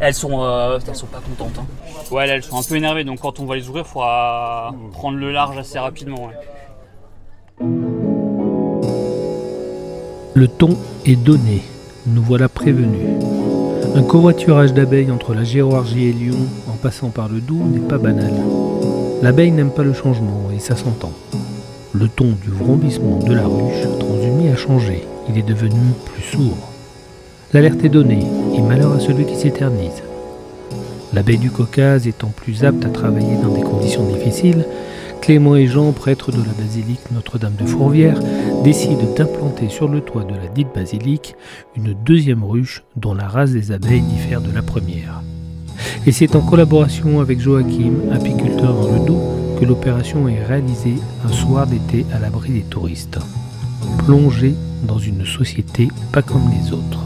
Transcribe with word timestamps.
Elles 0.00 0.14
sont, 0.14 0.42
euh, 0.42 0.78
elles 0.86 0.94
sont 0.94 1.06
pas 1.06 1.20
contentes. 1.20 1.58
hein. 1.58 1.66
Ouais, 2.10 2.26
là, 2.26 2.34
elles 2.34 2.42
sont 2.42 2.58
un 2.58 2.62
peu 2.62 2.76
énervées, 2.76 3.04
donc 3.04 3.20
quand 3.20 3.40
on 3.40 3.44
va 3.46 3.56
les 3.56 3.68
ouvrir, 3.68 3.84
il 3.86 3.90
faudra 3.90 4.74
prendre 4.92 5.18
le 5.18 5.30
large 5.32 5.58
assez 5.58 5.78
rapidement. 5.78 6.28
Le 10.34 10.46
ton 10.48 10.76
est 11.04 11.16
donné, 11.16 11.62
nous 12.06 12.22
voilà 12.22 12.48
prévenus. 12.48 13.08
Un 13.94 14.02
covoiturage 14.02 14.72
d'abeilles 14.72 15.10
entre 15.10 15.34
la 15.34 15.42
Géorgie 15.44 16.06
et 16.08 16.12
Lyon, 16.12 16.38
en 16.68 16.76
passant 16.76 17.08
par 17.08 17.28
le 17.28 17.40
Doubs, 17.40 17.64
n'est 17.66 17.80
pas 17.80 17.98
banal. 17.98 18.32
L'abeille 19.22 19.50
n'aime 19.50 19.72
pas 19.72 19.82
le 19.82 19.92
changement, 19.92 20.50
et 20.54 20.60
ça 20.60 20.76
s'entend. 20.76 21.12
Le 21.92 22.06
ton 22.06 22.26
du 22.40 22.50
vrombissement 22.50 23.18
de 23.18 23.34
la 23.34 23.44
ruche 23.44 23.82
transhumé 23.98 24.52
a 24.52 24.56
changé, 24.56 25.04
il 25.28 25.38
est 25.38 25.42
devenu 25.42 25.80
plus 26.04 26.22
sourd. 26.22 26.56
L'alerte 27.52 27.82
est 27.82 27.88
donnée, 27.88 28.24
malheur 28.62 28.92
à 28.92 29.00
celui 29.00 29.24
qui 29.24 29.36
s'éternise. 29.36 30.02
L'abeille 31.14 31.38
du 31.38 31.50
Caucase 31.50 32.06
étant 32.06 32.28
plus 32.28 32.64
apte 32.64 32.84
à 32.84 32.90
travailler 32.90 33.36
dans 33.42 33.54
des 33.54 33.62
conditions 33.62 34.04
difficiles, 34.06 34.66
Clément 35.20 35.56
et 35.56 35.66
Jean, 35.66 35.92
prêtres 35.92 36.32
de 36.32 36.38
la 36.38 36.52
basilique 36.52 37.00
Notre-Dame 37.12 37.56
de 37.58 37.66
Fourvière, 37.66 38.20
décident 38.62 39.12
d'implanter 39.16 39.68
sur 39.68 39.88
le 39.88 40.00
toit 40.00 40.24
de 40.24 40.34
la 40.34 40.48
dite 40.48 40.74
basilique 40.74 41.34
une 41.76 41.94
deuxième 42.04 42.44
ruche 42.44 42.84
dont 42.96 43.14
la 43.14 43.26
race 43.26 43.50
des 43.50 43.72
abeilles 43.72 44.02
diffère 44.02 44.40
de 44.40 44.54
la 44.54 44.62
première. 44.62 45.22
Et 46.06 46.12
c'est 46.12 46.36
en 46.36 46.40
collaboration 46.40 47.20
avec 47.20 47.40
Joachim, 47.40 47.94
apiculteur 48.12 48.74
dans 48.74 48.92
le 48.92 49.06
Doubs, 49.06 49.58
que 49.58 49.64
l'opération 49.64 50.28
est 50.28 50.44
réalisée 50.44 50.96
un 51.24 51.32
soir 51.32 51.66
d'été 51.66 52.06
à 52.14 52.20
l'abri 52.20 52.50
des 52.50 52.62
touristes. 52.62 53.18
Plongé 53.98 54.54
dans 54.84 54.98
une 54.98 55.26
société 55.26 55.88
pas 56.12 56.22
comme 56.22 56.50
les 56.50 56.72
autres. 56.72 57.04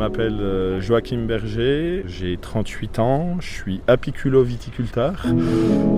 M'appelle 0.00 0.40
euh, 0.40 0.80
Joachim 0.80 1.26
Berger, 1.26 2.04
j'ai 2.06 2.38
38 2.38 2.98
ans, 3.00 3.36
je 3.38 3.50
suis 3.50 3.82
apiculo-viticulteur 3.86 5.26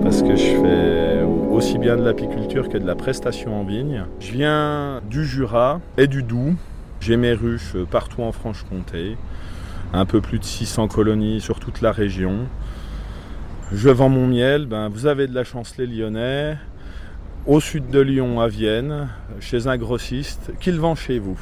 parce 0.03 0.21
que 0.21 0.35
je 0.35 0.61
fais 0.61 1.23
aussi 1.49 1.77
bien 1.77 1.95
de 1.95 2.03
l'apiculture 2.03 2.67
que 2.67 2.77
de 2.77 2.85
la 2.85 2.95
prestation 2.95 3.57
en 3.57 3.63
vigne. 3.63 4.03
Je 4.19 4.33
viens 4.33 4.99
du 5.09 5.25
Jura 5.25 5.79
et 5.97 6.07
du 6.07 6.21
Doubs. 6.21 6.55
J'ai 6.99 7.15
mes 7.15 7.31
ruches 7.31 7.77
partout 7.89 8.23
en 8.23 8.33
Franche-Comté, 8.33 9.15
un 9.93 10.05
peu 10.05 10.19
plus 10.19 10.39
de 10.39 10.43
600 10.43 10.89
colonies 10.89 11.39
sur 11.39 11.61
toute 11.61 11.79
la 11.79 11.93
région. 11.93 12.39
Je 13.71 13.87
vends 13.87 14.09
mon 14.09 14.27
miel, 14.27 14.65
ben, 14.65 14.89
vous 14.89 15.05
avez 15.05 15.27
de 15.27 15.33
la 15.33 15.45
chance 15.45 15.77
les 15.77 15.87
Lyonnais, 15.87 16.57
au 17.47 17.61
sud 17.61 17.89
de 17.89 18.01
Lyon 18.01 18.41
à 18.41 18.49
Vienne, 18.49 19.07
chez 19.39 19.67
un 19.67 19.77
grossiste, 19.77 20.51
qui 20.59 20.73
le 20.73 20.79
vend 20.79 20.95
chez 20.95 21.19
vous. 21.19 21.39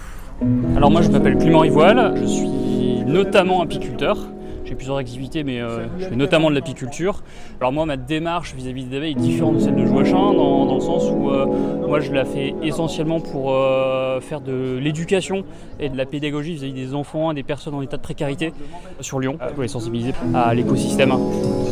Alors 0.76 0.90
moi 0.90 1.04
je 1.04 1.10
m'appelle 1.10 1.38
Clément 1.38 1.60
Rivoal, 1.60 2.14
je 2.20 2.26
suis 2.26 3.04
notamment 3.06 3.62
apiculteur. 3.62 4.18
J'ai 4.66 4.74
plusieurs 4.74 4.98
activités 4.98 5.44
mais 5.44 5.62
euh, 5.62 5.86
je 6.00 6.06
fais 6.06 6.16
notamment 6.16 6.50
de 6.50 6.56
l'apiculture. 6.56 7.22
Alors 7.60 7.72
moi 7.72 7.86
ma 7.86 7.98
démarche 7.98 8.56
vis-à-vis 8.56 8.86
des 8.86 8.98
abeilles 8.98 9.12
est 9.12 9.16
différente 9.16 9.56
de 9.56 9.60
celle 9.60 9.76
de 9.76 9.86
Joachim 9.86 10.34
dans, 10.34 10.74
le 10.74 10.82
sens 10.82 11.12
où 11.12 11.30
euh, 11.30 11.46
moi 11.88 12.00
je 12.00 12.12
la 12.12 12.26
fais 12.26 12.56
essentiellement 12.64 13.20
pour 13.20 13.52
euh, 13.52 14.20
faire 14.20 14.42
de 14.42 14.80
l'éducation 14.82 15.44
et 15.80 15.90
de 15.90 15.98
la 15.98 16.06
pédagogie 16.06 16.54
vis-à-vis 16.54 16.74
des 16.74 16.96
enfants 16.96 17.32
et 17.32 17.36
des 17.36 17.44
personnes 17.44 17.76
en 17.76 17.82
état 17.84 17.98
de 17.98 18.02
précarité 18.02 18.52
sur 19.00 19.20
Lyon 19.20 19.38
pour 19.54 19.62
les 19.62 19.68
sensibiliser 19.68 20.14
à 20.34 20.54
l'écosystème 20.56 21.14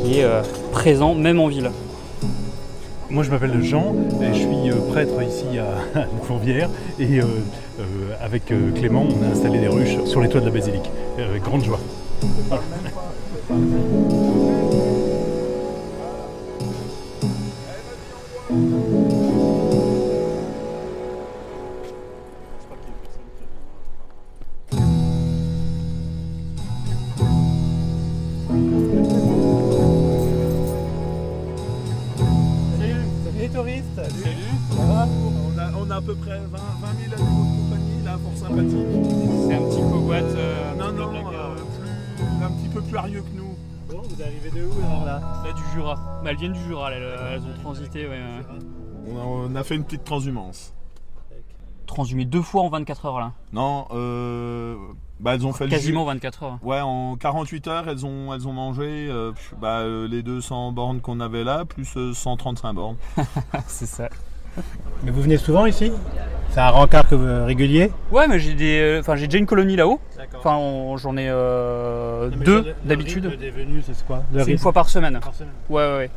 qui 0.04 0.20
est 0.20 0.28
présent 0.72 1.16
même 1.16 1.40
en 1.40 1.48
ville. 1.48 1.72
Moi 3.10 3.24
je 3.24 3.32
m'appelle 3.32 3.64
Jean 3.64 3.96
et 4.22 4.34
je 4.34 4.40
suis 4.40 4.70
euh, 4.70 4.76
prêtre 4.92 5.22
ici 5.24 5.58
à 5.58 6.06
Fourvière 6.24 6.70
et 7.00 7.20
euh, 7.20 7.24
euh, 7.80 7.84
avec 8.22 8.54
Clément 8.76 9.08
on 9.10 9.24
a 9.24 9.32
installé 9.32 9.58
des 9.58 9.68
ruches 9.68 10.04
sur 10.06 10.22
les 10.22 10.30
toits 10.30 10.42
de 10.42 10.46
la 10.46 10.52
basilique 10.52 10.92
grande 11.44 11.64
joie. 11.64 11.80
Fait 49.70 49.76
une 49.76 49.84
petite 49.84 50.04
transhumance. 50.04 50.74
Transhumé 51.86 52.26
deux 52.26 52.42
fois 52.42 52.62
en 52.64 52.70
24 52.70 53.06
heures 53.06 53.20
là. 53.20 53.32
Non, 53.54 53.86
euh, 53.92 54.76
bah, 55.20 55.34
elles 55.36 55.46
ont 55.46 55.54
fait 55.54 55.66
le 55.66 55.70
Quasiment 55.72 56.06
24 56.06 56.44
heures. 56.44 56.60
Ouais, 56.64 56.80
en 56.82 57.16
48 57.16 57.68
heures, 57.68 57.88
elles 57.90 58.06
ont, 58.06 58.34
elles 58.34 58.48
ont 58.48 58.54
mangé 58.54 59.08
euh, 59.10 59.32
bah, 59.60 59.80
euh, 59.80 60.08
les 60.08 60.22
200 60.24 60.72
bornes 60.72 61.02
qu'on 61.02 61.20
avait 61.20 61.44
là, 61.44 61.66
plus 61.66 61.88
euh, 61.98 62.14
135 62.14 62.74
bornes. 62.74 62.98
C'est 63.68 63.86
ça. 63.86 64.10
Mais 65.04 65.12
vous 65.12 65.22
venez 65.22 65.38
souvent 65.38 65.66
ici? 65.66 65.92
C'est 66.52 66.60
un 66.60 66.70
rencard 66.70 67.08
que 67.08 67.14
vous- 67.16 67.46
régulier? 67.46 67.92
Ouais, 68.12 68.28
mais 68.28 68.40
j'ai 68.40 68.56
des, 68.56 68.80
euh, 68.80 69.00
enfin 69.00 69.16
j'ai 69.16 69.28
déjà 69.28 69.38
une 69.38 69.46
colonie 69.46 69.76
là-haut. 69.76 70.00
D'accord. 70.18 70.40
Enfin, 70.40 70.56
on- 70.58 70.98
j'en 70.98 71.16
ai 71.16 71.28
euh, 71.30 72.30
deux 72.30 72.74
d'habitude. 72.84 73.38
des 73.40 73.52
venus, 73.52 73.84
c'est 73.86 74.06
quoi? 74.06 74.24
Le 74.34 74.44
C'est 74.44 74.52
une 74.52 74.58
fois 74.58 74.74
par 74.74 74.90
semaine. 74.90 75.20
par 75.20 75.34
semaine. 75.34 75.54
Ouais, 75.70 75.84
ouais, 75.84 75.98
ouais. 75.98 76.12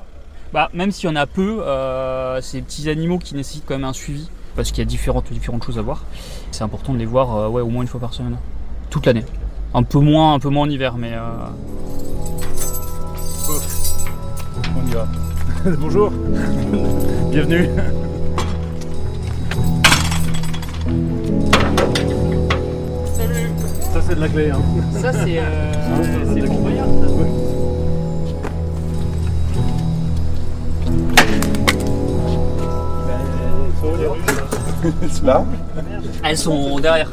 Bah, 0.53 0.69
même 0.75 0.91
s'il 0.91 1.09
y 1.09 1.13
en 1.13 1.17
a 1.17 1.27
peu, 1.27 1.63
euh, 1.63 2.41
c'est 2.43 2.59
des 2.59 2.63
petits 2.63 2.91
animaux 2.91 3.19
qui 3.19 3.35
nécessitent 3.35 3.65
quand 3.67 3.75
même 3.75 3.85
un 3.85 3.95
suivi 3.95 4.29
parce 4.55 4.71
qu'il 4.71 4.79
y 4.81 4.83
a 4.83 4.85
différentes, 4.85 5.33
différentes 5.33 5.65
choses 5.65 5.79
à 5.79 5.83
voir. 5.83 6.05
C'est 6.51 6.63
important 6.63 6.93
de 6.93 6.99
les 6.99 7.07
voir, 7.07 7.37
euh, 7.37 7.49
ouais, 7.49 7.63
au 7.63 7.69
moins 7.69 7.83
une 7.83 7.89
fois 7.89 8.01
par 8.01 8.13
semaine, 8.13 8.37
toute 8.91 9.07
l'année. 9.07 9.25
Un 9.73 9.83
peu 9.83 9.99
moins, 9.99 10.35
un 10.35 10.39
peu 10.39 10.51
moins 10.51 10.67
en 10.67 10.71
hiver, 10.71 10.97
mais 10.99 11.13
euh, 11.15 11.21
On 14.77 14.87
y 14.87 14.93
va. 14.93 15.07
Bonjour, 15.79 16.11
bienvenue. 17.31 17.69
Ça 23.93 24.01
c'est 24.07 24.15
de 24.15 24.21
la 24.21 24.29
clé. 24.29 24.51
Hein. 24.51 24.61
ça 25.01 25.13
c'est, 25.13 25.39
euh, 25.39 25.73
c'est 26.35 26.41
c'est. 26.41 27.52
Là 35.25 35.45
Elles 36.25 36.39
sont 36.39 36.79
derrière. 36.81 37.11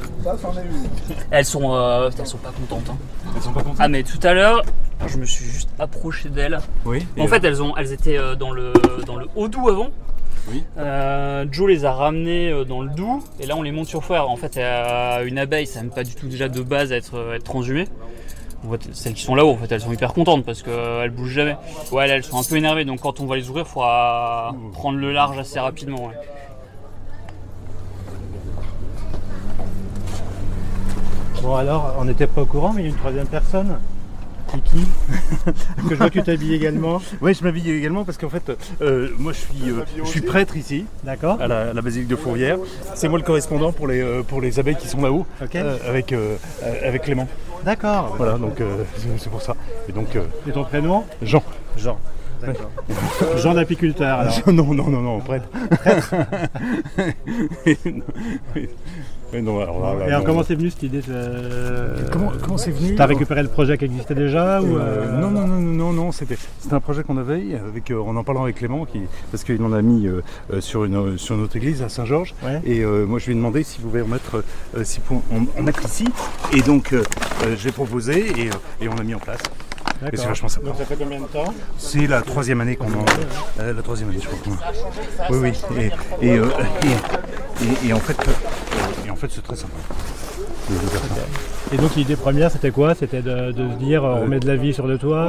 Elles 1.31 1.46
sont, 1.46 1.74
euh, 1.74 2.09
elles 2.18 2.25
sont 2.28 2.38
pas 2.38 2.52
contentes. 2.52 2.90
hein. 2.90 2.97
Elles 3.35 3.41
sont 3.41 3.52
pas 3.52 3.62
contentes 3.62 3.78
Ah 3.80 3.88
mais 3.88 4.03
tout 4.03 4.19
à 4.24 4.34
l'heure, 4.34 4.63
je 5.08 5.18
me 5.18 5.25
suis 5.25 5.46
juste 5.46 5.69
approché 5.79 6.29
d'elles. 6.29 6.59
Oui. 6.85 7.06
En 7.19 7.28
fait, 7.28 7.44
elles, 7.44 7.62
ont, 7.62 7.75
elles 7.78 7.91
étaient 7.94 8.18
euh, 8.18 8.35
dans 8.35 8.52
le, 8.52 8.74
dans 9.06 9.16
le 9.16 9.28
haut 9.35 9.47
doux 9.47 9.69
avant. 9.69 9.90
Oui. 10.50 10.63
Euh, 10.78 11.46
Joe 11.52 11.68
les 11.69 11.85
a 11.85 11.91
ramenées 11.94 12.50
euh, 12.52 12.63
dans 12.63 12.81
le 12.81 12.90
doux 12.90 13.24
et 13.40 13.46
là 13.46 13.56
on 13.56 13.62
les 13.62 13.72
monte 13.72 13.88
sur 13.88 14.03
foire. 14.03 14.29
En 14.29 14.35
fait, 14.35 14.58
euh, 14.58 15.25
une 15.25 15.38
abeille, 15.38 15.68
ça 15.68 15.81
n'aime 15.81 15.91
pas 15.91 16.03
du 16.03 16.16
tout 16.16 16.28
déjà 16.28 16.47
de 16.50 16.62
base 16.62 16.91
à 16.91 16.96
être, 16.97 17.16
euh, 17.18 17.35
être 17.35 17.44
transhumée. 17.44 17.88
En 18.68 18.72
fait, 18.72 18.90
celles 18.94 19.13
qui 19.13 19.24
sont 19.24 19.35
là-haut, 19.35 19.52
en 19.52 19.58
fait, 19.58 19.72
elles 19.72 19.79
sont 19.79 19.94
hyper 19.94 20.13
contentes 20.13 20.44
parce 20.44 20.63
qu'elles 20.63 21.12
bougent 21.12 21.31
jamais. 21.34 21.56
Ouais, 21.94 22.08
là, 22.08 22.16
elles 22.16 22.25
sont 22.25 22.38
un 22.40 22.44
peu 22.44 22.58
énervées, 22.58 22.84
donc 22.84 23.00
quand 23.00 23.22
on 23.22 23.25
va 23.25 23.38
les 23.38 23.47
ouvrir, 23.50 23.63
il 23.66 23.72
faudra 23.72 24.53
prendre 24.74 24.97
le 24.97 25.13
large 25.13 25.38
assez 25.40 25.59
rapidement. 25.59 26.08
ouais. 26.08 26.13
Bon 31.41 31.56
alors, 31.56 31.96
on 32.00 32.06
n'était 32.06 32.28
pas 32.28 32.41
au 32.41 32.46
courant, 32.46 32.74
mais 32.74 32.82
il 32.82 32.86
y 32.86 32.88
a 32.88 32.91
une 32.91 32.97
troisième 32.97 33.28
personne. 33.28 33.78
Parce 34.52 34.64
que 34.64 35.90
je 35.91 35.96
vois 35.96 36.09
que 36.09 36.18
tu 36.20 36.24
t'habilles 36.24 36.56
également. 36.56 37.00
Oui, 37.22 37.36
je 37.36 37.44
m'habille 37.44 37.70
également 37.70 38.03
parce 38.03 38.18
qu'en 38.18 38.30
fait, 38.30 38.52
euh, 38.82 39.09
moi 39.20 39.32
je 39.32 39.38
suis, 39.38 39.70
euh, 39.70 39.84
je 40.03 40.09
suis 40.09 40.22
prêtre 40.22 40.58
ici, 40.58 40.86
D'accord 41.03 41.40
à 41.40 41.47
la, 41.47 41.70
à 41.70 41.74
la 41.74 41.82
basilique 41.84 42.08
de 42.08 42.16
Fourvière. 42.16 42.58
C'est 42.96 43.09
moi 43.09 43.20
le 43.20 43.26
correspondant 43.26 43.72
pour 43.72 43.88
les, 43.88 44.02
euh, 44.02 44.24
pour 44.24 44.41
les 44.41 44.59
abeilles 44.59 44.76
qui 44.76 44.88
sont 44.88 45.02
là-haut, 45.02 45.28
euh, 45.56 45.78
avec, 45.88 46.16
avec 46.84 47.03
Clément. 47.03 47.28
D'accord. 47.64 48.16
Voilà, 48.18 48.38
donc 48.38 48.62
euh, 48.62 48.84
c'est 49.18 49.30
pour 49.30 49.42
ça. 49.42 49.56
Et 49.88 49.92
donc, 49.92 50.16
euh, 50.16 50.24
Et 50.47 50.52
ton 50.52 50.64
prénom? 50.64 51.03
Jean. 51.22 51.44
Jean. 51.78 52.00
D'accord. 52.42 52.72
Jean 53.38 53.53
d'apiculteur 53.53 54.20
alors. 54.20 54.34
non, 54.47 54.74
non, 54.74 54.90
non, 54.90 55.02
non, 55.02 55.20
prêtre. 55.20 55.47
Mais 59.31 59.41
non, 59.41 59.61
alors 59.61 59.79
là, 59.79 59.93
là, 59.99 60.05
Et 60.05 60.08
alors 60.09 60.22
non. 60.22 60.26
comment 60.26 60.43
c'est 60.43 60.55
venu 60.55 60.70
cette 60.72 60.84
idée 60.84 61.02
de... 61.02 62.09
Comment, 62.11 62.31
comment 62.41 62.58
c'est 62.58 62.72
venu 62.72 62.96
T'as 62.96 63.05
récupéré 63.05 63.43
le 63.43 63.49
projet 63.49 63.78
qui 63.78 63.85
existait 63.85 64.16
déjà 64.16 64.61
ou 64.61 64.78
Euh, 64.78 64.79
euh, 64.79 65.20
non, 65.22 65.29
non, 65.29 65.47
non, 65.47 65.59
non, 65.59 65.72
non, 65.73 65.93
non, 65.93 66.11
c'était 66.11 66.37
c'était 66.59 66.73
un 66.73 66.79
projet 66.79 67.03
qu'on 67.03 67.17
avait 67.17 67.43
avec, 67.55 67.91
euh, 67.91 68.02
en 68.02 68.16
en 68.16 68.23
parlant 68.23 68.43
avec 68.43 68.55
Clément, 68.58 68.85
qui, 68.85 69.02
parce 69.31 69.43
qu'il 69.43 69.61
en 69.64 69.72
a 69.73 69.81
mis 69.81 70.08
euh, 70.08 70.22
sur, 70.61 70.84
une, 70.85 71.17
sur 71.17 71.37
notre 71.37 71.55
église 71.58 71.81
à 71.84 71.90
Saint-Georges. 71.90 72.34
Ouais. 72.43 72.59
Et 72.66 72.79
euh, 72.84 73.05
moi, 73.05 73.20
je 73.20 73.26
lui 73.28 73.34
ai 73.34 73.35
demandé 73.35 73.64
s'il 73.64 73.81
pouvait 73.84 74.02
en 74.02 74.08
mettre, 74.08 74.43
euh, 74.76 74.84
s'il 74.84 75.02
pouvait 75.03 75.22
en, 75.32 75.59
en 75.59 75.64
mettre 75.64 75.85
ici. 75.85 76.05
Et 76.55 76.61
donc, 76.61 76.96
j'ai 77.55 77.72
proposé 77.72 78.20
et, 78.29 78.47
euh, 78.49 78.84
et 78.85 78.87
on 78.90 78.97
a 78.97 79.03
mis 79.03 79.14
en 79.16 79.20
place. 79.20 79.40
Et 80.11 80.17
c'est 80.17 80.25
vachement 80.28 80.47
sympa. 80.49 80.67
Donc 80.67 80.78
ça 80.78 80.85
fait 80.85 80.96
combien 80.96 81.19
de 81.19 81.25
temps 81.25 81.53
C'est 81.78 82.07
la 82.07 82.22
troisième 82.22 82.61
année 82.61 82.75
qu'on 82.75 82.87
en. 82.93 83.05
euh, 83.59 83.73
la 83.73 83.81
troisième 83.81 84.09
année, 84.09 84.19
je 84.22 84.28
crois. 84.28 84.57
Oui, 85.29 85.37
oui. 85.72 85.91
Et, 86.22 86.25
et, 86.28 86.37
euh, 86.40 86.47
et- 86.84 87.66
et- 87.85 87.87
et 87.90 87.93
en 87.93 87.99
fait, 87.99 88.17
et 89.05 89.09
en 89.11 89.16
fait, 89.16 89.28
c'est 89.29 89.41
très 89.43 89.55
sympa. 89.57 89.73
Et 91.72 91.78
donc 91.78 91.96
l'idée 91.96 92.16
première 92.16 92.50
c'était 92.52 92.72
quoi? 92.72 92.96
C'était 92.96 93.22
de, 93.22 93.52
de 93.52 93.70
se 93.72 93.76
dire 93.78 94.04
euh, 94.04 94.22
on 94.24 94.28
met 94.28 94.40
de 94.40 94.48
la 94.48 94.56
vie 94.56 94.74
sur 94.74 94.88
le 94.88 94.98
toit? 94.98 95.28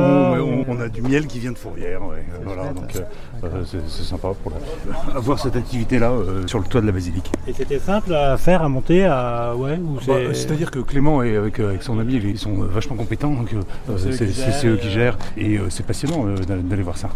On, 0.69 0.81
a 0.81 0.89
du 0.89 1.03
miel 1.03 1.27
qui 1.27 1.39
vient 1.39 1.53
de 1.53 1.59
Fourvière, 1.59 2.01
ouais. 2.07 2.25
voilà, 2.45 2.73
donc 2.73 2.97
euh, 2.97 3.01
euh, 3.45 3.63
c'est 3.65 4.03
sympa 4.05 4.29
pour 4.43 4.53
la- 4.53 5.15
avoir 5.17 5.39
cette 5.39 5.57
activité-là 5.57 6.11
euh, 6.11 6.47
sur 6.47 6.59
le 6.59 6.65
toit 6.65 6.81
de 6.81 6.87
la 6.87 6.93
basilique. 6.93 7.31
Et 7.47 7.53
c'était 7.53 7.79
simple 7.79 8.15
à 8.15 8.37
faire, 8.39 8.63
à 8.63 8.69
monter, 8.69 9.05
à... 9.05 9.55
Ouais, 9.57 9.75
ou 9.77 9.95
Bah, 9.97 10.01
c'est... 10.07 10.35
C'est-à-dire 10.35 10.71
que 10.71 10.79
Clément 10.79 11.23
et 11.23 11.37
avec, 11.37 11.61
euh, 11.61 11.69
avec 11.71 11.83
son 11.83 11.99
ami, 11.99 12.15
ils 12.15 12.39
sont 12.39 12.63
euh, 12.63 12.67
vachement 12.67 12.97
compétents, 12.97 13.33
donc 13.35 13.53
euh, 13.53 13.97
c'est 13.99 14.23
eux 14.23 14.27
qui 14.27 14.33
gèrent, 14.35 14.65
eux 14.73 14.77
qui 14.77 14.91
gèrent, 14.91 15.19
et 15.37 15.59
euh, 15.59 15.67
c'est 15.69 15.85
passionnant 15.85 16.27
euh, 16.27 16.37
d'a- 16.37 16.57
d'aller 16.57 16.83
voir 16.83 16.97
ça. 16.97 17.11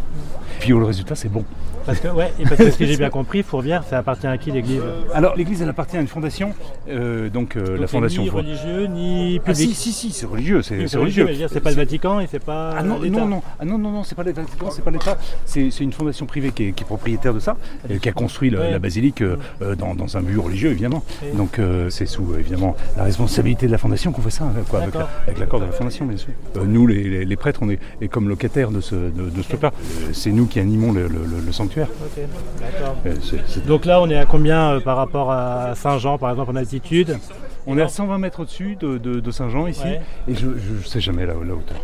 Puis 0.60 0.72
euh, 0.72 0.78
le 0.78 0.84
résultat, 0.84 1.14
c'est 1.14 1.30
bon. 1.32 1.44
Parce 1.86 2.00
que, 2.00 2.08
ouais, 2.08 2.32
et 2.38 2.44
parce 2.44 2.56
que 2.56 2.70
si 2.70 2.86
j'ai 2.86 2.96
bien 2.98 3.10
compris, 3.10 3.42
Fourvière, 3.42 3.84
ça 3.88 3.98
appartient 3.98 4.26
à 4.26 4.36
qui 4.38 4.50
l'église? 4.50 4.80
Alors 5.14 5.34
l'église, 5.36 5.60
elle 5.62 5.68
appartient 5.68 5.96
à 5.96 6.00
une 6.00 6.08
fondation, 6.08 6.52
euh, 6.88 7.28
donc 7.30 7.56
euh, 7.56 7.64
Donc, 7.66 7.80
la 7.80 7.86
c'est 7.86 7.92
ni 8.22 8.30
religieux, 8.30 8.86
ni 8.86 9.40
Ah 9.42 9.50
public. 9.52 9.68
si, 9.70 9.74
si, 9.74 9.92
si, 9.92 10.12
c'est 10.12 10.26
religieux, 10.26 10.62
c'est 10.62 10.76
religieux. 10.96 11.28
c'est 11.50 11.60
pas 11.60 11.70
le 11.70 11.76
Vatican 11.76 12.20
et 12.20 12.26
c'est 12.30 12.42
pas 12.44 12.74
Ah 12.76 12.82
non, 12.82 12.98
non, 12.98 13.26
non, 13.26 13.42
ah 13.58 13.64
non, 13.64 13.78
non, 13.78 13.90
non, 13.90 14.04
c'est 14.04 14.14
pas 14.14 14.22
le 14.22 14.32
Vatican, 14.32 14.70
c'est 14.70 14.82
pas 14.84 14.90
l'État. 14.90 15.16
C'est 15.44 15.68
une 15.80 15.92
fondation 15.92 16.26
privée 16.26 16.50
qui 16.52 16.68
est, 16.68 16.72
qui 16.72 16.82
est 16.82 16.86
propriétaire 16.86 17.34
de 17.34 17.40
ça, 17.40 17.56
et 17.88 17.98
qui 17.98 18.08
a 18.08 18.12
construit 18.12 18.50
la, 18.50 18.60
Ouais. 18.60 18.70
la 18.70 18.78
basilique 18.78 19.20
euh, 19.22 19.36
euh, 19.62 19.74
dans, 19.74 19.94
dans 19.94 20.16
un 20.16 20.20
but 20.22 20.38
religieux, 20.38 20.70
évidemment. 20.70 21.02
Donc 21.34 21.58
euh, 21.58 21.90
c'est 21.90 22.06
sous, 22.06 22.34
évidemment, 22.38 22.76
la 22.96 23.04
responsabilité 23.04 23.66
de 23.66 23.72
la 23.72 23.78
fondation 23.78 24.12
qu'on 24.12 24.22
fait 24.22 24.30
ça, 24.30 24.44
quoi, 24.68 24.80
avec 24.82 24.94
la- 24.94 25.08
l'accord 25.38 25.60
de 25.60 25.66
la 25.66 25.72
fondation, 25.72 26.06
bien 26.06 26.16
sûr. 26.16 26.30
Euh, 26.56 26.64
nous, 26.66 26.86
les, 26.86 27.02
les- 27.04 27.24
les 27.24 27.36
prêtres, 27.36 27.60
on 27.62 27.70
est, 27.70 27.78
comme 28.08 28.28
locataires 28.28 28.70
de 28.70 28.80
ce, 28.80 28.94
de, 28.94 29.30
de 29.30 29.42
ce 29.42 29.48
truc-là. 29.48 29.72
Euh, 29.74 30.10
C'est 30.12 30.30
nous 30.30 30.46
qui 30.46 30.60
animons 30.60 30.92
le, 30.92 31.02
le- 31.08 31.08
le- 31.24 31.40
le 31.44 31.52
sanctuaire. 31.52 31.88
Ok, 32.04 32.22
d'accord. 32.60 32.96
C'est- 33.22 33.36
c'est- 33.46 33.66
Donc 33.66 33.84
là, 33.84 34.00
on 34.00 34.08
est 34.10 34.16
à 34.16 34.26
combien 34.26 34.80
par 34.80 34.96
rapport 34.96 35.30
à 35.32 35.74
Saint-Jean, 35.74 36.18
par 36.18 36.30
exemple, 36.30 36.50
en 36.52 36.56
altitude? 36.56 37.18
On 37.66 37.78
est 37.78 37.82
à 37.82 37.88
120 37.88 38.18
mètres 38.18 38.40
au-dessus 38.40 38.76
de, 38.76 38.98
de- 38.98 39.20
de 39.20 39.30
Saint-Jean, 39.30 39.66
ici, 39.66 39.82
Ouais. 39.84 40.00
et 40.28 40.34
je 40.34 40.46
ne 40.46 40.82
sais 40.84 41.00
jamais 41.00 41.26
la, 41.26 41.34
la 41.34 41.54
hauteur. 41.54 41.78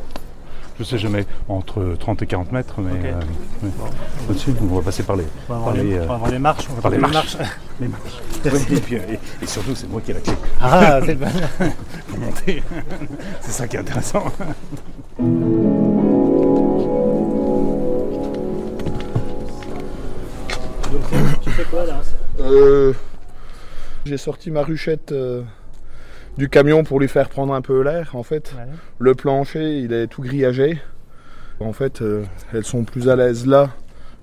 Je 0.79 0.85
sais 0.85 0.97
jamais, 0.99 1.27
entre 1.49 1.95
30 1.99 2.23
et 2.23 2.27
40 2.27 2.53
mètres, 2.53 2.77
mais 2.81 3.11
euh, 3.11 3.21
ouais. 3.63 3.71
au-dessus, 4.31 4.55
on 4.63 4.77
va 4.77 4.81
passer 4.83 5.03
par 5.03 5.17
les, 5.17 5.25
On 5.49 5.53
va 5.53 5.59
avoir 5.59 5.75
par 5.75 5.83
les, 5.83 5.91
les, 5.91 5.99
on 5.99 6.03
euh, 6.03 6.07
va 6.07 6.15
avoir 6.15 6.31
les 6.31 6.39
marches. 6.39 6.67
On 6.71 6.75
va 6.75 6.81
par 6.81 6.91
les 6.91 6.99
marches. 6.99 7.37
les 7.81 7.89
marches. 7.89 8.21
Ouais, 8.47 8.53
et, 8.77 8.81
puis, 8.81 8.97
euh, 8.97 9.01
et- 9.11 9.45
et 9.45 9.47
surtout, 9.47 9.75
c'est 9.75 9.87
moi 9.91 10.01
qui 10.01 10.13
ai 10.13 10.15
la 10.15 10.21
clé 10.21 10.33
Ah, 10.63 11.01
c'est 11.05 11.15
bien. 11.15 11.29
pour 12.09 12.19
monter. 12.19 12.63
c'est 13.43 13.51
ça 13.51 13.69
qui 13.69 13.77
est 13.77 13.81
intéressant. 13.81 14.25
tu 21.43 21.51
fais 21.51 21.65
quoi 21.65 21.85
là? 21.85 22.01
Euh, 22.41 22.93
J'ai 24.05 24.17
sorti 24.17 24.51
ma 24.51 24.63
ruchette 24.63 25.13
euh, 25.13 25.43
du 26.39 26.49
camion 26.49 26.85
pour 26.85 27.01
lui 27.01 27.09
faire 27.09 27.29
prendre 27.29 27.53
un 27.55 27.61
peu 27.63 27.83
l'air. 27.83 28.11
En 28.15 28.23
fait, 28.23 28.55
Ouais. 28.57 28.65
le 28.99 29.15
plancher, 29.15 29.79
il 29.81 29.93
est 29.93 30.07
tout 30.07 30.23
grillagé. 30.23 30.81
En 31.61 31.73
fait, 31.73 32.01
euh, 32.03 32.25
elles 32.55 32.65
sont 32.65 32.85
plus 32.85 33.09
à 33.09 33.17
l'aise 33.17 33.47
là 33.47 33.71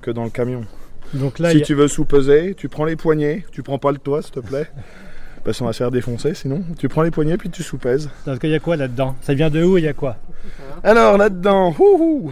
que 0.01 0.09
dans 0.11 0.23
le 0.23 0.29
camion. 0.29 0.65
Donc 1.13 1.39
là, 1.39 1.51
si 1.51 1.57
a- 1.57 1.61
tu 1.61 1.73
veux 1.75 1.87
sous-peser, 1.87 2.55
tu 2.55 2.67
prends 2.69 2.85
les 2.85 2.95
poignées, 2.95 3.45
tu 3.51 3.61
prends 3.63 3.77
pas 3.77 3.91
le 3.91 3.97
toit, 3.97 4.21
s'il 4.21 4.31
te 4.33 4.39
plaît. 4.39 4.67
Parce 5.43 5.59
qu'on 5.59 5.65
va 5.65 5.71
se 5.73 5.77
faire 5.77 5.91
défoncer 5.91 6.33
sinon. 6.33 6.61
Tu 6.77 6.89
prends 6.89 7.03
les 7.03 7.11
poignées 7.11 7.37
puis 7.37 7.49
tu 7.49 7.63
sous-pèses. 7.63 8.09
parce 8.25 8.37
qu'il 8.37 8.49
y 8.49 8.55
a 8.55 8.59
quoi 8.59 8.75
là-dedans? 8.75 9.15
Ça 9.21 9.33
vient 9.33 9.49
de 9.49 9.63
où 9.63 9.77
Il 9.77 9.85
y 9.85 9.87
a 9.87 9.93
quoi? 9.93 10.17
Alors 10.83 11.17
là-dedans, 11.17 11.73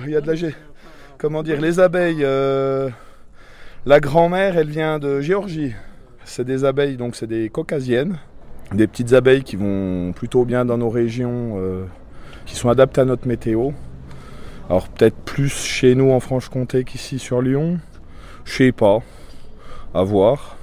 il 0.05 0.11
y 0.11 0.15
a 0.17 0.21
de 0.21 0.27
la 0.29 0.49
Comment 1.17 1.41
dire 1.41 1.61
Les 1.61 1.79
abeilles. 1.79 2.23
euh, 2.25 2.89
La 3.85 4.01
grand-mère, 4.01 4.57
elle 4.57 4.67
vient 4.69 4.99
de 4.99 5.21
Géorgie. 5.21 5.73
C'est 6.25 6.43
des 6.43 6.65
abeilles, 6.65 6.97
donc 6.97 7.15
c'est 7.15 7.27
des 7.27 7.47
caucasiennes. 7.49 8.17
Des 8.73 8.87
petites 8.87 9.13
abeilles 9.13 9.43
qui 9.43 9.55
vont 9.55 10.11
plutôt 10.13 10.43
bien 10.43 10.65
dans 10.65 10.77
nos 10.77 10.89
régions, 10.89 11.55
euh, 11.57 11.85
qui 12.45 12.55
sont 12.55 12.69
adaptées 12.69 13.01
à 13.01 13.05
notre 13.05 13.27
météo. 13.27 13.71
Alors 14.69 14.89
peut-être 14.89 15.15
plus 15.15 15.53
chez 15.53 15.93
nous 15.93 16.11
en 16.11 16.19
Franche-Comté 16.19 16.83
qu'ici 16.83 17.19
sur 17.19 17.41
Lyon. 17.41 17.77
Je 18.43 18.53
sais 18.53 18.71
pas. 18.71 18.99
À 19.93 20.03
voir. 20.03 20.57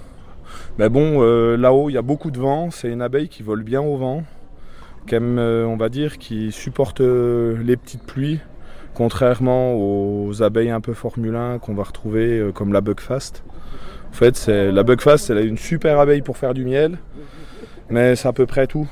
Mais 0.78 0.88
bon, 0.88 1.22
euh, 1.22 1.56
là-haut, 1.56 1.90
il 1.90 1.92
y 1.92 1.98
a 1.98 2.02
beaucoup 2.02 2.30
de 2.30 2.38
vent. 2.38 2.70
C'est 2.70 2.90
une 2.90 3.02
abeille 3.02 3.28
qui 3.28 3.42
vole 3.42 3.62
bien 3.62 3.80
au 3.80 3.96
vent. 3.96 4.24
Qui 5.06 5.16
on 5.16 5.76
va 5.76 5.88
dire, 5.88 6.18
qui 6.18 6.52
supporte 6.52 7.00
euh, 7.00 7.56
les 7.62 7.76
petites 7.76 8.04
pluies. 8.04 8.40
Contrairement 8.94 9.74
aux 9.74 10.42
abeilles 10.42 10.70
un 10.70 10.82
peu 10.82 10.92
Formule 10.92 11.34
1 11.34 11.60
qu'on 11.60 11.74
va 11.74 11.84
retrouver 11.84 12.50
comme 12.54 12.74
la 12.74 12.82
Buckfast. 12.82 13.42
En 14.10 14.12
fait, 14.12 14.48
la 14.48 14.82
Buckfast, 14.82 15.30
elle 15.30 15.38
est 15.38 15.46
une 15.46 15.56
super 15.56 15.98
abeille 15.98 16.20
pour 16.20 16.36
faire 16.36 16.52
du 16.52 16.66
miel. 16.66 16.98
Mais 17.92 18.16
c'est 18.16 18.26
à 18.26 18.32
peu 18.32 18.46
près 18.46 18.66
tout. 18.66 18.88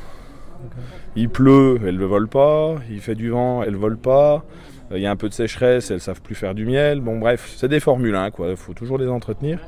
Il 1.16 1.30
pleut, 1.30 1.80
elle 1.86 1.96
ne 1.96 2.04
vole 2.04 2.28
pas. 2.28 2.74
Il 2.90 3.00
fait 3.00 3.14
du 3.14 3.30
vent, 3.30 3.62
elle 3.62 3.72
ne 3.72 3.78
vole 3.78 3.96
pas. 3.96 4.44
Euh, 4.92 4.98
Il 4.98 5.02
y 5.02 5.06
a 5.06 5.10
un 5.10 5.16
peu 5.16 5.30
de 5.30 5.34
sécheresse, 5.34 5.90
elles 5.90 5.96
ne 5.96 6.00
savent 6.00 6.20
plus 6.20 6.34
faire 6.34 6.54
du 6.54 6.66
miel. 6.66 7.00
Bon, 7.00 7.18
bref, 7.18 7.54
c'est 7.56 7.68
des 7.68 7.80
Formule 7.80 8.14
1, 8.14 8.30
quoi. 8.30 8.48
Il 8.50 8.56
faut 8.56 8.74
toujours 8.74 8.98
les 8.98 9.08
entretenir. 9.08 9.58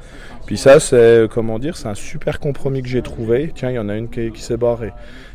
Puis 0.45 0.59
ça, 0.59 0.81
c'est, 0.81 1.29
comment 1.33 1.59
dire, 1.59 1.79
c'est 1.79 1.89
un 1.89 1.95
super 1.95 2.41
compromis 2.41 2.83
que 2.83 2.89
j'ai 2.89 3.01
trouvé. 3.01 3.51
Tiens, 3.55 3.71
il 3.71 3.77
y 3.77 3.79
en 3.79 3.89
a 3.89 3.97
une 3.97 4.11
qui, 4.11 4.31
s'est 4.37 4.59
barrée. 4.59 4.93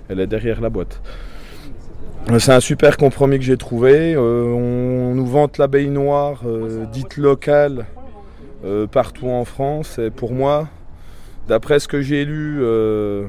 Elle 0.10 0.20
est 0.20 0.28
derrière 0.28 0.62
la 0.62 0.70
boîte. 0.70 1.02
Euh, 2.30 2.38
C'est 2.38 2.54
un 2.54 2.60
super 2.60 2.98
compromis 2.98 3.40
que 3.40 3.46
j'ai 3.46 3.58
trouvé. 3.58 4.14
Euh, 4.14 4.44
on 4.54 5.16
nous 5.16 5.26
vante 5.26 5.58
l'abeille 5.58 5.90
noire, 5.90 6.42
euh, 6.46 6.86
dite 6.86 7.18
locale, 7.18 7.88
euh, 8.64 8.86
partout 8.86 9.30
en 9.30 9.44
France. 9.44 9.98
Et 9.98 10.12
pour 10.12 10.34
moi, 10.34 10.68
d'après 11.48 11.80
ce 11.80 11.88
que 11.88 12.02
j'ai 12.02 12.26
lu 12.26 12.60
euh, 12.62 13.26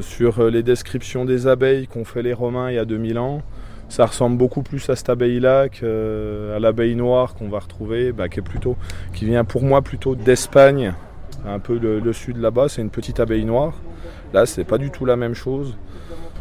sur 0.00 0.50
les 0.50 0.62
descriptions 0.62 1.24
des 1.24 1.46
abeilles 1.46 1.86
qu'ont 1.86 2.04
fait 2.04 2.22
les 2.22 2.32
Romains 2.32 2.70
il 2.70 2.74
y 2.74 2.78
a 2.78 2.84
2000 2.84 3.18
ans, 3.18 3.42
ça 3.88 4.06
ressemble 4.06 4.36
beaucoup 4.36 4.62
plus 4.62 4.88
à 4.90 4.96
cette 4.96 5.08
abeille-là 5.08 5.68
qu'à 5.68 6.58
l'abeille 6.58 6.96
noire 6.96 7.34
qu'on 7.34 7.48
va 7.48 7.60
retrouver, 7.60 8.12
bah, 8.12 8.28
qui, 8.28 9.24
vient 9.24 9.44
pour 9.44 9.62
moi 9.62 9.82
plutôt 9.82 10.14
d'Espagne, 10.14 10.92
un 11.46 11.58
peu 11.58 11.78
le, 11.78 12.12
sud 12.12 12.38
là-bas. 12.38 12.68
C'est 12.68 12.82
une 12.82 12.90
petite 12.90 13.20
abeille 13.20 13.44
noire. 13.44 13.74
Là, 14.32 14.44
c'est 14.44 14.64
pas 14.64 14.78
du 14.78 14.90
tout 14.90 15.04
la 15.04 15.16
même 15.16 15.34
chose. 15.34 15.76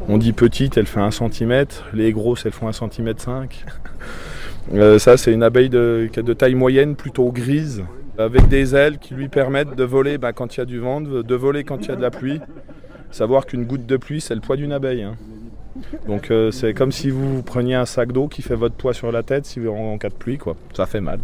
On 0.09 0.17
dit 0.17 0.33
petite, 0.33 0.77
elle 0.77 0.88
fait 0.88 1.00
1 1.00 1.12
cm. 1.12 1.65
Les 1.93 2.12
grosses, 2.12 2.45
elles 2.45 2.51
font 2.51 2.67
1 2.67 2.71
cm 2.74 3.13
5. 3.17 3.65
Euh, 4.74 4.97
ça, 4.97 5.15
c'est 5.15 5.31
une 5.31 5.43
abeille 5.43 5.69
de, 5.69 6.09
taille 6.35 6.55
moyenne, 6.55 6.95
plutôt 6.95 7.31
grise, 7.31 7.83
avec 8.17 8.47
des 8.47 8.75
ailes 8.75 8.97
qui 8.97 9.13
lui 9.13 9.29
permettent 9.29 9.75
de 9.75 9.83
voler 9.83 10.17
bah, 10.17 10.33
quand 10.33 10.55
il 10.55 10.59
y 10.59 10.63
a 10.63 10.65
du 10.65 10.79
vent, 10.79 11.01
de 11.01 11.35
voler 11.35 11.63
quand 11.63 11.85
il 11.85 11.89
y 11.89 11.91
a 11.91 11.95
de 11.95 12.01
la 12.01 12.09
pluie. 12.09 12.41
Savoir 13.15 13.45
qu'une 13.45 13.63
goutte 13.63 13.86
de 13.86 13.95
pluie, 13.95 14.19
c'est 14.19 14.36
le 14.36 14.41
poids 14.41 14.57
d'une 14.57 14.74
abeille. 14.74 15.03
hein. 15.03 15.15
Donc 16.05 16.31
euh, 16.31 16.51
c'est 16.51 16.74
comme 16.74 16.91
si 16.91 17.10
vous 17.10 17.43
preniez 17.43 17.75
un 17.75 17.86
sac 17.86 18.12
d'eau 18.12 18.27
qui 18.27 18.41
fait 18.41 18.55
votre 18.55 18.75
poids 18.75 18.93
sur 18.93 19.10
la 19.10 19.24
tête 19.24 19.45
si 19.45 19.62
vous 19.62 19.69
en, 19.69 19.93
en 19.93 19.98
cas 19.98 20.10
de 20.10 20.15
pluie, 20.15 20.38
quoi. 20.38 20.57
Ça 20.74 20.86
fait 20.86 21.00
mal. 21.00 21.19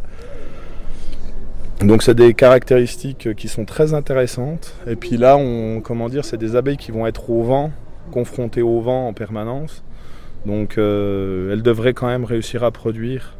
Donc 1.81 2.01
c'est 2.01 2.15
des 2.15 2.33
caractéristiques 2.33 3.35
qui 3.35 3.49
sont 3.49 3.65
très 3.65 3.93
intéressantes. 3.93 4.73
Et 4.87 4.95
puis 4.95 5.17
là, 5.17 5.35
on, 5.35 5.81
comment 5.81 6.07
dire, 6.07 6.23
c'est 6.23 6.37
des 6.37 6.55
abeilles 6.55 6.77
qui 6.77 6.91
vont 6.91 7.07
être 7.07 7.29
au 7.29 7.43
vent, 7.43 7.71
confrontées 8.11 8.61
au 8.61 8.79
vent 8.79 9.09
en 9.09 9.13
permanence. 9.13 9.83
Donc 10.45 10.77
euh, 10.77 11.51
elles 11.51 11.61
devraient 11.61 11.93
quand 11.93 12.07
même 12.07 12.23
réussir 12.23 12.63
à 12.63 12.71
produire. 12.71 13.33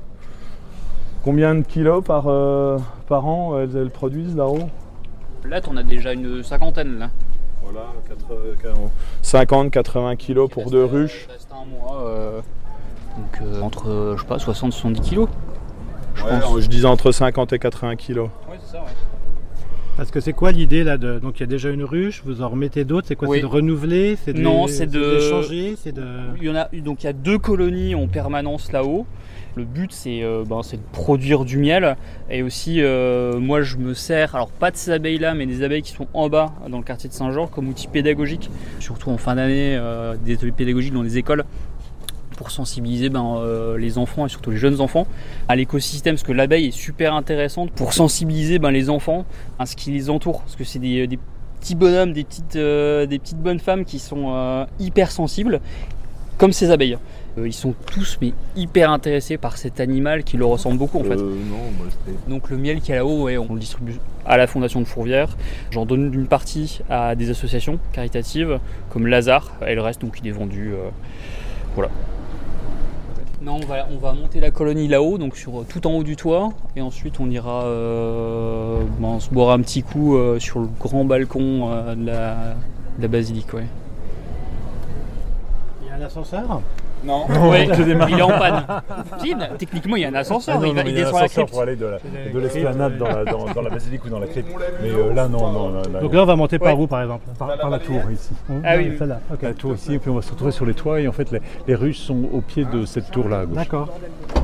Combien 1.24 1.56
de 1.56 1.62
kilos 1.62 2.04
par, 2.04 2.28
euh, 2.28 2.78
par 3.08 3.26
an 3.28 3.58
elles, 3.62 3.78
elles 3.78 3.92
produisent 3.92 4.36
là-haut? 4.36 4.68
Là, 5.46 5.62
t'en 5.62 5.78
as 5.78 5.84
déjà 5.84 6.12
une 6.12 6.44
cinquantaine 6.44 7.00
là. 7.00 7.10
Voilà, 7.64 7.88
50-80 9.24 10.16
kilos 10.18 10.50
pour 10.50 10.70
deux 10.70 10.84
ruches. 10.86 11.28
Il 11.28 11.32
reste 11.34 11.50
un 11.52 11.66
mois. 11.66 12.04
euh, 12.06 12.42
donc 13.18 13.42
euh, 13.42 13.62
entre, 13.62 13.90
euh, 13.90 14.16
je 14.18 14.22
sais 14.22 14.28
pas, 14.28 14.38
60-70 14.38 15.02
kilos. 15.02 15.30
Je 16.16 16.24
Ouais, 16.24 16.40
pense. 16.42 16.60
je 16.62 16.68
disais 16.68 16.86
entre 16.88 17.12
50 17.12 17.54
et 17.54 17.60
80 17.60 17.96
kilos. 17.96 18.30
Ouais, 18.50 18.58
c'est 18.64 18.74
ça, 18.74 18.82
ouais. 18.84 18.90
Parce 19.98 20.10
que 20.10 20.20
c'est 20.22 20.34
quoi 20.34 20.52
l'idée 20.52 20.84
là 20.84 20.98
de... 20.98 21.20
Donc 21.20 21.38
il 21.40 21.42
y 21.42 21.44
a 21.44 21.48
déjà 21.48 21.70
une 21.70 21.84
ruche, 21.84 22.24
vous 22.26 22.42
en 22.42 22.50
remettez 22.50 22.86
d'autres, 22.86 23.08
c'est 23.08 23.16
quoi 23.16 23.28
Oui. 23.28 23.38
C'est 23.38 23.42
de 23.42 23.48
renouveler 23.48 24.18
C'est 24.24 24.34
de 24.34 24.42
Non, 24.42 24.68
c'est 24.68 24.88
de- 24.88 25.00
les 25.00 25.30
changer 25.30 25.76
C'est 25.78 25.92
de... 25.92 26.04
Il 26.38 26.44
y 26.44 26.50
en 26.50 26.56
a, 26.56 26.70
donc 26.82 27.04
il 27.04 27.08
y 27.08 27.10
a 27.10 27.14
deux 27.14 27.38
colonies 27.38 27.94
en 27.94 28.08
permanence 28.08 28.72
là-haut. 28.72 29.06
Le 29.56 29.66
but, 29.66 29.92
c'est 29.92 30.24
euh, 30.24 30.46
ben, 30.48 30.62
c'est 30.64 30.78
de 30.78 30.82
produire 30.94 31.44
du 31.44 31.58
miel. 31.58 31.98
Et 32.30 32.42
aussi, 32.42 32.82
euh, 32.82 33.38
moi, 33.38 33.62
je 33.62 33.78
me 33.78 33.94
sers, 33.94 34.34
alors 34.34 34.50
pas 34.50 34.72
de 34.72 34.78
ces 34.78 34.92
abeilles-là, 34.92 35.34
mais 35.34 35.46
des 35.46 35.64
abeilles 35.64 35.82
qui 35.82 35.92
sont 35.92 36.08
en 36.14 36.30
bas, 36.30 36.54
dans 36.70 36.78
le 36.78 36.84
quartier 36.84 37.10
de 37.10 37.14
Saint-Jean, 37.14 37.48
comme 37.48 37.68
outil 37.68 37.88
pédagogique, 37.88 38.50
surtout 38.80 39.10
en 39.10 39.18
fin 39.18 39.36
d'année, 39.36 39.76
euh, 39.78 40.16
des 40.24 40.36
ateliers 40.36 40.54
pédagogiques 40.54 40.94
dans 40.94 41.04
les 41.04 41.18
écoles 41.18 41.44
pour 42.38 42.50
sensibiliser 42.50 43.10
ben, 43.10 43.40
les 43.78 44.00
enfants 44.00 44.26
et 44.26 44.30
surtout 44.30 44.50
les 44.50 44.58
jeunes 44.58 44.82
enfants 44.82 45.06
à 45.48 45.56
l'écosystème, 45.56 46.16
parce 46.16 46.24
que 46.24 46.32
l'abeille 46.32 46.68
est 46.68 46.72
super 46.72 47.14
intéressante 47.14 47.70
pour 47.72 47.94
sensibiliser 47.94 48.58
ben, 48.58 48.72
les 48.72 48.90
enfants 48.90 49.26
à 49.60 49.68
ce 49.68 49.76
qui 49.76 49.92
les 49.92 50.10
entoure, 50.10 50.42
parce 50.42 50.56
que 50.56 50.64
c'est 50.64 50.80
des, 50.80 51.20
petits 51.60 51.76
bonhommes, 51.76 52.14
des 52.14 52.24
petites, 52.24 52.58
des 52.58 53.20
petites 53.20 53.38
bonnes 53.38 53.60
femmes 53.60 53.86
qui 53.86 54.00
sont 54.00 54.66
hyper 54.80 55.12
sensibles, 55.12 55.62
comme 56.40 56.52
ces 56.52 56.72
abeilles. 56.72 56.98
Euh, 57.38 57.48
ils 57.48 57.54
sont 57.54 57.74
tous 57.86 58.18
mais 58.22 58.34
hyper 58.56 58.92
intéressés 58.92 59.38
par 59.38 59.58
cet 59.58 59.80
animal 59.80 60.24
qui 60.24 60.36
leur 60.38 60.50
ressemble 60.50 60.78
beaucoup 60.78 61.00
en 61.00 61.04
fait. 61.04 61.18
Euh, 61.18 61.36
non, 61.50 61.72
moi 61.78 61.88
je 61.90 62.30
Donc 62.30 62.50
le 62.50 62.58
miel 62.58 62.82
qui 62.82 62.92
est 62.92 62.96
là-haut, 62.96 63.24
ouais, 63.24 63.38
on 63.38 63.54
le 63.54 63.60
distribue 63.60 64.00
à 64.26 64.38
la 64.38 64.48
Fondation 64.48 64.82
de 64.82 64.86
Fourvière. 64.86 65.38
J'en 65.72 65.86
donne 65.86 66.14
une 66.14 66.28
partie 66.28 66.82
à 66.90 67.16
des 67.16 67.30
associations 67.30 67.80
caritatives 67.94 68.60
comme 68.90 69.08
Lazare 69.08 69.52
et 69.66 69.76
le 69.76 69.82
reste 69.82 70.02
donc 70.02 70.20
il 70.22 70.28
est 70.28 70.32
vendu. 70.32 70.74
euh, 70.74 70.90
voilà. 71.76 71.90
Non, 73.42 73.56
on 73.56 73.66
va, 73.66 73.88
on 73.92 73.98
va 73.98 74.14
monter 74.14 74.40
la 74.40 74.52
colonie 74.52 74.88
là-haut, 74.88 75.18
donc 75.18 75.36
sur 75.36 75.66
tout 75.68 75.88
en 75.88 75.94
haut 75.94 76.04
du 76.04 76.16
toit, 76.16 76.50
et 76.76 76.82
ensuite 76.82 77.20
on 77.20 77.28
ira 77.28 77.64
euh, 77.64 78.84
ben, 79.00 79.20
se 79.20 79.32
boire 79.32 79.50
un 79.50 79.62
petit 79.62 79.82
coup 79.82 80.16
euh, 80.16 80.38
sur 80.38 80.60
le 80.60 80.68
grand 80.80 81.06
balcon 81.06 81.72
euh, 81.72 81.96
de, 81.96 82.06
la, 82.06 82.56
de 82.98 83.02
la 83.02 83.08
basilique. 83.08 83.52
Ouais. 83.56 83.66
Il 85.82 85.88
y 85.88 85.92
a 85.92 85.96
un 85.96 86.06
ascenseur? 86.06 86.62
Non. 87.04 87.26
Ouais, 87.50 87.68
il 87.68 88.20
est 88.20 88.22
en 88.22 88.28
panne. 88.30 88.64
Si, 89.20 89.34
techniquement 89.58 89.96
il 89.96 90.02
y 90.04 90.06
a 90.06 90.10
un 90.10 90.14
ascenseur, 90.16 90.56
Ah 90.58 90.62
non, 90.62 90.68
il, 90.68 90.76
va, 90.76 90.84
non, 90.84 90.90
il 90.90 90.94
il 90.96 91.00
y 91.00 91.04
a 91.04 91.08
un 91.08 91.14
ascenseur 91.14 91.46
pour 91.48 91.62
aller 91.62 91.76
de 91.76 91.86
la- 91.86 91.98
de 92.34 92.40
l'esplanade 92.40 92.98
dans 92.98 93.08
la, 93.08 93.26
dans, 93.26 93.46
dans 93.54 93.62
la 93.62 93.70
basilique 93.70 94.06
ou 94.06 94.10
dans 94.10 94.20
la 94.20 94.28
crypte. 94.28 94.50
Mais 94.82 94.90
euh, 94.90 95.14
là, 95.14 95.28
non, 95.28 95.52
non. 95.52 95.72
là, 95.74 95.82
là, 95.92 96.00
Donc 96.00 96.14
là, 96.14 96.22
on 96.24 96.26
va 96.26 96.36
monter 96.36 96.60
par 96.60 96.76
Ouais. 96.78 96.84
où, 96.84 96.88
par 96.88 97.02
exemple 97.02 97.26
par, 97.40 97.58
par 97.58 97.70
la 97.70 97.80
tour 97.80 98.02
ici. 98.12 98.30
Ah 98.64 98.76
oui, 98.78 98.90
oui. 98.92 98.96
Celle-là, 99.00 99.20
ok. 99.34 99.42
La 99.42 99.54
tour 99.54 99.74
ici, 99.74 99.96
et 99.96 100.00
puis 100.00 100.10
on 100.12 100.16
va 100.16 100.22
se 100.22 100.32
retrouver 100.32 100.52
sur 100.52 100.66
les 100.66 100.74
toits. 100.74 101.00
Et 101.02 101.08
en 101.08 101.12
fait, 101.12 101.32
les, 101.32 101.42
les 101.68 101.76
ruches 101.76 102.00
sont 102.00 102.24
au 102.34 102.42
pied 102.42 102.66
de 102.66 102.86
cette 102.86 103.10
tour-là 103.12 103.40
à 103.42 103.46
gauche. 103.46 103.56
D'accord. 103.56 103.90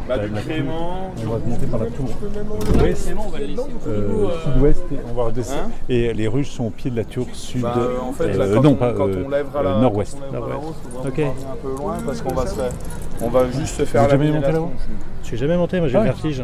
Bah, 0.08 0.18
du 0.20 0.30
Clément, 0.32 1.12
On 1.22 1.30
va 1.30 1.38
monter 1.46 1.66
par 1.68 1.80
la 1.82 1.86
tour 1.88 2.06
ouest, 2.82 3.10
euh, 3.10 3.90
euh, 3.90 4.30
sud-ouest, 4.44 4.84
et 4.92 4.96
on 5.10 5.14
va 5.14 5.24
redescendre. 5.26 5.60
Hein 5.68 5.72
et 5.90 6.14
les 6.14 6.28
ruches 6.28 6.50
sont 6.52 6.66
au 6.66 6.70
pied 6.70 6.90
de 6.92 6.96
la 6.96 7.04
tour 7.04 7.28
sud. 7.34 7.62
Bah, 7.62 7.74
euh, 7.78 7.98
en 8.02 8.14
fait, 8.14 8.34
là, 8.34 8.46
euh, 8.46 8.56
quand, 8.56 8.62
non, 8.64 8.70
on, 8.72 8.76
pas 8.76 8.94
quand 8.94 9.08
euh, 9.08 9.24
on 9.26 9.30
lèvera 9.30 9.64
la, 9.64 9.70
euh, 9.72 9.82
nord-ouest. 9.82 10.18
Ok. 11.06 11.20
un 11.20 11.56
peu 11.62 11.76
loin 11.78 11.98
parce 12.06 12.22
qu'on 12.22 12.34
va 12.34 12.46
se 12.48 12.56
faire, 12.56 12.72
on 13.22 13.30
va 13.30 13.50
juste 13.52 13.76
se 13.78 13.86
faire 13.86 14.04
Vous 14.06 14.10
jamais 14.12 14.32
monté 14.32 14.52
là-haut. 14.52 14.72
Je 15.24 15.28
suis 15.28 15.38
jamais 15.38 15.58
monté, 15.58 15.80
moi 15.80 15.90
j'ai 15.90 15.98
Ah 15.98 16.00
le 16.04 16.06
ouais. 16.06 16.12
vertige. 16.14 16.44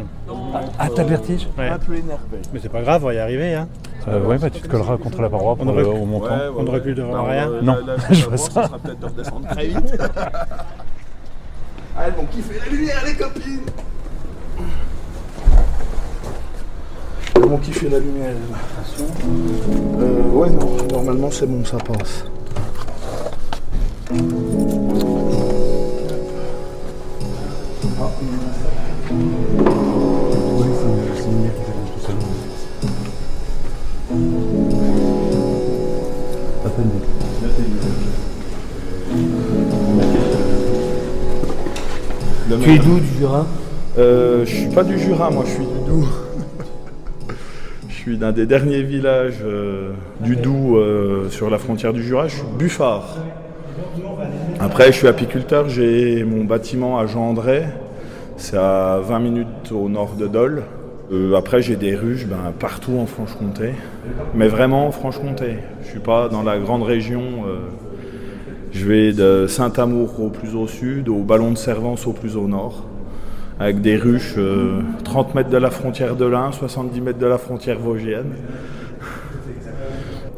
Ah, 0.78 0.88
t'as 0.94 1.02
le 1.02 1.08
vertige 1.08 1.48
Ouais. 1.56 1.68
Un 1.68 1.78
peu 1.78 1.94
énervé. 1.94 2.38
Mais 2.52 2.60
c'est 2.62 2.68
pas 2.68 2.82
grave, 2.82 3.02
on 3.02 3.06
va 3.06 3.14
y 3.14 3.18
arriver. 3.18 3.54
Hein. 3.54 3.66
euh, 4.08 4.20
Ouais, 4.26 4.36
bah 4.36 4.50
tu 4.50 4.60
te 4.60 4.68
colleras 4.68 4.98
contre 4.98 5.22
la 5.22 5.30
paroi 5.30 5.56
pour 5.56 5.66
On 5.68 5.72
le- 5.72 5.86
au 5.88 6.04
montant. 6.04 6.26
Ouais, 6.26 6.32
ouais, 6.32 6.54
On 6.58 6.62
ne 6.64 6.70
recule 6.70 6.94
devant 6.94 7.12
Bah, 7.12 7.24
rien 7.30 7.48
euh, 7.48 7.62
Non, 7.62 7.76
la- 7.86 7.96
la- 7.96 8.12
je 8.14 8.26
vois 8.26 8.36
voie, 8.36 8.36
ça. 8.36 8.66
sera 8.66 8.78
peut-être 8.78 8.98
de 9.00 9.06
redescendre 9.06 9.48
très 9.48 9.66
vite. 9.68 9.98
Ah, 11.96 12.06
elles 12.06 12.14
vont 12.14 12.26
kiffer 12.26 12.58
la 12.58 12.66
lumière, 12.66 13.02
les 13.06 13.14
copines 13.14 13.60
Elles 17.36 17.42
vont 17.42 17.58
kiffer 17.58 17.88
la 17.88 17.98
lumière. 17.98 18.34
Euh, 20.00 20.22
ouais, 20.30 20.50
non, 20.50 20.76
normalement 20.90 21.30
c'est 21.30 21.46
bon, 21.46 21.64
ça 21.64 21.78
passe. 21.78 22.24
Tu 42.62 42.70
es 42.70 42.78
d'où 42.78 43.00
du 43.00 43.18
Jura? 43.18 43.46
Euh, 43.98 44.44
je 44.44 44.54
suis 44.54 44.68
pas 44.68 44.84
du 44.84 44.98
Jura, 44.98 45.30
moi, 45.30 45.44
je 45.46 45.50
suis 45.50 45.64
du 45.64 45.88
Doubs. 45.88 46.08
je 47.88 47.94
suis 47.94 48.18
d'un 48.18 48.32
des 48.32 48.46
derniers 48.46 48.82
villages 48.82 49.42
euh, 49.44 49.92
du 50.20 50.36
Doubs 50.36 50.76
euh, 50.76 51.30
sur 51.30 51.50
la 51.50 51.58
frontière 51.58 51.92
du 51.92 52.02
Jura. 52.02 52.28
Je 52.28 52.36
suis 52.36 52.44
Buffard. 52.58 53.16
Après, 54.60 54.86
je 54.86 54.98
suis 54.98 55.08
apiculteur. 55.08 55.68
J'ai 55.68 56.22
mon 56.24 56.44
bâtiment 56.44 56.98
à 56.98 57.06
Jean-André. 57.06 57.64
C'est 58.36 58.58
à 58.58 59.00
20 59.02 59.18
minutes 59.20 59.72
au 59.72 59.88
nord 59.88 60.14
de 60.18 60.26
Dole. 60.26 60.62
Euh, 61.12 61.34
après, 61.34 61.62
j'ai 61.62 61.76
des 61.76 61.94
ruches 61.94 62.26
ben, 62.26 62.52
partout 62.58 62.98
en 62.98 63.06
Franche-Comté. 63.06 63.70
Mais 64.34 64.48
vraiment 64.48 64.86
en 64.86 64.90
Franche-Comté. 64.90 65.58
Je 65.82 65.88
suis 65.88 66.00
pas 66.00 66.28
dans 66.28 66.42
la 66.42 66.58
grande 66.58 66.82
région. 66.82 67.22
Euh, 68.74 68.78
je 68.78 68.86
vais 68.86 69.12
de 69.12 69.46
Saint-Amour 69.46 70.20
au 70.20 70.28
plus 70.28 70.54
au 70.54 70.66
sud, 70.66 71.08
au 71.08 71.22
Ballon 71.22 71.52
de 71.52 71.58
Servance 71.58 72.06
au 72.06 72.12
plus 72.12 72.36
au 72.36 72.48
nord 72.48 72.84
avec 73.58 73.80
des 73.80 73.96
ruches 73.96 74.34
euh, 74.36 74.80
30 75.04 75.34
mètres 75.34 75.50
de 75.50 75.56
la 75.56 75.70
frontière 75.70 76.16
de 76.16 76.24
l'Ain, 76.24 76.50
70 76.52 77.00
mètres 77.00 77.18
de 77.18 77.26
la 77.26 77.38
frontière 77.38 77.78
vosgienne. 77.78 78.32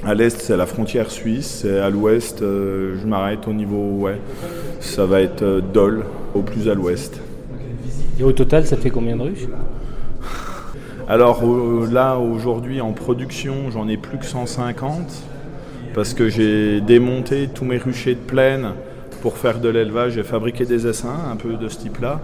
À 0.05 0.15
l'est, 0.15 0.39
c'est 0.41 0.57
la 0.57 0.67
frontière 0.67 1.11
suisse, 1.11 1.65
et 1.65 1.79
à 1.79 1.91
l'ouest, 1.91 2.43
euh, 2.43 2.97
je 3.01 3.07
m'arrête 3.07 3.49
au 3.49 3.53
niveau, 3.53 4.03
ouais, 4.03 4.21
ça 4.81 5.07
va 5.07 5.21
être 5.21 5.43
euh, 5.43 5.61
Dole, 5.61 6.05
au 6.35 6.43
plus 6.43 6.69
à 6.69 6.75
l'ouest. 6.75 7.21
Et 8.21 8.23
au 8.23 8.33
total, 8.33 8.67
ça 8.67 8.77
fait 8.77 8.91
combien 8.91 9.17
de 9.17 9.23
ruches? 9.23 9.49
Alors 11.09 11.43
euh, 11.45 11.89
là, 11.91 12.19
aujourd'hui, 12.19 12.81
en 12.81 12.93
production, 12.93 13.71
j'en 13.71 13.89
ai 13.89 13.97
plus 13.97 14.19
que 14.19 14.27
150, 14.27 15.01
parce 15.97 16.13
que 16.13 16.29
j'ai 16.29 16.83
démonté 16.83 17.49
tous 17.49 17.65
mes 17.65 17.79
ruchers 17.79 18.15
de 18.15 18.21
plaine 18.21 18.73
pour 19.23 19.39
faire 19.39 19.61
de 19.61 19.71
l'élevage, 19.71 20.13
j'ai 20.13 20.25
fabriqué 20.25 20.67
des 20.67 20.87
essaims, 20.87 21.17
un 21.33 21.37
peu 21.37 21.55
de 21.55 21.71
ce 21.71 21.79
type-là. 21.79 22.21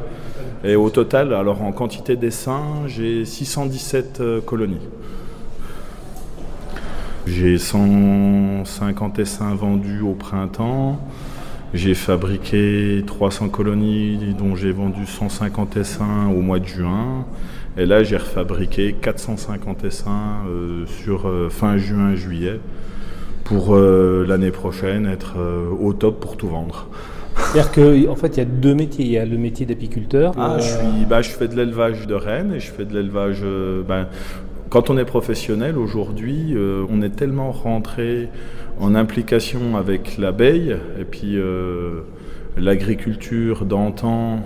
Et 0.63 0.77
au 0.77 0.91
total, 0.91 1.33
alors 1.33 1.63
en 1.63 1.73
quantité 1.73 2.17
d'essaims, 2.17 2.87
j'ai 2.87 3.25
617 3.25 4.21
euh, 4.21 4.41
colonies. 4.43 4.87
J'ai 7.27 7.57
150 7.57 9.19
essaims 9.19 9.55
vendus 9.55 10.03
au 10.03 10.13
printemps. 10.13 11.01
J'ai 11.73 11.95
fabriqué 11.95 13.03
300 13.07 13.49
colonies 13.49 14.35
dont 14.39 14.55
j'ai 14.55 14.73
vendu 14.73 15.07
150 15.07 15.79
essaims 15.79 16.29
au 16.29 16.43
mois 16.43 16.59
de 16.59 16.67
juin. 16.67 17.25
Et 17.79 17.87
là, 17.87 18.05
j'ai 18.05 18.19
refabriqué 18.19 18.93
450 18.93 19.85
essaims 19.85 20.45
euh, 20.47 20.85
sur 20.87 21.27
euh, 21.27 21.49
fin 21.49 21.79
juin-juillet 21.79 22.61
pour 23.45 23.75
euh, 23.75 24.25
l'année 24.27 24.51
prochaine 24.51 25.07
être 25.07 25.35
euh, 25.39 25.69
au 25.81 25.93
top 25.93 26.21
pour 26.21 26.37
tout 26.37 26.49
vendre. 26.49 26.89
C'est-à-dire 27.37 27.73
qu'en 27.73 28.13
en 28.13 28.17
fait, 28.17 28.37
il 28.37 28.39
y 28.39 28.43
a 28.43 28.47
deux 28.47 28.75
métiers. 28.75 29.05
Il 29.05 29.11
y 29.11 29.19
a 29.19 29.25
le 29.25 29.39
métier 29.39 29.67
d'apiculteur. 29.67 30.33
Ah, 30.37 30.55
euh, 30.55 30.59
je, 30.59 30.65
suis, 30.65 31.05
bah, 31.09 31.23
je 31.23 31.31
fais 31.31 31.49
de 31.49 31.57
l'élevage 31.57 32.07
de 32.07 32.15
rennes 32.15 32.53
et 32.55 32.61
je 32.61 32.71
fais 32.71 32.85
de 32.85 32.95
l'élevage. 32.95 33.43
ben, 33.87 34.07
quand 34.71 34.91
on 34.91 34.97
est 34.97 35.05
professionnel 35.05 35.77
aujourd'hui, 35.77 36.57
on 36.89 37.03
est 37.03 37.15
tellement 37.15 37.53
rentré 37.53 38.31
en 38.81 38.95
implication 38.95 39.77
avec 39.77 40.17
l'abeille 40.17 40.75
et 40.99 41.05
puis 41.05 41.37
l'agriculture 42.57 43.67
d'antan. 43.67 44.39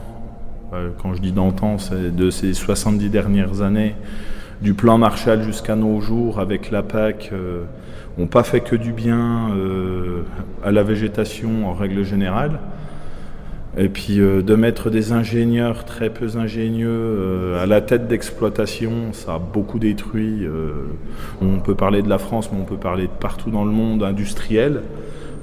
quand 1.01 1.15
je 1.15 1.21
dis 1.21 1.31
d'antan, 1.31 1.79
c'est 1.79 2.13
de 2.15 2.31
ces 2.31 2.55
70 2.55 3.09
dernières 3.09 3.63
années, 3.63 3.95
du 4.63 4.75
plan 4.75 4.99
Marshall 4.99 5.43
jusqu'à 5.43 5.77
nos 5.77 6.01
jours 6.01 6.41
avec 6.41 6.73
la 6.73 6.83
PAC, 6.83 7.31
n'ont 8.19 8.27
pas 8.27 8.43
fait 8.43 8.61
que 8.61 8.77
du 8.77 8.93
bien 8.93 9.51
euh, 9.51 10.23
à 10.65 10.73
la 10.73 10.83
végétation 10.83 11.69
en 11.69 11.75
règle 11.75 12.03
générale. 12.05 12.59
Et 13.79 13.91
puis 13.91 14.21
euh, 14.21 14.41
de 14.41 14.55
mettre 14.55 14.89
des 14.89 15.13
ingénieurs 15.13 15.85
très 15.85 16.09
peu 16.09 16.39
ingénieux 16.39 16.89
euh, 16.89 17.63
à 17.63 17.67
la 17.67 17.83
tête 17.83 18.09
d'exploitation, 18.09 19.13
ça 19.13 19.35
a 19.35 19.39
beaucoup 19.39 19.79
détruit. 19.79 20.47
on 21.43 21.59
peut 21.59 21.75
parler 21.75 22.03
de 22.03 22.09
la 22.09 22.19
France, 22.19 22.51
mais 22.53 22.59
on 22.59 22.65
peut 22.65 22.79
parler 22.79 23.05
de 23.05 23.13
partout 23.21 23.51
dans 23.51 23.65
le 23.65 23.73
monde 23.73 24.03
industriel. 24.03 24.83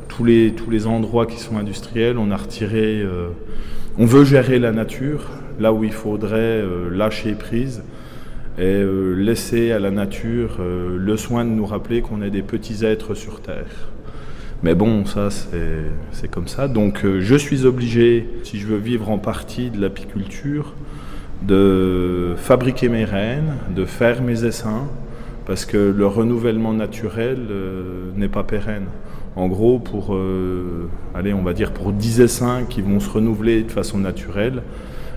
Tous 0.07 0.25
les, 0.25 0.53
tous 0.53 0.69
les 0.69 0.85
endroits 0.85 1.25
qui 1.25 1.39
sont 1.39 1.57
industriels, 1.57 2.17
on 2.17 2.31
a 2.31 2.37
retiré. 2.37 3.03
on 3.97 4.05
veut 4.05 4.25
gérer 4.25 4.59
la 4.59 4.71
nature 4.71 5.29
là 5.59 5.71
où 5.73 5.83
il 5.83 5.93
faudrait 5.93 6.63
lâcher 6.91 7.33
prise 7.33 7.83
et 8.57 8.61
euh, 8.61 9.13
laisser 9.13 9.71
à 9.71 9.79
la 9.79 9.91
nature 9.91 10.57
euh, 10.59 10.97
le 10.97 11.17
soin 11.17 11.43
de 11.43 11.49
nous 11.49 11.65
rappeler 11.65 12.01
qu'on 12.01 12.21
est 12.21 12.29
des 12.29 12.43
petits 12.43 12.85
êtres 12.85 13.15
sur 13.15 13.41
Terre. 13.41 13.89
Mais 14.61 14.75
bon, 14.75 15.05
ça 15.05 15.29
c'est 16.11 16.31
comme 16.31 16.47
ça. 16.47 16.67
Donc 16.67 17.03
euh, 17.03 17.19
je 17.19 17.35
suis 17.35 17.65
obligé, 17.65 18.29
si 18.43 18.59
je 18.59 18.67
veux 18.67 18.77
vivre 18.77 19.09
en 19.09 19.17
partie 19.17 19.69
de 19.69 19.81
l'apiculture, 19.81 20.73
de 21.41 22.35
fabriquer 22.37 22.89
mes 22.89 23.03
reines, 23.03 23.55
de 23.75 23.85
faire 23.85 24.21
mes 24.21 24.45
essaims, 24.45 24.87
parce 25.45 25.65
que 25.65 25.77
le 25.77 26.07
renouvellement 26.07 26.73
naturel 26.73 27.39
n'est 28.15 28.29
pas 28.29 28.43
pérenne. 28.43 28.85
En 29.35 29.47
gros, 29.47 29.79
pour, 29.79 30.13
euh, 30.13 30.89
on 31.15 31.41
va 31.41 31.53
dire 31.53 31.71
pour 31.71 31.91
10 31.91 32.21
essaims 32.21 32.65
qui 32.69 32.81
vont 32.81 32.99
se 32.99 33.09
renouveler 33.09 33.63
de 33.63 33.71
façon 33.71 33.97
naturelle, 33.97 34.61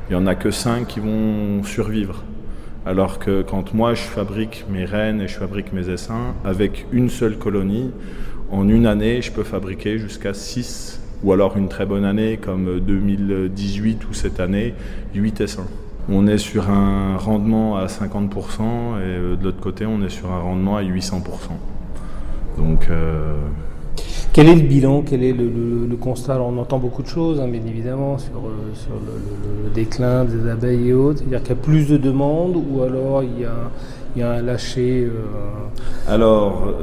il 0.09 0.16
n'y 0.16 0.23
en 0.23 0.26
a 0.26 0.35
que 0.35 0.50
5 0.50 0.87
qui 0.87 1.00
vont 1.00 1.62
survivre. 1.62 2.25
Alors 2.87 3.19
que 3.19 3.43
quand 3.43 3.75
moi 3.75 3.95
je 3.95 4.02
fabrique 4.02 4.64
mes 4.71 4.85
reines 4.85 5.21
et 5.21 5.26
je 5.26 5.35
fabrique 5.35 5.73
mes 5.73 5.88
essaims, 5.88 6.35
avec 6.45 6.87
une 6.93 7.11
seule 7.11 7.37
colonie, 7.37 7.90
en 8.52 8.69
une 8.69 8.87
année, 8.87 9.21
je 9.23 9.33
peux 9.33 9.43
fabriquer 9.43 9.99
jusqu'à 9.99 10.33
6, 10.33 11.00
ou 11.25 11.33
alors 11.33 11.57
une 11.57 11.69
très 11.69 11.85
bonne 11.85 12.05
année 12.05 12.37
comme 12.37 12.78
2018 12.78 14.09
ou 14.09 14.14
cette 14.14 14.38
année, 14.38 14.73
8 15.16 15.40
essaims. 15.40 15.66
On 16.09 16.28
est 16.28 16.38
sur 16.38 16.71
un 16.71 17.16
rendement 17.16 17.76
à 17.76 17.87
50% 17.87 18.61
et 18.61 19.02
euh, 19.02 19.35
de 19.35 19.43
l'autre 19.43 19.59
côté, 19.59 19.85
on 19.85 20.00
est 20.02 20.09
sur 20.09 20.31
un 20.31 20.38
rendement 20.38 20.76
à 20.76 20.85
800%. 20.85 21.23
Donc, 22.57 22.87
euh, 22.88 23.35
quel 24.33 24.49
est 24.49 24.55
le 24.55 24.62
bilan 24.62 25.03
Quel 25.03 25.25
est 25.25 25.33
le, 25.33 25.97
constat? 25.99 26.38
On 26.43 26.59
entend 26.59 26.79
beaucoup 26.79 27.03
de 27.03 27.09
choses, 27.09 27.41
hein, 27.41 27.49
bien 27.49 27.62
évidemment, 27.67 28.19
sur, 28.19 28.37
euh, 28.37 28.95
le, 29.65 29.71
déclin 29.71 30.25
des 30.25 30.50
abeilles 30.50 30.91
et 30.91 30.93
autres. 30.93 31.21
C'est-à-dire 31.21 31.41
qu'il 31.41 31.57
y 31.57 31.59
a 31.59 31.62
plus 31.62 31.88
de 31.88 31.97
demandes 31.97 32.57
ou 32.57 32.83
alors 32.83 33.23
il 33.23 33.41
y 33.41 34.23
a, 34.23 34.31
un 34.31 34.43
lâcher 34.43 35.09
Alors, 36.07 36.75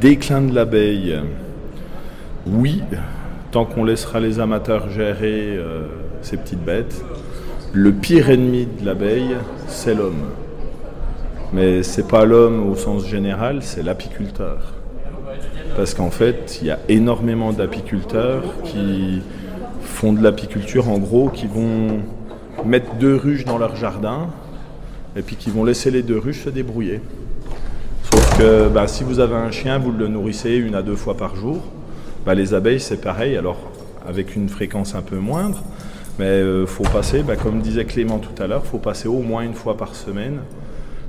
déclin 0.00 0.42
de 0.42 0.54
l'abeille, 0.54 1.18
oui, 2.46 2.82
tant 3.50 3.64
qu'on 3.64 3.84
laissera 3.84 4.20
les 4.20 4.38
amateurs 4.38 4.88
gérer 4.88 5.58
ces 6.22 6.36
petites 6.36 6.64
bêtes. 6.64 7.04
Le 7.72 7.92
pire 7.92 8.30
ennemi 8.30 8.68
de 8.80 8.86
l'abeille, 8.86 9.34
c'est 9.66 9.94
l'homme. 9.94 10.30
Mais 11.52 11.82
c'est 11.82 12.06
pas 12.06 12.24
l'homme 12.24 12.70
au 12.70 12.76
sens 12.76 13.04
général, 13.04 13.62
c'est 13.62 13.82
l'apiculteur. 13.82 14.74
Parce 15.76 15.94
qu'en 15.94 16.10
fait, 16.10 16.58
il 16.60 16.68
y 16.68 16.70
a 16.70 16.78
énormément 16.88 17.52
d'apiculteurs 17.52 18.42
qui 18.64 19.22
font 19.82 20.12
de 20.12 20.22
l'apiculture, 20.22 20.88
en 20.88 20.98
gros, 20.98 21.28
qui 21.28 21.46
vont 21.46 22.00
mettre 22.64 22.94
deux 22.94 23.16
ruches 23.16 23.44
dans 23.44 23.58
leur 23.58 23.74
jardin 23.76 24.28
et 25.16 25.22
puis 25.22 25.36
qui 25.36 25.50
vont 25.50 25.64
laisser 25.64 25.90
les 25.90 26.02
deux 26.02 26.18
ruches 26.18 26.44
se 26.44 26.50
débrouiller. 26.50 27.00
Sauf 28.02 28.38
que 28.38 28.68
bah, 28.68 28.86
si 28.86 29.04
vous 29.04 29.20
avez 29.20 29.34
un 29.34 29.50
chien, 29.50 29.78
vous 29.78 29.92
le 29.92 30.08
nourrissez 30.08 30.54
une 30.54 30.74
à 30.74 30.82
deux 30.82 30.96
fois 30.96 31.16
par 31.16 31.36
jour. 31.36 31.60
Bah, 32.24 32.34
les 32.34 32.54
abeilles, 32.54 32.80
c'est 32.80 33.00
pareil, 33.00 33.36
alors 33.36 33.58
avec 34.06 34.36
une 34.36 34.48
fréquence 34.48 34.94
un 34.94 35.02
peu 35.02 35.16
moindre, 35.16 35.62
mais 36.18 36.38
il 36.38 36.44
euh, 36.44 36.66
faut 36.66 36.84
passer, 36.84 37.22
bah, 37.22 37.36
comme 37.36 37.60
disait 37.60 37.84
Clément 37.84 38.18
tout 38.18 38.42
à 38.42 38.46
l'heure, 38.46 38.62
il 38.64 38.68
faut 38.68 38.78
passer 38.78 39.08
au 39.08 39.20
moins 39.20 39.42
une 39.42 39.54
fois 39.54 39.76
par 39.76 39.94
semaine. 39.94 40.38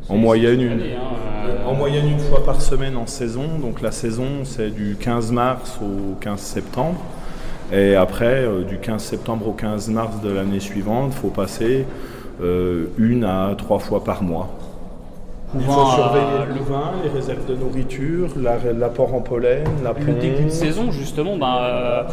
En 0.08 0.18
moyenne, 0.18 0.62
une, 0.62 0.82
euh, 0.82 1.66
en 1.66 1.74
moyenne 1.74 2.08
une 2.08 2.20
fois 2.20 2.44
par 2.44 2.62
semaine 2.62 2.96
en 2.96 3.08
saison. 3.08 3.58
Donc 3.62 3.82
la 3.82 3.92
saison, 3.92 4.44
c'est 4.44 4.70
du 4.70 4.98
15 5.00 5.32
mars 5.32 5.80
au 5.82 6.16
15 6.22 6.40
septembre. 6.40 7.00
Et 7.74 7.96
après, 7.96 8.44
euh, 8.44 8.64
du 8.64 8.78
15 8.78 9.04
septembre 9.04 9.48
au 9.48 9.54
15 9.54 9.90
mars 9.90 10.22
de 10.22 10.30
l'année 10.32 10.60
suivante, 10.60 11.12
il 11.16 11.20
faut 11.20 11.30
passer 11.30 11.86
une 12.98 13.24
à 13.24 13.56
trois 13.58 13.80
fois 13.80 14.04
par 14.04 14.22
mois. 14.22 14.50
Il 15.58 15.66
faut 15.66 15.86
surveiller 15.86 16.54
le 16.54 16.62
vin, 16.64 16.92
les 17.04 17.10
réserves 17.10 17.46
de 17.48 17.56
nourriture, 17.56 18.28
l'apport 18.78 19.14
en 19.14 19.22
pollen, 19.22 19.64
la 19.84 19.94
Le 19.94 20.14
début 20.14 20.46
de 20.46 20.50
saison, 20.50 20.92
justement, 20.92 21.38
euh, 21.42 22.04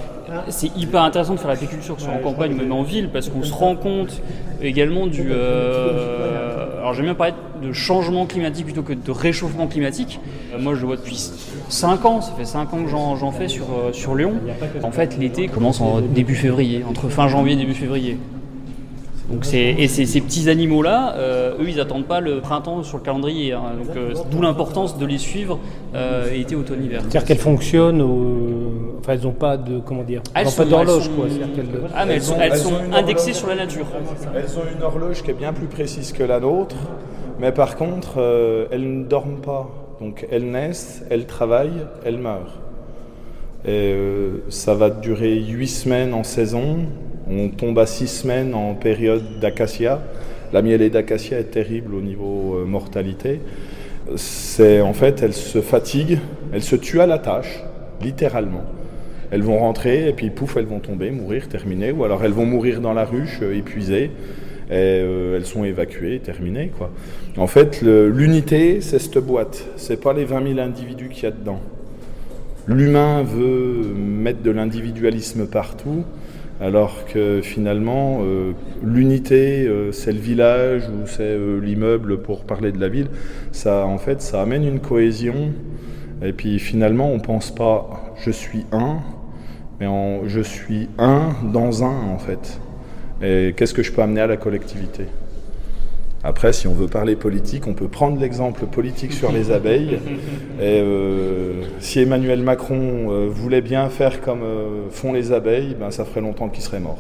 c'est 0.49 0.77
hyper 0.77 1.03
intéressant 1.03 1.35
de 1.35 1.41
faire 1.41 1.51
l'apiculture, 1.51 1.99
soit 1.99 2.13
en 2.13 2.19
campagne 2.19 2.53
ou 2.53 2.57
même 2.57 2.73
en 2.73 2.83
ville, 2.83 3.09
parce 3.09 3.29
qu'on 3.29 3.43
se 3.43 3.53
rend 3.53 3.75
compte 3.75 4.21
également 4.61 5.07
du. 5.07 5.31
Euh, 5.33 6.62
alors 6.83 6.95
j'aime 6.95 7.05
bien 7.05 7.15
parler 7.15 7.35
de 7.63 7.73
changement 7.73 8.27
climatique 8.27 8.65
plutôt 8.65 8.83
que 8.83 8.93
de 8.93 9.11
réchauffement 9.13 9.69
climatique. 9.69 10.19
Euh, 10.53 10.59
moi 10.59 10.75
je 10.75 10.81
le 10.81 10.87
vois 10.87 10.97
depuis 10.97 11.31
5 11.69 12.05
ans, 12.05 12.21
ça 12.21 12.33
fait 12.37 12.45
5 12.45 12.75
ans 12.75 12.83
que 12.83 12.91
j'en 12.91 13.31
fais 13.31 13.47
sur, 13.47 13.67
sur 13.93 14.17
Lyon. 14.17 14.35
En 14.83 14.91
fait 14.91 15.17
l'été 15.17 15.47
commence 15.47 15.81
en 15.81 16.01
début 16.01 16.35
février, 16.35 16.85
entre 16.89 17.09
fin 17.09 17.29
janvier 17.29 17.53
et 17.53 17.57
début 17.57 17.75
février. 17.75 18.19
Donc 19.31 19.47
et 19.55 19.89
ces, 19.89 20.21
petits 20.21 20.51
animaux-là, 20.51 21.15
euh, 21.17 21.55
eux, 21.61 21.69
ils 21.69 21.77
n'attendent 21.77 22.07
pas 22.07 22.21
le 22.21 22.41
printemps 22.41 22.83
sur 22.83 22.99
le 22.99 23.03
calendrier. 23.03 23.53
Hein. 23.53 23.63
donc 23.79 23.97
euh, 23.97 24.15
d'où 24.31 24.43
l'importance 24.43 24.99
de 24.99 25.07
les 25.07 25.19
suivre 25.19 25.59
euh, 25.95 26.33
été, 26.35 26.57
automne, 26.57 26.85
hiver. 26.85 27.01
C'est-à-dire 27.03 27.25
qu'elles 27.25 27.39
fonctionnent, 27.39 28.03
enfin, 28.99 29.13
elles 29.13 29.23
n'ont 29.23 29.33
pas 29.33 29.57
de, 29.57 29.79
comment 29.79 30.03
dire, 30.03 30.23
elles, 30.35 30.47
n'ont 30.47 30.53
pas 30.53 30.65
d'horloge, 30.65 31.09
quoi. 31.11 31.27
Ah, 31.95 32.05
mais 32.05 32.15
elles, 32.15 32.23
sont, 32.23 32.37
elles 32.41 32.57
sont 32.57 32.75
indexées 32.93 33.33
sur 33.33 33.49
la 33.49 33.57
nature. 33.57 33.87
Elles 34.35 34.59
ont 34.59 34.77
une 34.77 34.83
horloge 34.83 35.23
qui 35.23 35.31
est 35.31 35.35
bien 35.35 35.53
plus 35.53 35.67
précise 35.67 36.13
que 36.13 36.25
la 36.25 36.41
nôtre, 36.41 36.77
mais 37.39 37.53
par 37.53 37.77
contre, 37.77 38.19
elles 38.71 39.01
ne 39.01 39.05
dorment 39.05 39.41
pas. 39.41 39.71
Donc 40.01 40.27
elles 40.33 40.51
naissent, 40.51 41.05
elles 41.11 41.27
travaillent, 41.27 41.87
elles 42.05 42.19
meurent. 42.19 42.61
Et 43.65 43.95
ça 44.49 44.75
va 44.75 44.91
durer 44.91 45.37
8 45.37 45.69
semaines 45.69 46.15
en 46.15 46.25
saison, 46.25 46.87
on 47.39 47.49
tombe 47.49 47.79
à 47.79 47.87
six 47.87 48.09
semaines 48.09 48.55
en 48.55 48.75
période 48.75 49.23
d'acacia. 49.41 50.03
La 50.53 50.63
mielée 50.63 50.91
d'acacia 50.91 51.39
est 51.39 51.51
terrible 51.51 51.95
au 51.95 52.01
niveau 52.01 52.57
euh, 52.57 52.65
mortalité. 52.65 53.41
C'est 54.17 54.81
en 54.81 54.93
fait, 54.93 55.23
elles 55.23 55.33
se 55.33 55.61
fatiguent, 55.61 56.19
elles 56.53 56.63
se 56.63 56.77
tuent 56.77 57.01
à 57.01 57.07
la 57.07 57.19
tâche, 57.19 57.63
littéralement. 58.03 58.65
Elles 59.31 59.43
vont 59.43 59.59
rentrer 59.59 60.09
et 60.09 60.13
puis 60.13 60.29
pouf, 60.29 60.57
elles 60.57 60.67
vont 60.67 60.81
tomber, 60.81 61.11
mourir, 61.11 61.49
terminer. 61.49 61.93
Ou 61.93 62.05
alors 62.05 62.25
elles 62.25 62.33
vont 62.33 62.45
mourir 62.45 62.81
dans 62.81 62.93
la 62.93 63.05
ruche, 63.05 63.39
euh, 63.43 63.57
épuisées. 63.57 64.11
Et 64.71 64.75
euh, 64.75 65.37
elles 65.37 65.47
sont 65.47 65.65
évacuées, 65.65 66.19
terminées. 66.19 66.71
En 67.37 67.47
fait, 67.47 67.83
l'unité, 67.83 68.81
c'est 68.81 68.99
cette 68.99 69.19
boîte. 69.19 69.67
C'est 69.77 70.01
pas 70.01 70.13
les 70.13 70.25
20 70.25 70.55
000 70.55 70.61
individus 70.61 71.09
qu'il 71.09 71.25
y 71.25 71.27
a 71.27 71.31
dedans. 71.31 71.61
L'humain 72.67 73.23
veut 73.23 73.83
mettre 73.95 74.41
de 74.43 74.51
l'individualisme 74.51 75.47
partout 75.47 76.05
alors 76.63 77.05
que 77.07 77.41
finalement 77.43 78.21
euh, 78.23 78.53
l'unité 78.85 79.67
euh, 79.67 79.91
c'est 79.91 80.13
le 80.13 80.21
village 80.21 80.85
ou 80.89 81.07
c'est 81.07 81.23
euh, 81.23 81.59
l'immeuble 81.61 82.23
pour 82.23 82.45
parler 82.45 82.71
de 82.71 82.81
la 82.81 82.89
ville 82.89 83.09
ça 83.51 83.85
en 83.85 83.99
fait 83.99 84.23
ça 84.23 84.41
amène 84.41 84.65
une 84.65 84.81
cohésion. 84.81 85.53
Et 86.25 86.33
puis 86.33 86.61
finalement 86.61 87.11
on 87.11 87.19
pense 87.19 87.53
pas 87.53 88.15
je 88.25 88.31
suis 88.31 88.65
un 88.71 89.01
mais 89.81 89.89
je 90.29 90.41
suis 90.41 90.89
un 90.99 91.31
dans 91.53 91.83
un 91.83 92.13
en 92.15 92.19
fait. 92.19 92.61
Et 93.21 93.55
qu'est-ce 93.57 93.75
que 93.75 93.83
je 93.83 93.91
peux 93.91 94.03
amener 94.03 94.21
à 94.21 94.29
la 94.29 94.37
collectivité? 94.37 95.07
Après, 96.25 96.53
si 96.53 96.69
on 96.69 96.73
veut 96.73 96.87
parler 96.87 97.17
politique, 97.17 97.67
on 97.67 97.75
peut 97.75 97.89
prendre 97.89 98.21
l'exemple 98.21 98.67
politique 98.67 99.13
sur 99.13 99.33
les 99.33 99.51
abeilles. 99.51 99.99
Et 100.61 100.81
euh, 100.81 101.63
si 101.81 101.99
Emmanuel 101.99 102.43
Macron 102.43 103.11
euh, 103.11 103.29
voulait 103.29 103.61
bien 103.61 103.89
faire 103.89 104.21
comme 104.21 104.43
euh, 104.45 104.89
font 104.91 105.13
les 105.13 105.33
abeilles, 105.33 105.77
ben, 105.79 105.91
ça 105.91 106.05
ferait 106.05 106.21
longtemps 106.21 106.49
qu'il 106.49 106.63
serait 106.63 106.79
mort. 106.79 106.99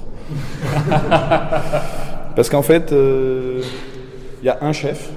Parce 2.34 2.50
qu'en 2.50 2.62
fait, 2.62 2.92
il 2.92 4.44
y 4.44 4.48
a 4.48 4.58
un 4.60 4.72
chef. 4.72 5.10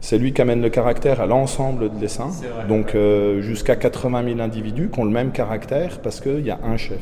C'est 0.00 0.18
lui 0.18 0.32
qui 0.32 0.42
amène 0.42 0.62
le 0.62 0.68
caractère 0.68 1.20
à 1.20 1.26
l'ensemble 1.26 1.88
de 1.92 2.00
l'essaim. 2.00 2.30
Donc 2.68 2.94
jusqu'à 3.40 3.74
80 3.74 4.24
000 4.24 4.40
individus 4.40 4.90
qui 4.92 5.00
ont 5.00 5.04
le 5.04 5.10
même 5.10 5.30
caractère 5.32 6.00
parce 6.00 6.20
qu'il 6.20 6.44
y 6.44 6.50
a 6.50 6.58
un 6.62 6.76
chef. 6.76 7.00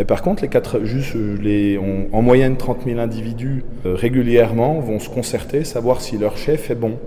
Mais 0.00 0.06
par 0.06 0.22
contre, 0.22 0.42
les 0.42 0.48
quatre, 0.48 0.82
juste 0.82 1.14
euh, 1.14 1.36
les, 1.42 1.78
en 1.78 2.22
moyenne 2.22 2.56
30 2.56 2.84
000 2.86 2.98
individus 2.98 3.66
euh, 3.84 3.94
régulièrement 3.94 4.80
vont 4.80 4.98
se 4.98 5.10
concerter, 5.10 5.62
savoir 5.62 6.00
si 6.00 6.16
leur 6.16 6.38
chef 6.38 6.70
est 6.70 6.74
bon. 6.74 6.98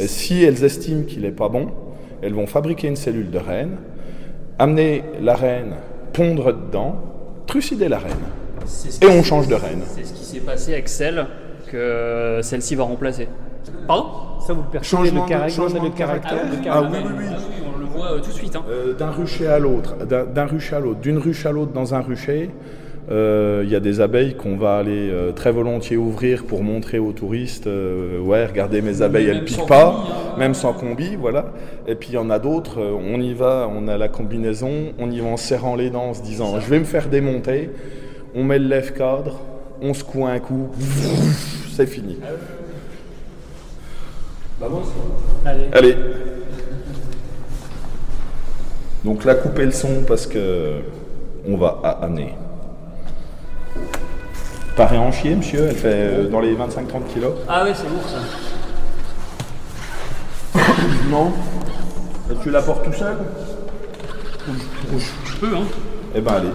Et 0.00 0.08
si 0.08 0.42
elles 0.42 0.64
estiment 0.64 1.04
qu'il 1.04 1.22
n'est 1.22 1.30
pas 1.30 1.48
bon, 1.48 1.68
elles 2.22 2.34
vont 2.34 2.48
fabriquer 2.48 2.88
une 2.88 2.96
cellule 2.96 3.30
de 3.30 3.38
reine, 3.38 3.76
amener 4.58 5.04
la 5.22 5.36
reine, 5.36 5.74
pondre 6.12 6.52
dedans, 6.52 6.96
trucider 7.46 7.88
la 7.88 7.98
reine. 7.98 8.10
Et 9.00 9.06
on 9.06 9.22
change 9.22 9.46
de 9.46 9.54
reine. 9.54 9.82
C'est 9.86 10.04
ce 10.04 10.12
qui 10.12 10.24
s'est 10.24 10.40
passé 10.40 10.72
avec 10.72 10.88
celle 10.88 11.28
que 11.70 12.40
celle-ci 12.42 12.74
va 12.74 12.82
remplacer. 12.82 13.28
Pardon? 13.86 14.06
Ça 14.44 14.54
vous 14.54 14.64
percevez 14.64 15.12
le, 15.12 15.20
caractère, 15.28 15.66
le 15.68 15.90
caractère, 15.90 16.40
Ah 16.68 16.82
oui, 16.82 16.98
oui, 17.00 17.12
oui. 17.16 17.59
Euh, 18.04 18.18
tout 18.20 18.30
de 18.30 18.34
suite. 18.34 18.56
Hein. 18.56 18.64
Euh, 18.70 18.94
d'un 18.94 19.10
rucher 19.10 19.46
à 19.46 19.58
l'autre, 19.58 19.96
d'un 20.06 20.46
rucher 20.46 20.76
à 20.76 20.80
l'autre, 20.80 21.00
d'une 21.00 21.18
ruche 21.18 21.46
à 21.46 21.52
l'autre 21.52 21.72
dans 21.72 21.94
un 21.94 22.00
rucher. 22.00 22.50
Euh, 23.10 23.62
il 23.64 23.70
y 23.70 23.74
a 23.74 23.80
des 23.80 24.00
abeilles 24.00 24.34
qu'on 24.34 24.56
va 24.56 24.76
aller 24.76 25.10
très 25.34 25.50
volontiers 25.50 25.96
ouvrir 25.96 26.44
pour 26.44 26.62
montrer 26.62 26.98
aux 26.98 27.12
touristes, 27.12 27.66
ouais, 27.66 28.46
regardez 28.46 28.82
mes 28.82 29.02
abeilles, 29.02 29.28
elles 29.28 29.44
piquent 29.44 29.66
pas, 29.66 30.04
hein. 30.06 30.38
même 30.38 30.54
sans 30.54 30.72
combi, 30.72 31.16
voilà. 31.16 31.46
Et 31.88 31.96
puis 31.96 32.10
il 32.10 32.14
y 32.14 32.18
en 32.18 32.30
a 32.30 32.38
d'autres, 32.38 32.80
on 32.80 33.20
y 33.20 33.34
va, 33.34 33.68
on 33.72 33.88
a 33.88 33.98
la 33.98 34.08
combinaison, 34.08 34.92
on 34.98 35.10
y 35.10 35.18
va 35.18 35.28
en 35.28 35.36
serrant 35.36 35.74
les 35.74 35.90
dents, 35.90 36.10
en 36.10 36.14
se 36.14 36.22
disant, 36.22 36.60
je 36.60 36.70
vais 36.70 36.78
me 36.78 36.84
faire 36.84 37.08
démonter, 37.08 37.70
on 38.34 38.44
met 38.44 38.60
le 38.60 38.68
lève-cadre, 38.68 39.40
on 39.82 39.92
secoue 39.92 40.26
un 40.26 40.38
coup, 40.38 40.68
c'est 41.72 41.86
fini. 41.86 42.16
Allez. 45.44 45.64
Allez. 45.72 45.96
Donc 49.04 49.24
là, 49.24 49.34
couper 49.34 49.64
le 49.64 49.70
son 49.72 50.02
parce 50.06 50.26
que 50.26 50.80
on 51.48 51.56
va 51.56 51.80
amener. 52.02 52.34
Pareil 54.76 54.98
en 54.98 55.10
chier, 55.10 55.34
monsieur? 55.34 55.66
Elle 55.68 55.76
fait 55.76 55.88
euh, 55.92 56.28
dans 56.28 56.40
les 56.40 56.54
25-30 56.54 57.12
kilos 57.12 57.32
Ah 57.48 57.62
oui, 57.64 57.70
c'est 57.74 57.88
lourd 57.88 58.08
ça. 58.08 58.18
non 61.10 61.32
Et 62.30 62.34
tu 62.42 62.50
la 62.50 62.62
portes 62.62 62.84
tout 62.84 62.92
seul? 62.92 63.16
Je, 64.46 65.36
peux, 65.36 65.54
hein. 65.54 65.64
Eh 66.14 66.20
ben 66.20 66.32
allez. 66.32 66.48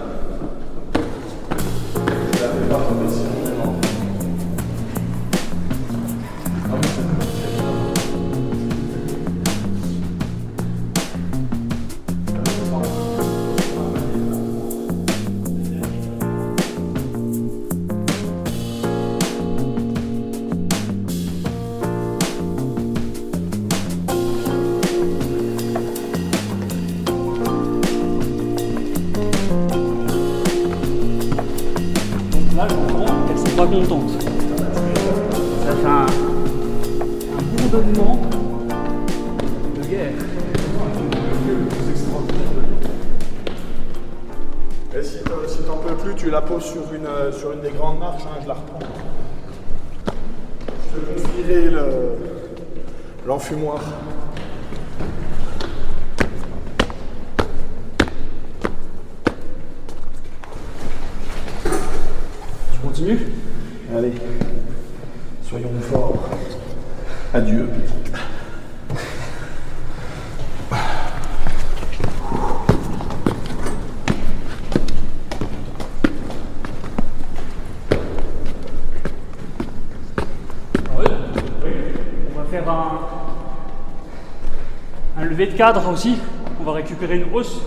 Lever 85.36 85.52
de 85.52 85.56
cadre 85.56 85.86
aussi. 85.92 86.16
On 86.58 86.64
va 86.64 86.72
récupérer 86.72 87.18
une 87.18 87.34
hausse. 87.34 87.60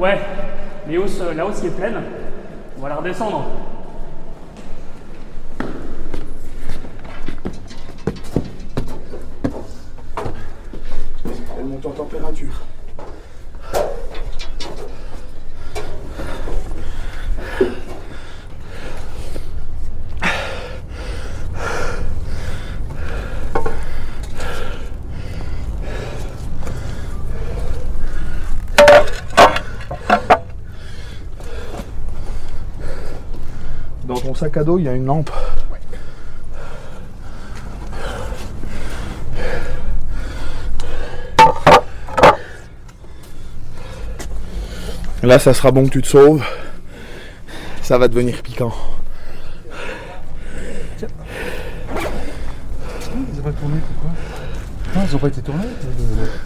Ouais, 0.00 0.18
les 0.88 0.96
hausses, 0.96 1.20
euh, 1.20 1.34
la 1.34 1.44
hausse 1.46 1.60
qui 1.60 1.66
est 1.66 1.70
pleine, 1.70 2.00
on 2.78 2.82
va 2.82 2.88
la 2.88 2.96
redescendre. 2.96 3.44
Elle 11.58 11.64
monte 11.66 11.84
en 11.84 11.90
température. 11.90 12.62
Dans 34.06 34.14
ton 34.14 34.34
sac 34.56 34.62
à 34.62 34.64
dos, 34.64 34.78
il 34.78 34.84
y 34.84 34.88
a 34.88 34.94
une 34.94 35.04
lampe. 35.04 35.30
Là, 45.22 45.38
ça 45.38 45.52
sera 45.52 45.72
bon 45.72 45.86
que 45.86 45.90
tu 45.90 46.02
te 46.02 46.06
sauves. 46.06 46.42
Ça 47.82 47.98
va 47.98 48.08
devenir 48.08 48.42
piquant. 48.42 48.72
Ils 50.98 51.04
ont 53.40 53.42
pas 53.42 53.52
tourné, 53.52 53.76
pourquoi? 53.86 54.10
Non, 54.94 55.06
ils 55.08 55.16
ont 55.16 55.18
pas 55.18 55.28
été 55.28 55.42
tournés 55.42 55.64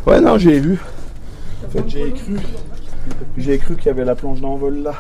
Ouais, 0.07 0.21
non, 0.21 0.39
j'ai 0.39 0.59
vu. 0.59 0.81
En 1.65 1.71
fait, 1.71 1.89
j'ai 1.89 2.13
cru. 2.13 2.37
J'ai 3.37 3.59
cru 3.59 3.77
qu'il 3.77 3.87
y 3.87 3.91
avait 3.91 4.05
la 4.05 4.15
planche 4.15 4.41
d'envol 4.41 4.83
là. 4.83 4.95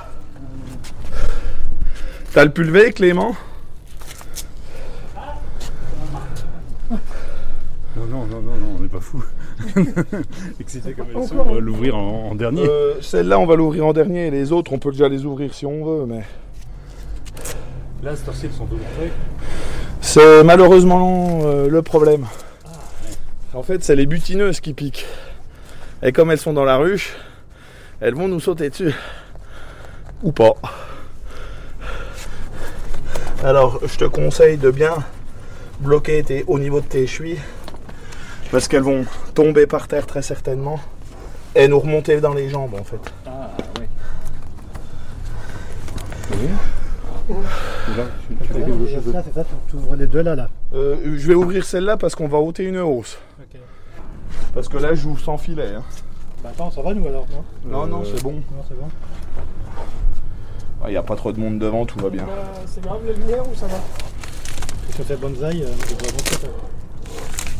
T'as 2.32 2.44
le 2.44 2.50
pulvé, 2.50 2.92
Clément? 2.92 3.34
Non, 7.96 8.06
non, 8.06 8.26
non, 8.26 8.40
non, 8.40 8.56
non, 8.56 8.76
on 8.78 8.80
n'est 8.80 8.88
pas 8.88 9.00
fou. 9.00 9.22
Excité 10.60 10.92
comme 10.92 11.08
elles 11.14 11.26
sont, 11.26 11.38
on 11.38 11.54
va 11.54 11.60
l'ouvrir 11.60 11.96
en, 11.96 12.30
en 12.30 12.34
dernier. 12.36 12.66
Euh, 12.66 13.00
Celle-là, 13.02 13.38
on 13.38 13.46
va 13.46 13.56
l'ouvrir 13.56 13.84
en 13.86 13.92
dernier. 13.92 14.30
Les 14.30 14.52
autres, 14.52 14.72
on 14.72 14.78
peut 14.78 14.92
déjà 14.92 15.08
les 15.08 15.26
ouvrir 15.26 15.52
si 15.52 15.66
on 15.66 15.84
veut, 15.84 16.06
mais. 16.06 16.22
Là, 18.02 18.14
cette 18.14 18.28
heure-ci, 18.28 18.46
elles 18.46 18.52
sont 18.52 18.66
démontrées. 18.66 19.12
C'est 20.00 20.44
malheureusement 20.44 21.40
euh, 21.42 21.68
le 21.68 21.82
problème. 21.82 22.26
En 23.52 23.64
fait, 23.64 23.82
c'est 23.82 23.96
les 23.96 24.06
butineuses 24.06 24.60
qui 24.60 24.72
piquent. 24.72 25.04
Et 26.02 26.12
comme 26.12 26.30
elles 26.30 26.38
sont 26.38 26.52
dans 26.52 26.64
la 26.64 26.76
ruche, 26.76 27.16
elles 28.00 28.14
vont 28.14 28.28
nous 28.28 28.40
sauter 28.40 28.70
dessus. 28.70 28.94
Ou 30.22 30.30
pas. 30.30 30.54
Alors, 33.44 33.80
je 33.86 33.96
te 33.96 34.04
conseille 34.04 34.58
de 34.58 34.70
bien 34.70 34.94
bloquer 35.80 36.22
tes- 36.22 36.44
au 36.46 36.58
niveau 36.58 36.80
de 36.80 36.86
tes 36.86 37.06
chevilles. 37.06 37.40
Parce 38.50 38.68
qu'elles 38.68 38.82
vont 38.82 39.04
tomber 39.34 39.66
par 39.66 39.88
terre 39.88 40.06
très 40.06 40.22
certainement. 40.22 40.78
Et 41.54 41.66
nous 41.68 41.80
remonter 41.80 42.20
dans 42.20 42.34
les 42.34 42.48
jambes 42.48 42.74
en 42.78 42.84
fait. 42.84 43.00
Ah 43.26 43.50
ouais. 43.78 43.88
Là, 47.96 48.04
tu, 48.28 48.36
ça, 49.34 49.44
ouvres 49.74 49.96
les 49.96 50.06
deux 50.06 50.22
là, 50.22 50.34
là. 50.36 50.48
Euh, 50.74 50.96
je 51.16 51.28
vais 51.28 51.34
ouvrir 51.34 51.64
celle-là 51.64 51.96
parce 51.96 52.14
qu'on 52.14 52.28
va 52.28 52.38
ôter 52.38 52.64
une 52.64 52.78
hausse. 52.78 53.18
Ok. 53.40 53.58
Parce 54.54 54.68
que 54.68 54.76
là, 54.78 54.90
je 54.94 55.00
joue 55.00 55.16
sans 55.16 55.38
filet. 55.38 55.74
hein. 55.76 55.82
Bah 56.42 56.50
attends, 56.52 56.70
ça 56.70 56.82
va 56.82 56.94
nous 56.94 57.06
alors, 57.06 57.26
non? 57.30 57.44
Non, 57.70 57.86
non, 57.86 58.02
c'est 58.04 58.22
bon. 58.22 58.32
Non, 58.32 58.64
c'est 58.68 58.78
bon. 58.78 58.88
Il 60.86 60.90
n'y 60.90 60.96
a 60.96 61.02
pas 61.02 61.14
trop 61.16 61.30
de 61.32 61.38
monde 61.38 61.58
devant, 61.58 61.84
tout 61.84 61.98
va 62.00 62.10
bien. 62.10 62.26
C'est 62.66 62.82
grave 62.82 63.00
la 63.06 63.12
lumière 63.12 63.42
ou 63.48 63.54
ça 63.54 63.66
va 63.66 63.76
Si 64.90 65.00
on 65.00 65.04
fait 65.04 65.16
bonsaï, 65.16 65.62
euh. 65.62 65.66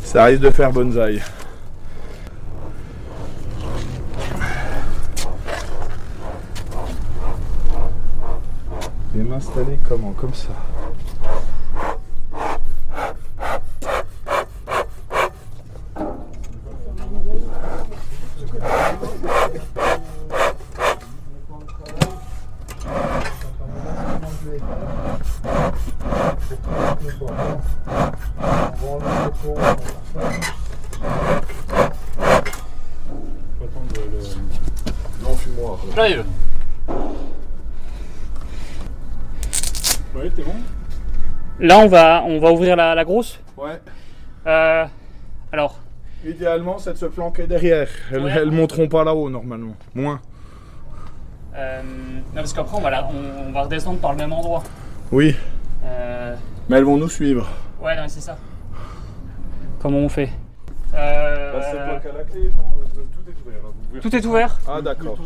Ça 0.05 0.25
risque 0.25 0.41
de 0.43 0.51
faire 0.51 0.73
bonsaï. 0.73 1.21
Et 9.17 9.23
m'installer 9.23 9.79
comment? 9.89 10.13
Comme 10.13 10.35
ça. 10.35 10.53
Faut 32.39 33.65
attendre 33.65 34.11
le- 34.13 35.25
L'enfumoir. 35.25 35.79
J'arrive. 35.95 36.25
Ouais, 40.15 40.31
t'es 40.35 40.43
bon 40.43 40.55
Là, 41.71 41.79
on 41.79 41.87
va, 41.87 42.25
on 42.27 42.41
va 42.41 42.51
ouvrir 42.51 42.75
la, 42.75 42.97
la 42.97 43.05
grosse. 43.05 43.39
Ouais. 43.57 43.81
Euh, 44.45 44.85
alors, 45.53 45.77
Idéalement, 46.27 46.79
c'est 46.81 46.95
de 46.95 46.99
se 46.99 47.07
planquer 47.07 47.47
derrière. 47.47 47.87
Elles, 48.11 48.25
Ouais. 48.25 48.33
elles 48.33 48.51
monteront 48.51 48.89
pas 48.89 49.05
là-haut 49.05 49.31
normalement. 49.31 49.77
Moins. 49.95 50.21
euh, 51.57 51.81
non, 51.83 52.35
parce 52.35 52.53
qu'après, 52.53 52.77
on 52.77 52.81
va, 52.81 52.91
la- 52.91 53.05
on, 53.07 53.49
on 53.49 53.53
va 53.53 53.63
redescendre 53.63 54.01
par 54.01 54.11
le 54.11 54.17
même 54.19 54.33
endroit. 54.33 54.65
Oui, 55.13 55.37
Euh, 55.85 56.35
mais 56.69 56.79
elles 56.79 56.85
vont 56.85 56.97
nous 56.97 57.09
suivre. 57.09 57.49
ouais, 57.81 57.95
non, 57.95 58.03
mais 58.03 58.09
c'est 58.09 58.21
ça. 58.21 58.37
Comment 59.81 59.99
on 59.99 60.09
fait? 60.09 60.31
Euh, 60.93 61.53
Bah, 61.53 61.59
à 61.69 61.93
la 62.19 62.25
clé, 62.25 62.51
Tout 62.51 63.31
est 63.31 63.47
ouvert. 63.47 63.61
pouvez 63.89 64.01
Tout 64.01 64.17
est 64.17 64.27
ouvert? 64.27 64.59
Ah 64.69 64.83
d'accord. 64.83 65.17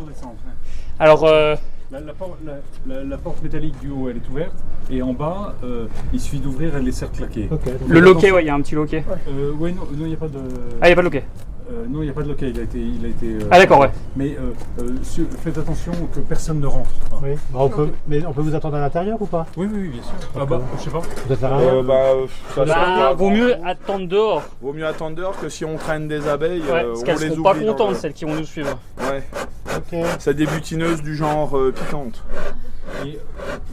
Alors, 0.99 1.23
euh, 1.25 1.55
La, 1.91 1.99
la 1.99 2.13
por- 2.13 2.37
la- 2.45 2.57
la- 2.87 3.03
la 3.03 3.17
porte 3.17 3.43
métallique 3.43 3.79
du 3.79 3.89
haut, 3.91 4.09
elle 4.09 4.17
est 4.17 4.29
ouverte. 4.29 4.55
Et 4.89 5.01
en 5.03 5.13
bas, 5.13 5.53
euh, 5.63 5.85
il 6.13 6.19
suffit 6.19 6.39
d'ouvrir, 6.39 6.75
elle 6.75 6.87
est 6.87 6.91
certes 6.91 7.15
claquée. 7.15 7.47
Ok. 7.51 7.63
donc- 7.65 7.87
Le 7.87 7.99
loquet, 7.99 8.31
ouais, 8.31 8.43
il 8.43 8.47
y 8.47 8.49
a 8.49 8.55
un 8.55 8.61
petit 8.61 8.73
loquet. 8.75 9.03
Euh, 9.29 9.51
ouais, 9.53 9.71
non, 9.71 9.83
il 9.91 10.05
n'y 10.05 10.13
a 10.13 10.17
pas 10.17 10.27
de. 10.27 10.39
Ah, 10.81 10.85
il 10.85 10.87
n'y 10.87 10.93
a 10.93 10.95
pas 10.95 11.01
de 11.01 11.05
loquet. 11.05 11.23
Euh, 11.71 11.85
non, 11.89 12.01
il 12.01 12.05
n'y 12.05 12.09
a 12.11 12.13
pas 12.13 12.21
de 12.21 12.27
loquet. 12.29 12.51
Il 12.51 12.59
a 12.59 12.63
été. 12.63 12.77
Il 12.79 13.03
a 13.05 13.07
été 13.07 13.25
euh, 13.43 13.47
Ah, 13.49 13.57
d'accord, 13.57 13.79
ouais. 13.79 13.89
Mais 14.15 14.37
euh, 14.39 14.83
euh, 14.83 14.89
su- 15.01 15.25
faites 15.43 15.57
attention 15.57 15.93
que 16.13 16.19
personne 16.19 16.59
ne 16.59 16.67
rentre. 16.67 16.89
Oui. 17.23 17.31
Bah, 17.51 17.59
on 17.61 17.69
peut, 17.69 17.89
mais 18.07 18.23
on 18.25 18.33
peut 18.33 18.41
vous 18.41 18.53
attendre 18.53 18.75
à 18.75 18.81
l'intérieur 18.81 19.19
ou 19.19 19.25
pas? 19.25 19.47
Oui, 19.57 19.67
oui, 19.71 19.79
oui, 19.81 19.89
bien 19.89 20.03
sûr. 20.03 20.11
Ah 20.39 20.45
bah, 20.45 20.61
je 20.77 20.83
sais 20.83 20.89
pas. 20.91 21.01
Peut-être 21.27 21.43
à 21.43 21.57
rien. 21.57 21.67
Euh, 21.75 21.81
bah, 21.83 21.93
euh, 21.95 22.27
ça 22.53 22.65
sert 22.67 22.77
à 22.77 22.85
Bah, 22.85 22.95
rien. 23.07 23.13
vaut 23.13 23.29
mieux 23.31 23.55
attendre 23.65 24.07
dehors. 24.07 24.43
Vaut 24.61 24.73
mieux 24.73 24.85
attendre 24.85 25.15
dehors 25.15 25.39
que 25.39 25.49
si 25.49 25.65
on 25.65 25.75
traîne 25.77 26.07
des 26.07 26.27
abeilles, 26.27 26.61
Ouais, 26.61 26.83
euh, 26.83 26.87
parce 26.89 26.99
on 27.01 27.03
qu'elles 27.03 27.17
les 27.19 27.29
seront 27.31 27.43
pas 27.43 27.55
contentes, 27.55 27.89
le- 27.89 27.95
celles 27.95 28.13
qui 28.13 28.25
vont 28.25 28.35
nous 28.35 28.45
suivre. 28.45 28.77
Ouais. 28.99 29.23
Ok. 29.75 29.99
C'est 30.19 30.35
des 30.35 30.45
butineuses 30.45 31.01
du 31.01 31.15
genre 31.15 31.57
euh, 31.57 31.71
piquante. 31.71 32.23
Et, 33.05 33.17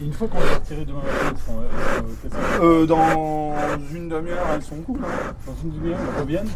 et 0.02 0.06
une 0.06 0.12
fois 0.12 0.26
qu'on 0.28 0.38
les 0.38 0.44
a 0.50 0.54
retirées 0.54 0.84
demain 0.84 0.98
matin, 0.98 1.12
elles 1.30 1.38
seront, 1.38 1.58
elles 2.60 2.64
Euh, 2.66 2.86
dans 2.86 3.52
une 3.94 4.08
demi-heure, 4.08 4.46
elles 4.54 4.62
sont 4.62 4.76
cool. 4.86 4.98
hein. 5.02 5.32
Dans 5.46 5.52
une 5.62 5.70
demi-heure, 5.78 5.98
elles 6.16 6.20
reviennent. 6.22 6.48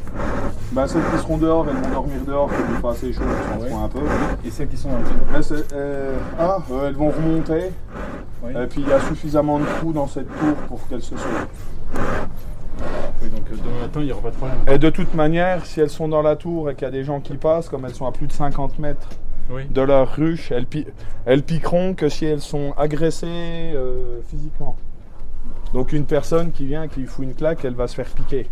Bah, 0.72 0.87
celles 0.88 1.02
qui 1.12 1.18
seront 1.18 1.37
dehors, 1.38 1.66
elles 1.68 1.76
vont 1.76 1.90
dormir 1.94 2.16
dehors, 2.26 2.48
comme 2.48 2.66
il 2.74 2.80
fait 2.80 2.88
assez 2.88 3.12
chaud, 3.12 3.22
elles 3.54 3.72
Ouais. 3.72 3.78
un 3.85 3.88
peu. 3.88 4.00
Et 4.44 4.50
celles 4.50 4.68
qui 4.68 4.76
sont 4.76 4.90
dans 4.90 4.98
le. 4.98 5.32
Là, 5.32 5.42
c'est- 5.42 5.72
euh, 5.72 6.16
ah, 6.38 6.59
euh, 6.72 6.88
elles 6.88 6.94
vont 6.96 7.11
remonter. 7.11 7.70
Oui. 8.42 8.50
Et 8.62 8.66
puis 8.66 8.82
il 8.82 8.88
y 8.88 8.92
a 8.92 9.00
suffisamment 9.00 9.59
de 9.59 9.64
trous 9.78 9.92
dans 9.92 10.06
cette 10.06 10.28
tour 10.38 10.54
pour 10.68 10.87
qu'elles 10.88 11.02
se 11.02 11.16
sauvent. 11.16 11.46
Oui, 13.22 13.30
donc 13.30 13.42
euh, 13.50 13.54
demain 13.56 13.80
matin, 13.82 14.00
il 14.00 14.06
n'y 14.06 14.12
aura 14.12 14.22
pas 14.22 14.30
de 14.30 14.37
problème. 14.37 14.59
Et 14.68 14.78
de 14.78 14.90
toute 14.90 15.14
manière, 15.14 15.64
si 15.64 15.80
elles 15.80 15.88
sont 15.90 16.09
dans 16.09 16.22
la 16.22 16.37
tour 16.37 16.70
et 16.70 16.74
qu'il 16.74 16.85
y 16.85 16.88
a 16.88 16.90
des 16.90 17.04
gens 17.04 17.20
qui 17.20 17.37
passent, 17.37 17.68
comme 17.68 17.85
elles 17.87 17.94
sont 17.94 18.06
à 18.06 18.12
plus 18.12 18.26
de 18.26 18.32
50 18.32 18.78
mètres 18.78 19.09
Oui. 19.48 19.62
de 19.70 19.80
leur 19.80 20.14
ruche, 20.16 20.50
elles, 20.50 20.66
pi- 20.66 20.87
elles 21.24 21.42
piqueront 21.42 21.94
que 21.94 22.09
si 22.09 22.24
elles 22.26 22.40
sont 22.40 22.72
agressées 22.76 23.26
euh, 23.74 24.20
physiquement. 24.28 24.76
Donc 25.72 25.92
une 25.92 26.04
personne 26.04 26.50
qui 26.52 26.66
vient, 26.66 26.88
qui 26.88 27.00
lui 27.00 27.06
fout 27.06 27.24
une 27.24 27.35
claque, 27.35 27.64
elle 27.64 27.74
va 27.74 27.87
se 27.87 27.94
faire 27.94 28.06
piquer. 28.06 28.48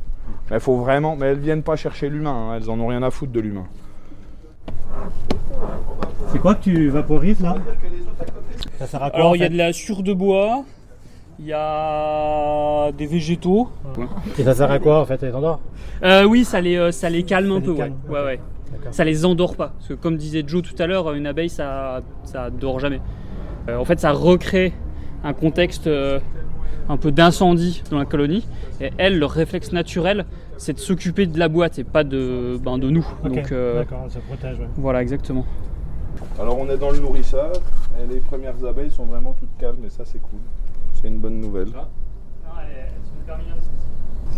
Mais 0.50 0.61
faut 0.61 0.76
vraiment, 0.76 1.16
mais 1.16 1.26
elles 1.26 1.38
viennent 1.38 1.62
pas 1.62 1.76
chercher 1.76 2.09
l'humain, 2.09 2.50
hein, 2.50 2.57
elles 2.57 2.70
en 2.70 2.78
ont 2.78 2.87
rien 2.87 3.02
à 3.02 3.11
foutre 3.11 3.33
de 3.33 3.40
l'humain. 3.40 3.66
C'est 6.33 6.38
quoi 6.38 6.54
que 6.54 6.62
tu 6.62 6.88
vaporises 6.88 7.40
là? 7.40 7.57
Ça 8.78 8.87
sert 8.87 9.02
à 9.02 9.11
quoi 9.11 9.18
Alors, 9.18 9.30
en 9.30 9.35
il 9.35 9.40
y 9.40 9.44
a 9.44 9.48
de 9.48 9.57
la 9.57 9.72
sure 9.72 10.02
de 10.02 10.12
bois, 10.12 10.64
il 11.38 11.46
y 11.46 11.52
a 11.52 12.90
des 12.92 13.07
végétaux. 13.07 13.68
Et 14.38 14.44
ça 14.44 14.54
sert 14.54 14.70
à 14.70 14.78
quoi 14.78 15.00
en 15.00 15.04
fait? 15.07 15.22
Les 15.22 15.33
Euh, 16.02 16.24
oui, 16.24 16.44
ça 16.44 16.61
les, 16.61 16.76
euh, 16.76 16.92
ça 16.92 17.11
les 17.11 17.22
calme 17.24 17.48
Ça 17.48 17.54
un 17.54 17.59
les 17.61 17.64
peu, 17.64 17.70
ouais. 17.72 17.76
calme, 17.78 17.94
ouais, 18.09 18.18
ok. 18.20 18.24
ouais. 18.26 18.40
Ça 18.91 19.05
les 19.05 19.25
endort 19.25 19.57
pas. 19.57 19.75
Parce 19.77 19.89
que 19.89 19.95
comme 19.95 20.17
disait 20.17 20.45
Joe 20.47 20.63
tout 20.63 20.81
à 20.81 20.87
l'heure, 20.87 21.13
une 21.13 21.27
abeille, 21.27 21.49
ça, 21.49 22.03
ça 22.25 22.51
dort 22.51 22.81
jamais. 22.81 23.01
Euh, 23.69 23.77
en 23.77 23.85
fait, 23.85 24.01
ça 24.01 24.13
recrée 24.13 24.73
un 25.23 25.33
contexte 25.33 25.87
euh, 25.87 26.21
un 26.89 26.97
peu 26.97 27.13
d'incendie 27.13 27.83
dans 27.91 27.99
la 27.99 28.05
colonie. 28.05 28.47
Et 28.81 28.91
elles, 28.99 29.19
leur 29.19 29.31
réflexe 29.31 29.73
naturel, 29.73 30.27
c'est 30.59 30.75
de 30.75 30.79
s'occuper 30.79 31.27
de 31.27 31.39
la 31.39 31.49
boîte 31.49 31.79
et 31.79 31.85
pas 31.85 32.05
de, 32.05 32.59
ben, 32.63 32.79
de 32.79 32.91
nous. 32.91 33.07
Donc 33.25 33.53
euh, 33.53 33.79
D'accord, 33.79 34.03
elle 34.05 34.11
se 34.11 34.19
protège. 34.19 34.59
ouais. 34.59 34.69
voilà, 34.77 35.03
exactement. 35.03 35.45
Alors 36.39 36.59
on 36.59 36.69
est 36.69 36.77
dans 36.77 36.91
le 36.91 36.99
nourrisseur, 36.99 37.53
et 37.99 38.13
les 38.13 38.21
premières 38.21 38.65
abeilles 38.65 38.91
sont 38.91 39.05
vraiment 39.05 39.35
toutes 39.39 39.57
calmes, 39.59 39.85
et 39.85 39.91
ça 39.91 40.05
c'est 40.05 40.21
cool. 40.21 40.41
C'est 40.95 41.09
une 41.09 41.19
bonne 41.19 41.41
nouvelle. 41.41 41.69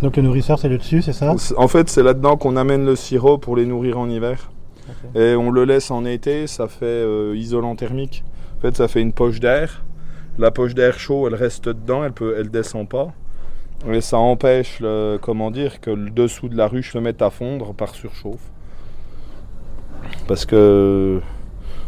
Donc 0.01 0.15
le 0.17 0.23
nourrisseur 0.23 0.59
c'est 0.59 0.69
le 0.69 0.77
dessus, 0.77 1.01
c'est 1.01 1.13
ça 1.13 1.33
En 1.57 1.67
fait, 1.67 1.89
c'est 1.89 2.03
là-dedans 2.03 2.37
qu'on 2.37 2.55
amène 2.55 2.85
le 2.85 2.95
sirop 2.95 3.37
pour 3.39 3.55
les 3.55 3.65
nourrir 3.65 3.97
en 3.97 4.09
hiver. 4.09 4.51
Et 5.15 5.35
on 5.35 5.51
le 5.51 5.65
laisse 5.65 5.91
en 5.91 6.05
été, 6.05 6.47
ça 6.47 6.67
fait 6.67 6.85
euh, 6.85 7.35
isolant 7.35 7.75
thermique. 7.75 8.23
En 8.57 8.61
fait, 8.61 8.75
ça 8.77 8.87
fait 8.87 9.01
une 9.01 9.11
poche 9.11 9.39
d'air. 9.39 9.83
La 10.37 10.51
poche 10.51 10.75
d'air 10.75 10.97
chaud, 10.99 11.27
elle 11.27 11.35
reste 11.35 11.67
dedans, 11.67 12.03
elle 12.03 12.13
peut, 12.13 12.35
elle 12.39 12.49
descend 12.49 12.87
pas. 12.87 13.07
Et 13.91 14.01
ça 14.01 14.17
empêche, 14.17 14.79
le- 14.79 15.17
comment 15.21 15.51
dire, 15.51 15.81
que 15.81 15.89
le 15.89 16.09
dessous 16.09 16.47
de 16.47 16.55
la 16.55 16.67
ruche 16.67 16.93
se 16.93 16.97
mette 16.99 17.21
à 17.21 17.29
fondre 17.31 17.73
par 17.73 17.93
surchauffe. 17.95 18.51
Parce 20.27 20.45
que 20.45 21.19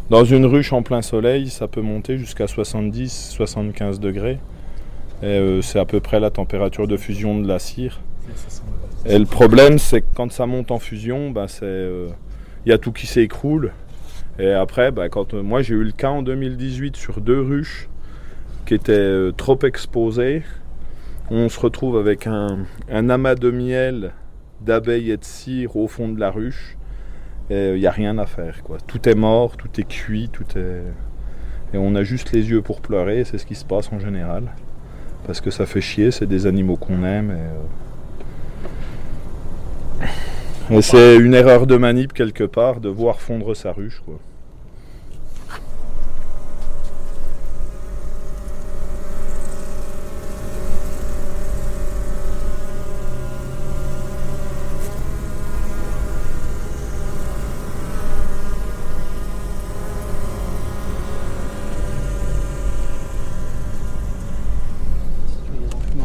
dans 0.09 0.23
une 0.25 0.45
ruche 0.45 0.73
en 0.73 0.81
plein 0.83 1.01
soleil, 1.01 1.49
ça 1.49 1.67
peut 1.67 1.81
monter 1.81 2.17
jusqu'à 2.17 2.45
70-75 2.45 3.99
degrés. 3.99 4.39
Et 5.21 5.25
euh, 5.25 5.61
c'est 5.61 5.79
à 5.79 5.85
peu 5.85 5.99
près 5.99 6.19
la 6.19 6.29
température 6.29 6.87
de 6.87 6.97
fusion 6.97 7.39
de 7.39 7.47
la 7.47 7.59
cire. 7.59 7.99
Et 9.05 9.17
le 9.17 9.25
problème, 9.25 9.79
c'est 9.79 10.01
que 10.01 10.07
quand 10.15 10.31
ça 10.31 10.45
monte 10.45 10.71
en 10.71 10.79
fusion, 10.79 11.31
bah, 11.31 11.47
c'est, 11.47 11.65
euh, 11.65 12.07
il 12.65 12.69
y 12.69 12.73
a 12.73 12.77
tout 12.77 12.91
qui 12.91 13.07
s'écroule. 13.07 13.71
Et 14.37 14.51
après, 14.51 14.91
bah, 14.91 15.09
quand, 15.09 15.33
euh, 15.33 15.41
moi 15.41 15.61
j'ai 15.61 15.75
eu 15.75 15.83
le 15.83 15.91
cas 15.91 16.09
en 16.09 16.21
2018 16.21 16.95
sur 16.95 17.21
deux 17.21 17.41
ruches 17.41 17.89
qui 18.65 18.73
étaient 18.73 18.91
euh, 18.91 19.31
trop 19.31 19.57
exposées. 19.63 20.43
On 21.31 21.47
se 21.49 21.59
retrouve 21.59 21.97
avec 21.97 22.27
un, 22.27 22.65
un 22.89 23.09
amas 23.09 23.35
de 23.35 23.51
miel, 23.51 24.11
d'abeilles 24.61 25.11
et 25.11 25.17
de 25.17 25.23
cire 25.23 25.75
au 25.75 25.87
fond 25.87 26.09
de 26.09 26.19
la 26.19 26.31
ruche. 26.31 26.77
Et 27.49 27.73
il 27.73 27.79
n'y 27.79 27.87
a 27.87 27.91
rien 27.91 28.17
à 28.17 28.25
faire. 28.25 28.61
Quoi. 28.63 28.77
Tout 28.85 29.07
est 29.09 29.15
mort, 29.15 29.57
tout 29.57 29.79
est 29.79 29.87
cuit, 29.87 30.29
tout 30.31 30.45
est... 30.55 30.83
Et 31.73 31.77
on 31.77 31.95
a 31.95 32.03
juste 32.03 32.31
les 32.31 32.49
yeux 32.49 32.61
pour 32.61 32.81
pleurer, 32.81 33.23
c'est 33.23 33.37
ce 33.37 33.45
qui 33.45 33.55
se 33.55 33.65
passe 33.65 33.91
en 33.91 33.99
général. 33.99 34.51
Parce 35.29 35.41
que 35.41 35.51
ça 35.51 35.67
fait 35.67 35.79
chier, 35.79 36.09
c'est 36.09 36.25
des 36.25 36.47
animaux 36.47 36.75
qu'on 36.75 37.03
aime. 37.03 37.29
Et, 40.01 40.03
euh, 40.03 40.07
et 40.79 40.81
c'est 40.81 41.17
une 41.17 41.35
erreur 41.35 41.67
de 41.67 41.77
manip 41.77 42.13
quelque 42.13 42.45
part 42.45 42.79
de 42.79 42.89
voir 42.89 43.21
fondre 43.21 43.55
sa 43.55 43.71
ruche. 43.71 44.01
Quoi. 44.03 44.19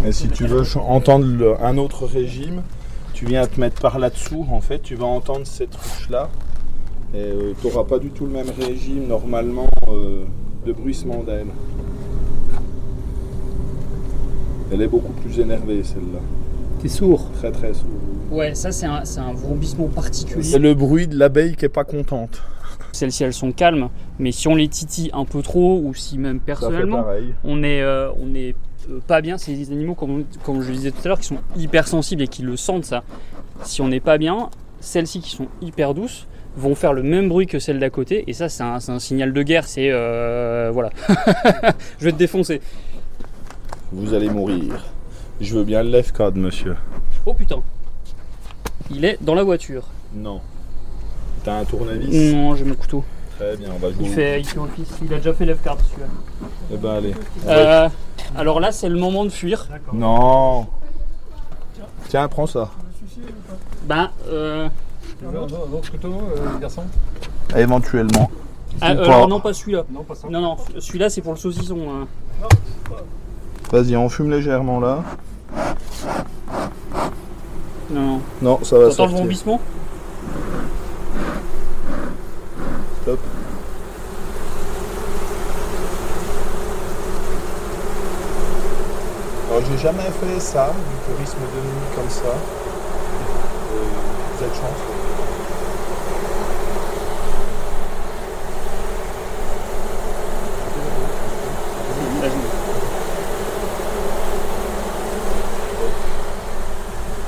Et 0.06 0.12
si 0.12 0.28
tu 0.28 0.46
veux 0.46 0.62
entendre 0.78 1.24
le- 1.26 1.62
un 1.62 1.78
autre 1.78 2.06
régime, 2.06 2.62
tu 3.14 3.24
viens 3.26 3.46
te 3.46 3.58
mettre 3.60 3.80
par 3.80 3.98
là-dessous, 3.98 4.46
en 4.50 4.60
fait, 4.60 4.80
tu 4.82 4.94
vas 4.96 5.06
entendre 5.06 5.46
cette 5.46 5.74
ruche-là. 5.74 6.28
Et 7.14 7.54
tu 7.60 7.66
n'auras 7.68 7.84
pas 7.84 7.98
du 7.98 8.10
tout 8.10 8.26
le 8.26 8.32
même 8.32 8.48
régime 8.60 9.06
normalement 9.06 9.68
euh, 9.88 10.24
de 10.66 10.72
bruissement 10.72 11.22
d'aile. 11.24 11.46
Elle 14.72 14.82
est 14.82 14.88
beaucoup 14.88 15.12
plus 15.12 15.38
énervée 15.38 15.82
celle-là. 15.84 16.18
T'es 16.82 16.88
sourd 16.88 17.30
Très 17.38 17.52
très 17.52 17.72
sourde. 17.72 17.90
Ouais, 18.32 18.54
ça 18.54 18.72
c'est 18.72 18.86
un, 18.86 19.04
c'est 19.04 19.20
un 19.20 19.32
vrombissement 19.32 19.86
particulier. 19.86 20.42
C'est 20.42 20.58
le 20.58 20.74
bruit 20.74 21.06
de 21.06 21.16
l'abeille 21.16 21.54
qui 21.54 21.64
est 21.66 21.68
pas 21.68 21.84
contente. 21.84 22.42
Celles-ci 22.90 23.22
elles 23.22 23.32
sont 23.32 23.52
calmes, 23.52 23.88
mais 24.18 24.32
si 24.32 24.48
on 24.48 24.56
les 24.56 24.66
titille 24.68 25.10
un 25.12 25.24
peu 25.24 25.40
trop, 25.42 25.80
ou 25.84 25.94
si 25.94 26.18
même 26.18 26.40
personnellement, 26.40 27.04
on 27.44 27.62
est, 27.62 27.80
euh, 27.82 28.10
on 28.20 28.34
est 28.34 28.50
euh, 28.50 28.54
pas 29.06 29.20
bien. 29.20 29.38
C'est 29.38 29.54
des 29.54 29.72
animaux, 29.72 29.94
comme, 29.94 30.24
comme 30.44 30.62
je 30.62 30.68
le 30.68 30.74
disais 30.74 30.90
tout 30.90 31.00
à 31.04 31.08
l'heure, 31.08 31.20
qui 31.20 31.26
sont 31.26 31.40
hyper 31.56 31.88
sensibles 31.88 32.22
et 32.22 32.28
qui 32.28 32.42
le 32.42 32.56
sentent 32.56 32.84
ça. 32.84 33.02
Si 33.62 33.80
on 33.80 33.88
n'est 33.88 34.00
pas 34.00 34.18
bien, 34.18 34.50
celles-ci 34.80 35.20
qui 35.20 35.30
sont 35.30 35.48
hyper 35.62 35.94
douces 35.94 36.26
vont 36.56 36.74
faire 36.74 36.92
le 36.92 37.02
même 37.02 37.28
bruit 37.28 37.46
que 37.46 37.58
celles 37.58 37.80
d'à 37.80 37.90
côté, 37.90 38.24
et 38.28 38.32
ça 38.32 38.48
c'est 38.48 38.62
un, 38.62 38.98
signal 38.98 39.32
de 39.32 39.42
guerre. 39.42 39.66
C'est 39.66 39.90
euh, 39.90 40.70
voilà, 40.72 40.90
je 41.98 42.04
vais 42.04 42.12
te 42.12 42.16
défoncer. 42.16 42.60
Vous 43.92 44.14
allez 44.14 44.28
mourir. 44.28 44.84
Je 45.40 45.56
veux 45.56 45.64
bien 45.64 45.82
le 45.82 46.02
code, 46.12 46.36
monsieur. 46.36 46.76
Oh 47.26 47.34
putain, 47.34 47.60
il 48.90 49.04
est 49.04 49.18
dans 49.20 49.34
la 49.34 49.42
voiture. 49.42 49.88
Non. 50.14 50.40
T'as 51.42 51.60
un 51.60 51.64
tournevis? 51.64 52.32
Non, 52.32 52.54
j'ai 52.54 52.64
mon 52.64 52.74
couteau. 52.74 53.04
Très 53.38 53.56
bien, 53.56 53.68
on 53.74 53.78
va 53.78 53.88
jouer. 53.90 53.96
Il 54.02 54.10
fait, 54.10 54.40
il 54.40 54.46
fait 54.46 54.58
office. 54.58 54.88
Il 55.02 55.12
a 55.12 55.16
déjà 55.16 55.32
fait 55.34 55.44
left 55.44 55.62
card 55.64 55.76
celui-là. 55.90 56.06
Eh 56.72 56.76
ben 56.76 56.90
allez. 56.90 57.14
Euh, 57.48 57.88
alors 58.36 58.60
là, 58.60 58.70
c'est 58.72 58.88
le 58.88 58.98
moment 58.98 59.24
de 59.24 59.30
fuir. 59.30 59.66
Non. 59.92 60.66
Tiens, 62.08 62.28
prends 62.28 62.46
ça. 62.46 62.70
Ben, 63.86 64.10
euh, 64.28 64.68
Un 65.26 65.36
autre 65.36 65.90
couteau, 65.90 66.08
euh, 66.36 66.58
garçon 66.60 66.82
Éventuellement. 67.56 68.30
ah, 68.80 68.92
euh, 68.92 68.96
pas. 69.06 69.14
alors 69.14 69.28
non, 69.28 69.40
pas 69.40 69.52
celui-là. 69.52 69.84
Non, 69.90 70.02
pas 70.04 70.14
ça. 70.14 70.28
Non, 70.28 70.40
non, 70.40 70.56
celui-là 70.78 71.10
c'est 71.10 71.20
pour 71.20 71.32
le 71.32 71.38
saucisson. 71.38 71.78
hein. 71.90 72.06
Vas-y, 73.72 73.96
on 73.96 74.08
fume 74.08 74.30
légèrement 74.30 74.78
là. 74.80 75.02
Non, 77.90 78.00
non. 78.00 78.20
Non, 78.42 78.58
ça 78.62 78.76
va 78.78 78.82
T'entends 78.82 78.86
le 78.88 78.90
sortir. 78.92 79.16
vrombissement 79.16 79.60
jamais 89.84 90.10
fait 90.18 90.40
ça, 90.40 90.72
du 90.72 91.12
tourisme 91.12 91.36
de 91.40 91.60
nuit 91.60 91.88
comme 91.94 92.08
ça. 92.08 92.22
Vous 94.32 94.44
êtes 94.44 94.54
chanceux. 94.54 94.94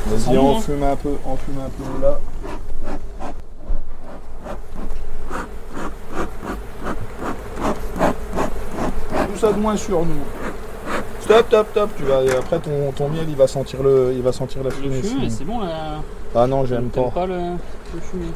Vas-y, 0.06 0.38
on 0.38 0.56
hein. 0.56 0.60
fume 0.62 0.82
un 0.82 0.96
peu, 0.96 1.10
on 1.26 1.36
fume 1.36 1.58
un 1.60 1.68
peu 1.68 2.02
là. 2.02 2.18
Tout 9.26 9.38
ça 9.38 9.52
de 9.52 9.58
moins 9.58 9.76
sur 9.76 10.06
nous. 10.06 10.45
Stop, 11.26 11.46
stop, 11.48 11.66
stop. 11.72 11.90
Tu 11.96 12.04
vas, 12.04 12.18
après 12.38 12.58
ton, 12.60 12.92
ton 12.92 13.08
miel, 13.08 13.26
il 13.28 13.36
va 13.36 13.46
sentir 13.48 13.82
le, 13.82 14.12
il 14.14 14.22
va 14.22 14.32
sentir 14.32 14.62
la 14.62 14.70
Le 14.70 14.76
fumée. 14.76 15.02
sinon. 15.02 15.28
c'est 15.28 15.44
bon 15.44 15.60
là. 15.60 16.00
Ah 16.34 16.46
non, 16.46 16.64
j'aime 16.66 16.88
pas. 16.88 17.10
pas 17.12 17.26
le, 17.26 17.34
le 17.94 18.00
fumée. 18.00 18.26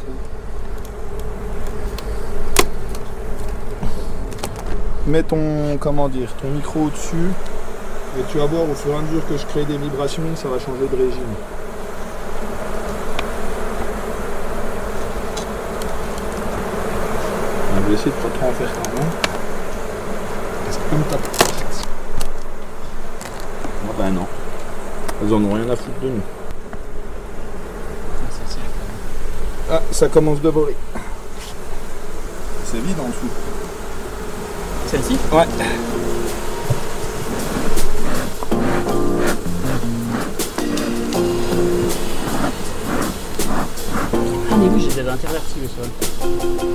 Mets 5.06 5.22
ton, 5.22 5.76
comment 5.78 6.08
dire, 6.08 6.28
ton 6.42 6.48
micro 6.48 6.80
au-dessus. 6.86 7.30
Et 8.18 8.22
tu 8.30 8.38
vas 8.38 8.46
voir 8.46 8.68
au 8.68 8.74
fur 8.74 8.92
et 8.92 8.96
à 8.96 9.00
mesure 9.02 9.26
que 9.28 9.36
je 9.36 9.46
crée 9.46 9.64
des 9.64 9.76
vibrations, 9.76 10.22
ça 10.34 10.48
va 10.48 10.58
changer 10.58 10.88
de 10.90 10.96
régime. 10.96 11.34
On 17.76 17.80
va 17.88 17.94
essayer 17.94 18.10
de 18.10 18.16
pas 18.16 18.38
trop 18.38 18.48
en 18.48 18.52
faire 18.52 18.68
quand 18.74 18.92
même. 18.98 19.08
Parce 20.64 20.76
que 20.76 20.90
comme 20.90 21.02
t'as 21.10 21.16
Ah 23.88 23.92
ben 23.98 24.10
non. 24.10 24.26
Elles 25.30 25.36
en 25.36 25.44
ont 25.44 25.54
rien 25.54 25.70
à 25.70 25.76
foutre 25.76 26.00
de 26.02 26.08
nous. 26.08 26.22
Ah, 29.68 29.70
mal. 29.70 29.78
Ah, 29.78 29.82
ça 29.92 30.08
commence 30.08 30.40
de 30.40 30.48
voler. 30.48 30.74
C'est 32.64 32.80
vide 32.80 32.96
en 32.98 33.06
dessous. 33.06 33.30
Celle-ci? 34.88 35.12
Ouais. 35.32 35.46
Ah 44.50 44.56
mais 44.58 44.68
oui, 44.74 44.80
j'ai 44.80 45.00
déjà 45.00 45.12
interverti 45.12 45.60
le 45.62 45.68
sol. 45.68 46.69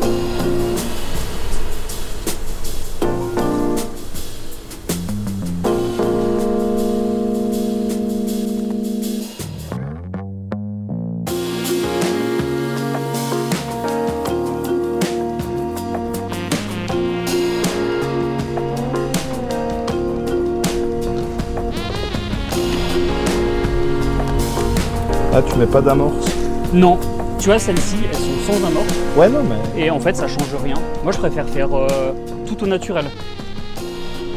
Mets 25.57 25.65
pas 25.67 25.81
d'amorce 25.81 26.25
Non, 26.73 26.97
tu 27.39 27.45
vois, 27.47 27.59
celles-ci, 27.59 27.95
elles 28.09 28.15
sont 28.15 28.53
sans 28.53 28.67
amorce 28.67 28.93
Ouais, 29.15 29.29
non, 29.29 29.41
mais. 29.43 29.81
et 29.85 29.89
en 29.89 29.99
fait, 29.99 30.15
ça 30.15 30.27
change 30.27 30.53
rien. 30.63 30.75
Moi, 31.03 31.11
je 31.13 31.17
préfère 31.17 31.47
faire 31.47 31.73
euh, 31.73 32.11
tout 32.45 32.61
au 32.63 32.67
naturel. 32.67 33.05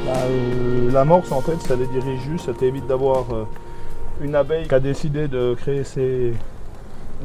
Bah, 0.06 0.12
euh, 0.30 0.90
L'amorce, 0.92 1.32
en 1.32 1.40
fait, 1.40 1.60
ça 1.66 1.74
les 1.76 1.86
dirige 1.86 2.20
juste, 2.30 2.46
ça 2.46 2.52
t'évite 2.52 2.86
d'avoir 2.86 3.24
euh, 3.32 3.44
une 4.20 4.34
abeille 4.34 4.68
qui 4.68 4.74
a 4.74 4.80
décidé 4.80 5.26
de 5.28 5.54
créer 5.54 5.82
ses, 5.84 6.34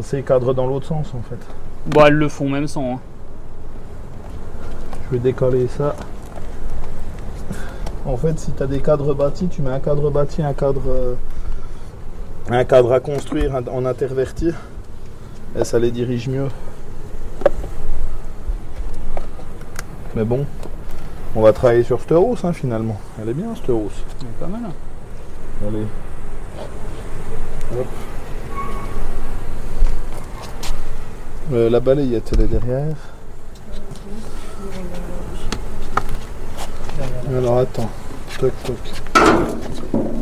ses 0.01 0.21
cadres 0.23 0.53
dans 0.53 0.65
l'autre 0.67 0.87
sens, 0.87 1.07
en 1.15 1.21
fait. 1.29 1.39
Bon, 1.85 2.05
elles 2.05 2.13
le 2.13 2.29
font 2.29 2.49
même 2.49 2.67
sans. 2.67 2.93
hein. 2.95 2.99
Je 5.11 5.17
vais 5.17 5.19
décoller 5.23 5.67
ça. 5.77 5.95
En 8.05 8.17
fait, 8.17 8.37
si 8.39 8.51
tu 8.51 8.63
as 8.63 8.67
des 8.67 8.79
cadres 8.79 9.13
bâtis, 9.13 9.47
tu 9.47 9.61
mets 9.61 9.69
un 9.69 9.79
cadre 9.79 10.09
bâti, 10.09 10.41
un 10.41 10.53
cadre, 10.53 10.81
euh, 10.87 11.13
un 12.49 12.65
cadre 12.65 12.93
à 12.93 12.99
construire 12.99 13.55
en 13.55 13.85
interverti, 13.85 14.51
et 15.57 15.63
ça 15.63 15.79
les 15.79 15.91
dirige 15.91 16.27
mieux. 16.27 16.47
Mais 20.15 20.23
bon, 20.23 20.45
on 21.35 21.41
va 21.41 21.53
travailler 21.53 21.83
sur 21.83 21.99
cette 21.99 22.11
hausse, 22.11 22.45
hein, 22.45 22.53
finalement. 22.53 22.99
Elle 23.21 23.29
est 23.29 23.33
bien, 23.33 23.55
cette 23.55 23.69
hausse. 23.69 24.03
Elle 24.21 24.27
est 24.27 24.39
pas 24.39 24.47
mal. 24.47 24.71
Allez. 25.67 25.87
Hop. 27.79 27.87
Euh, 31.51 31.69
la 31.69 31.79
balayette, 31.79 32.31
elle 32.33 32.41
est 32.41 32.47
derrière. 32.47 32.95
Alors 37.35 37.57
attends. 37.59 37.89
Toc 38.39 38.51
toc. 38.63 40.12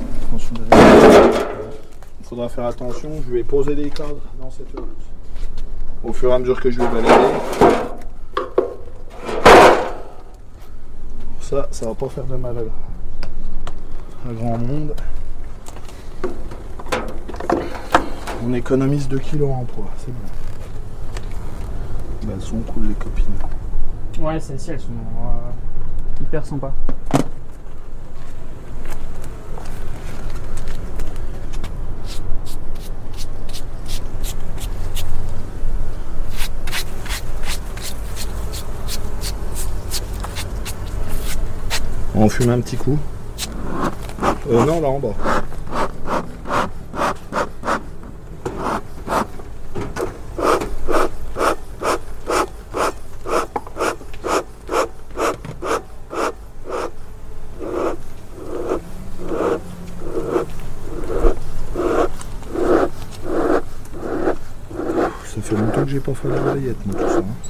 Faudra 2.31 2.47
faire 2.47 2.65
attention, 2.65 3.09
je 3.27 3.33
vais 3.33 3.43
poser 3.43 3.75
les 3.75 3.89
cadres 3.89 4.21
dans 4.39 4.49
cette 4.49 4.73
hausse. 4.79 4.87
Au 6.01 6.13
fur 6.13 6.29
et 6.29 6.33
à 6.33 6.39
mesure 6.39 6.61
que 6.61 6.71
je 6.71 6.79
vais 6.79 6.87
balayer. 6.87 7.13
Ça, 11.41 11.67
ça 11.71 11.87
va 11.87 11.93
pas 11.93 12.07
faire 12.07 12.23
de 12.23 12.37
mal 12.37 12.55
à, 12.57 14.29
à 14.29 14.33
grand 14.33 14.57
monde. 14.57 14.95
On 18.47 18.53
économise 18.53 19.09
2 19.09 19.19
kilos 19.19 19.51
en 19.51 19.65
poids, 19.65 19.91
c'est 19.97 20.13
bon. 20.13 21.19
Bah, 22.23 22.33
elles 22.35 22.41
sont 22.41 22.59
cool 22.59 22.87
les 22.87 22.93
copines. 22.93 23.25
Ouais, 24.21 24.39
celles-ci, 24.39 24.71
elles 24.71 24.79
sont 24.79 24.87
euh, 24.91 26.23
hyper 26.23 26.45
sympas. 26.45 26.73
On 42.23 42.29
fume 42.29 42.51
un 42.51 42.61
petit 42.61 42.77
coup. 42.77 42.99
Euh, 44.51 44.63
non, 44.63 44.79
là 44.79 44.89
en 44.89 44.99
bas. 44.99 45.07
Ça 65.25 65.41
fait 65.41 65.55
longtemps 65.55 65.83
que 65.83 65.89
j'ai 65.89 65.99
pas 65.99 66.13
fait 66.13 66.27
la 66.27 66.39
balayette, 66.39 66.85
moi, 66.85 66.95
tout 66.99 67.07
ça. 67.09 67.17
hein. 67.17 67.40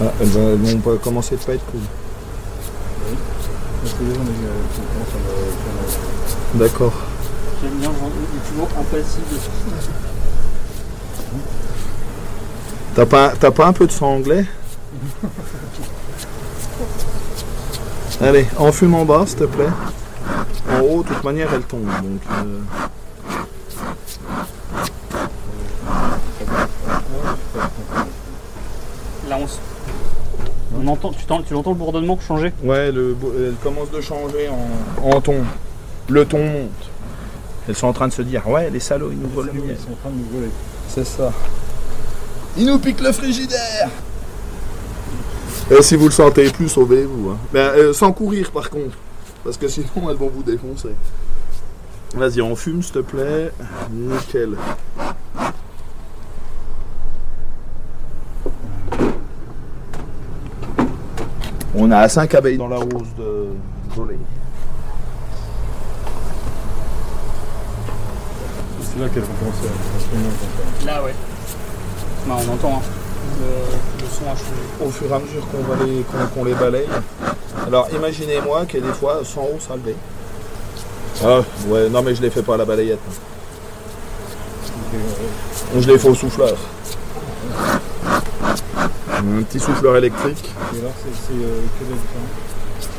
Ah, 0.00 0.12
elles, 0.20 0.26
vont- 0.28 0.48
elles 0.52 0.56
vont 0.58 0.78
pas 0.78 0.96
commencer 1.02 1.36
de 1.36 1.40
pas 1.42 1.54
être 1.54 1.64
cool. 1.66 1.80
D'accord. 6.54 6.92
J'aime 7.62 7.74
bien, 7.80 7.90
il 7.90 8.38
est 8.38 8.50
toujours 8.50 8.68
impassible. 8.78 9.40
T'as 12.94 13.06
pas, 13.06 13.32
t'as 13.38 13.50
pas 13.50 13.66
un 13.66 13.72
peu 13.72 13.86
de 13.86 13.92
sang 13.92 14.14
anglais 14.14 14.44
Allez, 18.20 18.46
enfume 18.58 18.94
en 18.94 19.04
bas, 19.04 19.24
s'il 19.26 19.38
te 19.38 19.44
plaît. 19.44 19.68
En 20.70 20.80
haut, 20.80 21.02
de 21.02 21.08
toute 21.08 21.24
manière, 21.24 21.52
elle 21.52 21.62
tombe. 21.62 21.84
Donc, 21.84 22.20
euh, 22.30 22.60
Là, 29.28 29.38
on, 29.40 29.44
s- 29.44 29.58
on 30.84 30.88
entend, 30.88 31.10
tu, 31.12 31.24
t'en- 31.24 31.42
tu 31.42 31.54
entends 31.54 31.70
le 31.70 31.76
bourdonnement 31.76 32.18
changer 32.20 32.52
Ouais, 32.62 32.92
le, 32.92 33.14
bo- 33.14 33.32
elle 33.36 33.54
commence 33.62 33.90
de 33.90 34.00
changer 34.00 34.48
en, 34.48 35.06
en 35.10 35.20
ton. 35.20 35.36
Le 36.08 36.24
ton 36.26 36.44
monte. 36.44 36.70
Elles 37.68 37.74
sont 37.74 37.86
en 37.86 37.92
train 37.94 38.08
de 38.08 38.12
se 38.12 38.22
dire, 38.22 38.46
ouais, 38.48 38.68
les 38.70 38.80
salauds, 38.80 39.10
ils 39.10 39.18
nous 39.18 39.28
volent 39.28 39.50
le 39.54 39.60
miel. 39.62 39.76
Ils 39.78 39.82
sont 39.84 39.92
en 39.92 39.96
train 39.96 40.10
de 40.10 40.16
nous 40.16 40.28
voler. 40.38 40.50
C'est 40.88 41.06
ça. 41.06 41.32
Ils 42.58 42.66
nous 42.66 42.78
piquent 42.78 43.00
le 43.00 43.10
frigidaire 43.12 43.88
Et 45.70 45.82
si 45.82 45.96
vous 45.96 46.06
le 46.06 46.12
sentez 46.12 46.50
plus, 46.50 46.68
sauvez-vous. 46.68 47.30
hein. 47.30 47.38
Mais 47.52 47.60
euh, 47.60 47.92
sans 47.94 48.12
courir 48.12 48.50
par 48.50 48.68
contre. 48.70 48.96
Parce 49.42 49.56
que 49.56 49.66
sinon 49.68 50.08
elles 50.10 50.16
vont 50.16 50.30
vous 50.34 50.42
défoncer. 50.42 50.90
Vas-y, 52.14 52.40
on 52.42 52.54
fume 52.54 52.82
s'il 52.82 52.92
te 52.92 52.98
plaît. 53.00 53.50
Nickel. 53.90 54.56
On 61.76 61.90
a 61.90 62.08
5 62.08 62.34
abeilles 62.34 62.56
dans 62.58 62.68
la 62.68 62.76
rose 62.76 63.14
de 63.18 63.46
volée. 63.96 64.18
C'est 68.82 69.00
là 69.00 69.08
qu'elles 69.08 69.22
vont 69.22 69.34
commencer 69.40 69.66
à 69.66 70.80
se. 70.80 70.86
Là, 70.86 71.02
ouais. 71.02 71.14
Bah, 72.28 72.36
on 72.38 72.52
entend. 72.52 72.76
Hein. 72.76 72.82
le, 73.40 74.02
le 74.04 74.08
son 74.08 74.24
a 74.24 74.36
changé 74.36 74.84
au 74.84 74.88
fur 74.90 75.10
et 75.10 75.14
à 75.14 75.18
mesure 75.18 75.42
qu'on 75.48 75.62
va 75.62 75.84
les, 75.84 76.02
qu'on, 76.02 76.26
qu'on 76.32 76.44
les 76.44 76.54
balaye. 76.54 76.86
Alors 77.66 77.88
imaginez-moi 77.92 78.66
que 78.66 78.78
des 78.78 78.92
fois, 78.92 79.20
sans 79.24 79.42
eau, 79.42 79.58
ça 79.58 79.74
levait. 79.74 79.96
Ah, 81.24 81.40
ouais, 81.68 81.88
non 81.88 82.02
mais 82.02 82.14
je 82.14 82.22
les 82.22 82.30
fais 82.30 82.42
pas 82.42 82.54
à 82.54 82.58
la 82.58 82.64
balayette. 82.64 82.98
Je 85.76 85.88
les 85.88 85.98
fais 85.98 86.08
au 86.08 86.14
souffleur. 86.14 86.56
Un 89.18 89.42
petit 89.42 89.60
souffleur 89.60 89.96
électrique. 89.96 90.50
Et 90.74 90.78
alors, 90.80 90.92
c'est 90.96 91.14
c'est, 91.14 91.32
euh, 91.32 91.60
différence 91.78 92.28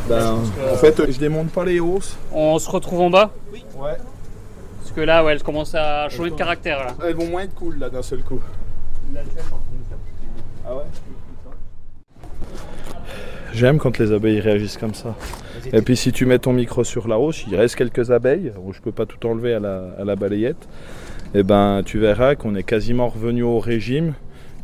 Ben, 0.07 0.72
en 0.72 0.76
fait, 0.78 1.11
je 1.11 1.20
démonte 1.20 1.49
pas 1.49 1.66
les 1.66 1.80
hausses. 1.80 2.18
On 2.32 2.57
se 2.59 2.70
retrouve 2.70 3.01
en 3.01 3.09
bas 3.09 3.32
Ouais. 3.78 3.97
Parce 4.82 4.91
que 4.95 5.01
là, 5.01 5.24
ouais, 5.24 5.34
elle 5.34 5.43
commence 5.43 5.76
à 5.76 6.07
changer 6.09 6.30
de 6.30 6.36
caractère 6.36 6.80
là. 6.80 6.93
Elles 7.05 7.16
vont 7.16 7.28
moins 7.28 7.41
être 7.41 7.55
cool 7.55 7.78
là 7.80 7.89
d'un 7.89 8.01
seul 8.01 8.20
coup. 8.20 8.39
Ah 10.66 10.76
ouais 10.76 10.84
J'aime 13.53 13.78
quand 13.78 13.97
les 13.97 14.11
abeilles 14.11 14.39
réagissent 14.39 14.78
comme 14.78 14.93
ça. 14.93 15.16
Et 15.72 15.82
puis 15.82 15.95
si 15.95 16.11
tu 16.11 16.26
mets 16.26 16.39
ton 16.39 16.53
micro 16.53 16.84
sur 16.84 17.07
la 17.07 17.18
hausse, 17.18 17.45
il 17.47 17.55
reste 17.55 17.76
quelques 17.76 18.11
abeilles, 18.11 18.51
où 18.63 18.74
je 18.74 18.82
peux 18.82 18.91
pas 18.91 19.05
tout 19.05 19.26
enlever 19.28 19.53
à 19.53 19.59
la, 19.59 19.91
à 19.97 20.03
la 20.03 20.16
balayette, 20.16 20.68
et 21.34 21.43
ben 21.43 21.82
tu 21.86 21.99
verras 21.99 22.36
qu'on 22.36 22.55
est 22.55 22.63
quasiment 22.63 23.07
revenu 23.07 23.43
au 23.43 23.59
régime 23.59 24.13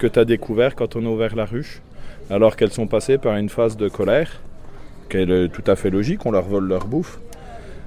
que 0.01 0.07
tu 0.07 0.17
as 0.17 0.25
découvert 0.25 0.73
quand 0.75 0.95
on 0.95 1.05
a 1.05 1.09
ouvert 1.09 1.35
la 1.35 1.45
ruche, 1.45 1.79
alors 2.31 2.55
qu'elles 2.55 2.71
sont 2.71 2.87
passées 2.87 3.19
par 3.19 3.35
une 3.37 3.49
phase 3.49 3.77
de 3.77 3.87
colère, 3.87 4.41
qui 5.11 5.17
est 5.17 5.51
tout 5.53 5.63
à 5.67 5.75
fait 5.75 5.91
logique, 5.91 6.25
on 6.25 6.31
leur 6.31 6.45
vole 6.45 6.67
leur 6.67 6.87
bouffe. 6.87 7.19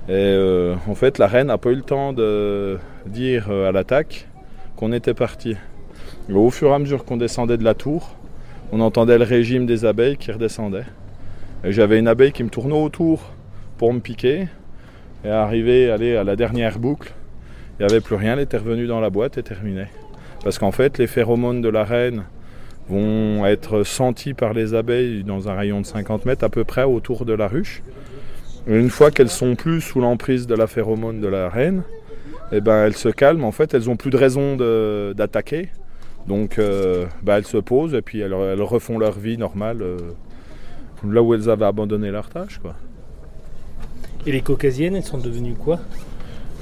Et 0.09 0.12
euh, 0.12 0.77
en 0.87 0.95
fait 0.95 1.19
la 1.19 1.27
reine 1.27 1.49
n'a 1.49 1.59
pas 1.59 1.71
eu 1.71 1.75
le 1.75 1.83
temps 1.83 2.12
de 2.12 2.79
dire 3.07 3.47
euh, 3.51 3.69
à 3.69 3.73
l'attaque 3.73 4.29
qu'on 4.77 4.93
était 4.93 5.15
parti. 5.15 5.57
Au 6.33 6.51
fur 6.51 6.69
et 6.69 6.75
à 6.75 6.79
mesure 6.79 7.05
qu'on 7.05 7.17
descendait 7.17 7.57
de 7.57 7.65
la 7.65 7.75
tour, 7.75 8.15
on 8.71 8.79
entendait 8.81 9.19
le 9.19 9.25
régime 9.25 9.67
des 9.67 9.85
abeilles 9.85 10.17
qui 10.17 10.31
redescendait. 10.31 10.87
Et 11.65 11.73
j'avais 11.73 11.99
une 11.99 12.07
abeille 12.07 12.33
qui 12.33 12.45
me 12.45 12.51
tournait 12.51 12.81
autour 12.81 13.33
pour 13.77 13.93
me 13.93 13.99
piquer. 13.99 14.47
Et 15.25 15.31
arrivé 15.31 15.91
aller 15.91 16.17
à 16.17 16.23
la 16.23 16.37
dernière 16.37 16.79
boucle, 16.79 17.12
il 17.81 17.87
n'y 17.87 17.91
avait 17.91 18.01
plus 18.01 18.15
rien, 18.15 18.35
elle 18.35 18.41
était 18.41 18.59
revenue 18.59 18.87
dans 18.87 19.01
la 19.01 19.11
boîte 19.11 19.37
et 19.39 19.43
terminée. 19.43 19.89
Parce 20.45 20.59
qu'en 20.59 20.70
fait, 20.72 20.99
les 20.99 21.07
phéromones 21.07 21.62
de 21.62 21.68
la 21.68 21.84
reine 21.84 22.24
vont 22.88 23.47
être 23.47 23.82
sentis 23.82 24.34
par 24.34 24.53
les 24.53 24.74
abeilles 24.74 25.24
dans 25.24 25.49
un 25.49 25.55
rayon 25.55 25.80
de 25.80 25.86
50 25.86 26.26
mètres 26.26 26.45
à 26.45 26.51
peu 26.51 26.64
près 26.64 26.84
autour 26.84 27.24
de 27.24 27.32
la 27.32 27.49
ruche. 27.49 27.82
Et 28.68 28.78
une 28.78 28.90
fois 28.90 29.11
qu'elles 29.11 29.30
sont 29.30 29.57
plus 29.57 29.80
sous 29.80 30.01
l'emprise 30.01 30.47
de 30.47 30.55
la 30.55 30.66
phéromone 30.66 31.20
de 31.20 31.28
la 31.28 31.49
reine, 31.49 31.82
eh 32.53 32.61
ben, 32.61 32.84
elles 32.86 32.97
se 32.97 33.09
calment. 33.09 33.45
En 33.45 33.53
fait, 33.53 33.72
elles 33.74 33.86
n'ont 33.86 33.97
plus 33.97 34.11
de 34.11 34.16
raison 34.18 34.57
de- 34.57 35.14
d'attaquer. 35.16 35.70
Donc, 36.28 36.59
euh, 36.59 37.07
bah, 37.22 37.38
elles 37.38 37.47
se 37.47 37.59
posent 37.59 37.95
et 37.95 38.03
puis 38.03 38.20
elles, 38.20 38.32
elles 38.32 38.62
refont 38.62 38.99
leur 38.99 39.18
vie 39.18 39.36
normale 39.38 39.82
euh, 39.82 39.97
là 41.07 41.22
où 41.22 41.34
elles 41.34 41.51
avaient 41.51 41.66
abandonné 41.66 42.11
leur 42.11 42.28
tâche. 42.28 42.59
Quoi. 42.59 42.74
Et 44.26 44.32
les 44.32 44.40
caucasiennes, 44.40 44.97
elles 44.97 45.03
sont 45.05 45.18
devenues 45.18 45.55
quoi? 45.55 45.80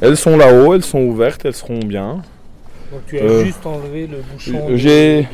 Elles 0.01 0.17
sont 0.17 0.37
là-haut, 0.37 0.75
elles 0.75 0.83
sont 0.83 1.01
ouvertes, 1.03 1.45
elles 1.45 1.55
seront 1.55 1.79
bien. 1.79 2.23
Donc 2.93 3.01
tu 3.07 3.19
as 3.19 3.23
Euh, 3.23 3.45
juste 3.45 3.65
enlevé 3.67 4.07
le 4.07 4.19
bouchon 4.19 4.69
euh, 4.71 4.77
j'ai- 4.77 5.27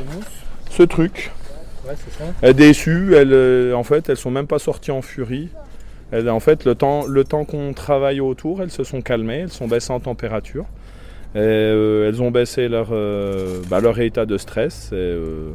Ce 0.70 0.82
truc, 0.84 1.30
Ouais, 1.86 1.94
c'est 1.96 2.12
ça. 2.22 2.30
elles 2.42 2.54
déçues, 2.54 3.14
elles, 3.14 3.32
euh, 3.32 3.72
en 3.74 3.82
fait, 3.82 4.08
elles 4.08 4.16
sont 4.16 4.30
même 4.30 4.46
pas 4.46 4.58
sorties 4.58 4.90
en 4.90 5.02
furie. 5.02 5.48
Elles, 6.12 6.30
en 6.30 6.40
fait, 6.40 6.64
le 6.64 6.74
temps, 6.74 7.06
le 7.06 7.24
temps 7.24 7.44
qu'on 7.44 7.72
travaille 7.72 8.20
autour, 8.20 8.62
elles 8.62 8.70
se 8.70 8.84
sont 8.84 9.00
calmées, 9.02 9.40
elles 9.40 9.50
sont 9.52 9.66
baissées 9.66 9.92
en 9.92 10.00
température. 10.00 10.64
Et, 11.34 11.38
euh, 11.38 12.08
elles 12.08 12.22
ont 12.22 12.30
baissé 12.30 12.68
leur, 12.68 12.88
euh, 12.92 13.60
bah, 13.68 13.80
leur 13.80 13.98
état 14.00 14.24
de 14.24 14.38
stress. 14.38 14.90
Et, 14.92 14.96
euh, 14.96 15.50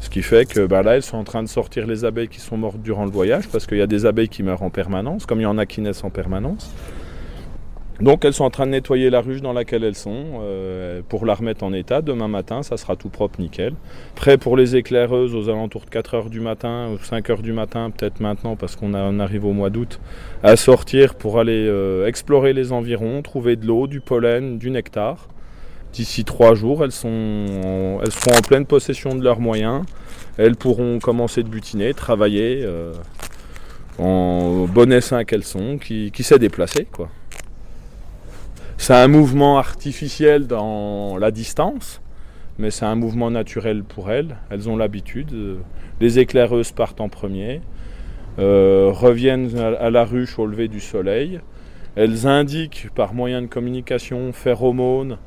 ce 0.00 0.08
qui 0.10 0.22
fait 0.22 0.46
que 0.46 0.66
bah, 0.66 0.82
là, 0.82 0.96
elles 0.96 1.02
sont 1.04 1.18
en 1.18 1.24
train 1.24 1.42
de 1.42 1.48
sortir 1.48 1.86
les 1.86 2.04
abeilles 2.04 2.28
qui 2.28 2.40
sont 2.40 2.56
mortes 2.56 2.80
durant 2.82 3.04
le 3.04 3.10
voyage, 3.12 3.46
parce 3.48 3.66
qu'il 3.66 3.78
y 3.78 3.82
a 3.82 3.86
des 3.86 4.06
abeilles 4.06 4.28
qui 4.28 4.42
meurent 4.42 4.62
en 4.62 4.70
permanence, 4.70 5.26
comme 5.26 5.38
il 5.40 5.44
y 5.44 5.46
en 5.46 5.58
a 5.58 5.66
qui 5.66 5.80
naissent 5.80 6.02
en 6.04 6.10
permanence. 6.10 6.72
Donc 8.02 8.24
elles 8.24 8.34
sont 8.34 8.42
en 8.42 8.50
train 8.50 8.66
de 8.66 8.72
nettoyer 8.72 9.10
la 9.10 9.20
ruche 9.20 9.42
dans 9.42 9.52
laquelle 9.52 9.84
elles 9.84 9.94
sont 9.94 10.40
euh, 10.40 11.02
pour 11.08 11.24
la 11.24 11.34
remettre 11.34 11.62
en 11.62 11.72
état. 11.72 12.02
Demain 12.02 12.26
matin, 12.26 12.64
ça 12.64 12.76
sera 12.76 12.96
tout 12.96 13.10
propre, 13.10 13.40
nickel. 13.40 13.74
Prêt 14.16 14.38
pour 14.38 14.56
les 14.56 14.74
éclaireuses 14.74 15.36
aux 15.36 15.48
alentours 15.48 15.84
de 15.84 15.90
4h 15.90 16.28
du 16.28 16.40
matin 16.40 16.88
ou 16.92 16.96
5h 16.96 17.42
du 17.42 17.52
matin, 17.52 17.92
peut-être 17.96 18.18
maintenant 18.18 18.56
parce 18.56 18.74
qu'on 18.74 18.92
arrive 19.20 19.44
au 19.44 19.52
mois 19.52 19.70
d'août, 19.70 20.00
à 20.42 20.56
sortir 20.56 21.14
pour 21.14 21.38
aller 21.38 21.68
euh, 21.68 22.08
explorer 22.08 22.52
les 22.52 22.72
environs, 22.72 23.22
trouver 23.22 23.54
de 23.54 23.68
l'eau, 23.68 23.86
du 23.86 24.00
pollen, 24.00 24.58
du 24.58 24.70
nectar. 24.70 25.28
D'ici 25.92 26.24
trois 26.24 26.54
jours, 26.54 26.82
elles, 26.82 26.90
sont 26.90 28.00
elles 28.02 28.10
seront 28.10 28.36
en 28.36 28.40
pleine 28.40 28.66
possession 28.66 29.14
de 29.14 29.22
leurs 29.22 29.38
moyens. 29.38 29.84
Elles 30.38 30.56
pourront 30.56 30.98
commencer 30.98 31.44
de 31.44 31.48
butiner, 31.48 31.94
travailler 31.94 32.62
euh, 32.64 32.94
en 33.98 34.66
bon 34.66 34.90
essaim 34.90 35.22
qu'elles 35.22 35.44
sont, 35.44 35.78
qui, 35.78 36.10
qui 36.10 36.24
sait. 36.24 36.38
C'est 38.78 38.94
un 38.94 39.08
mouvement 39.08 39.58
artificiel 39.58 40.46
dans 40.46 41.16
la 41.16 41.30
distance, 41.30 42.00
mais 42.58 42.70
c'est 42.70 42.84
un 42.84 42.96
mouvement 42.96 43.30
naturel 43.30 43.84
pour 43.84 44.10
elles. 44.10 44.36
Elles 44.50 44.68
ont 44.68 44.76
l'habitude. 44.76 45.58
Les 46.00 46.18
éclaireuses 46.18 46.72
partent 46.72 47.00
en 47.00 47.08
premier, 47.08 47.60
euh, 48.38 48.90
reviennent 48.92 49.56
à 49.58 49.90
la 49.90 50.04
ruche 50.04 50.38
au 50.38 50.46
lever 50.46 50.68
du 50.68 50.80
soleil. 50.80 51.40
Elles 51.94 52.26
indiquent 52.26 52.88
par 52.94 53.14
moyen 53.14 53.42
de 53.42 53.46
communication, 53.46 54.32
phéromones, 54.32 55.18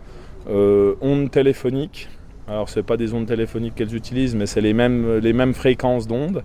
euh, 0.50 0.96
ondes 1.02 1.32
téléphoniques. 1.32 2.10
Alors 2.48 2.70
c'est 2.70 2.84
pas 2.84 2.98
des 2.98 3.14
ondes 3.14 3.28
téléphoniques 3.28 3.76
qu'elles 3.76 3.96
utilisent, 3.96 4.36
mais 4.36 4.46
c'est 4.46 4.62
les 4.62 4.74
mêmes, 4.74 5.18
les 5.18 5.34
mêmes 5.34 5.54
fréquences 5.54 6.08
d'ondes. 6.08 6.43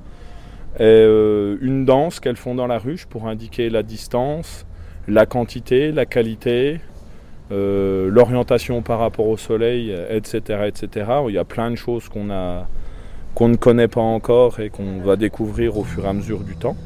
Euh, 0.79 1.57
une 1.61 1.85
danse 1.85 2.21
qu'elles 2.21 2.37
font 2.37 2.55
dans 2.55 2.67
la 2.67 2.79
ruche 2.79 3.07
pour 3.07 3.27
indiquer 3.27 3.71
la 3.71 3.83
distance, 3.83 4.67
la 5.09 5.27
quantité, 5.27 5.93
la 5.93 6.07
qualité, 6.07 6.81
euh, 7.53 8.09
l'orientation 8.11 8.83
par 8.83 8.99
rapport 9.01 9.27
au 9.27 9.37
soleil, 9.37 9.95
etc., 10.11 10.67
etc. 10.67 11.11
Il 11.29 11.35
y 11.35 11.39
a 11.39 11.45
plein 11.45 11.71
de 11.71 11.77
choses 11.77 12.09
qu'on 12.09 12.31
a 12.31 12.67
qu'on 13.35 13.49
ne 13.49 13.57
connaît 13.57 13.89
pas 13.89 14.01
encore 14.01 14.61
et 14.61 14.71
qu'on 14.71 14.99
va 15.05 15.17
découvrir 15.17 15.79
au 15.79 15.85
fur 15.85 16.05
et 16.05 16.09
à 16.09 16.13
mesure 16.13 16.41
du 16.41 16.57
temps. 16.57 16.77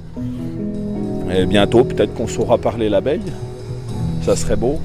Et 1.34 1.46
bientôt, 1.46 1.84
peut-être 1.84 2.14
qu'on 2.14 2.26
saura 2.26 2.58
parler 2.58 2.88
l'abeille. 2.88 3.32
Ça 4.22 4.36
serait 4.36 4.56
beau. 4.56 4.78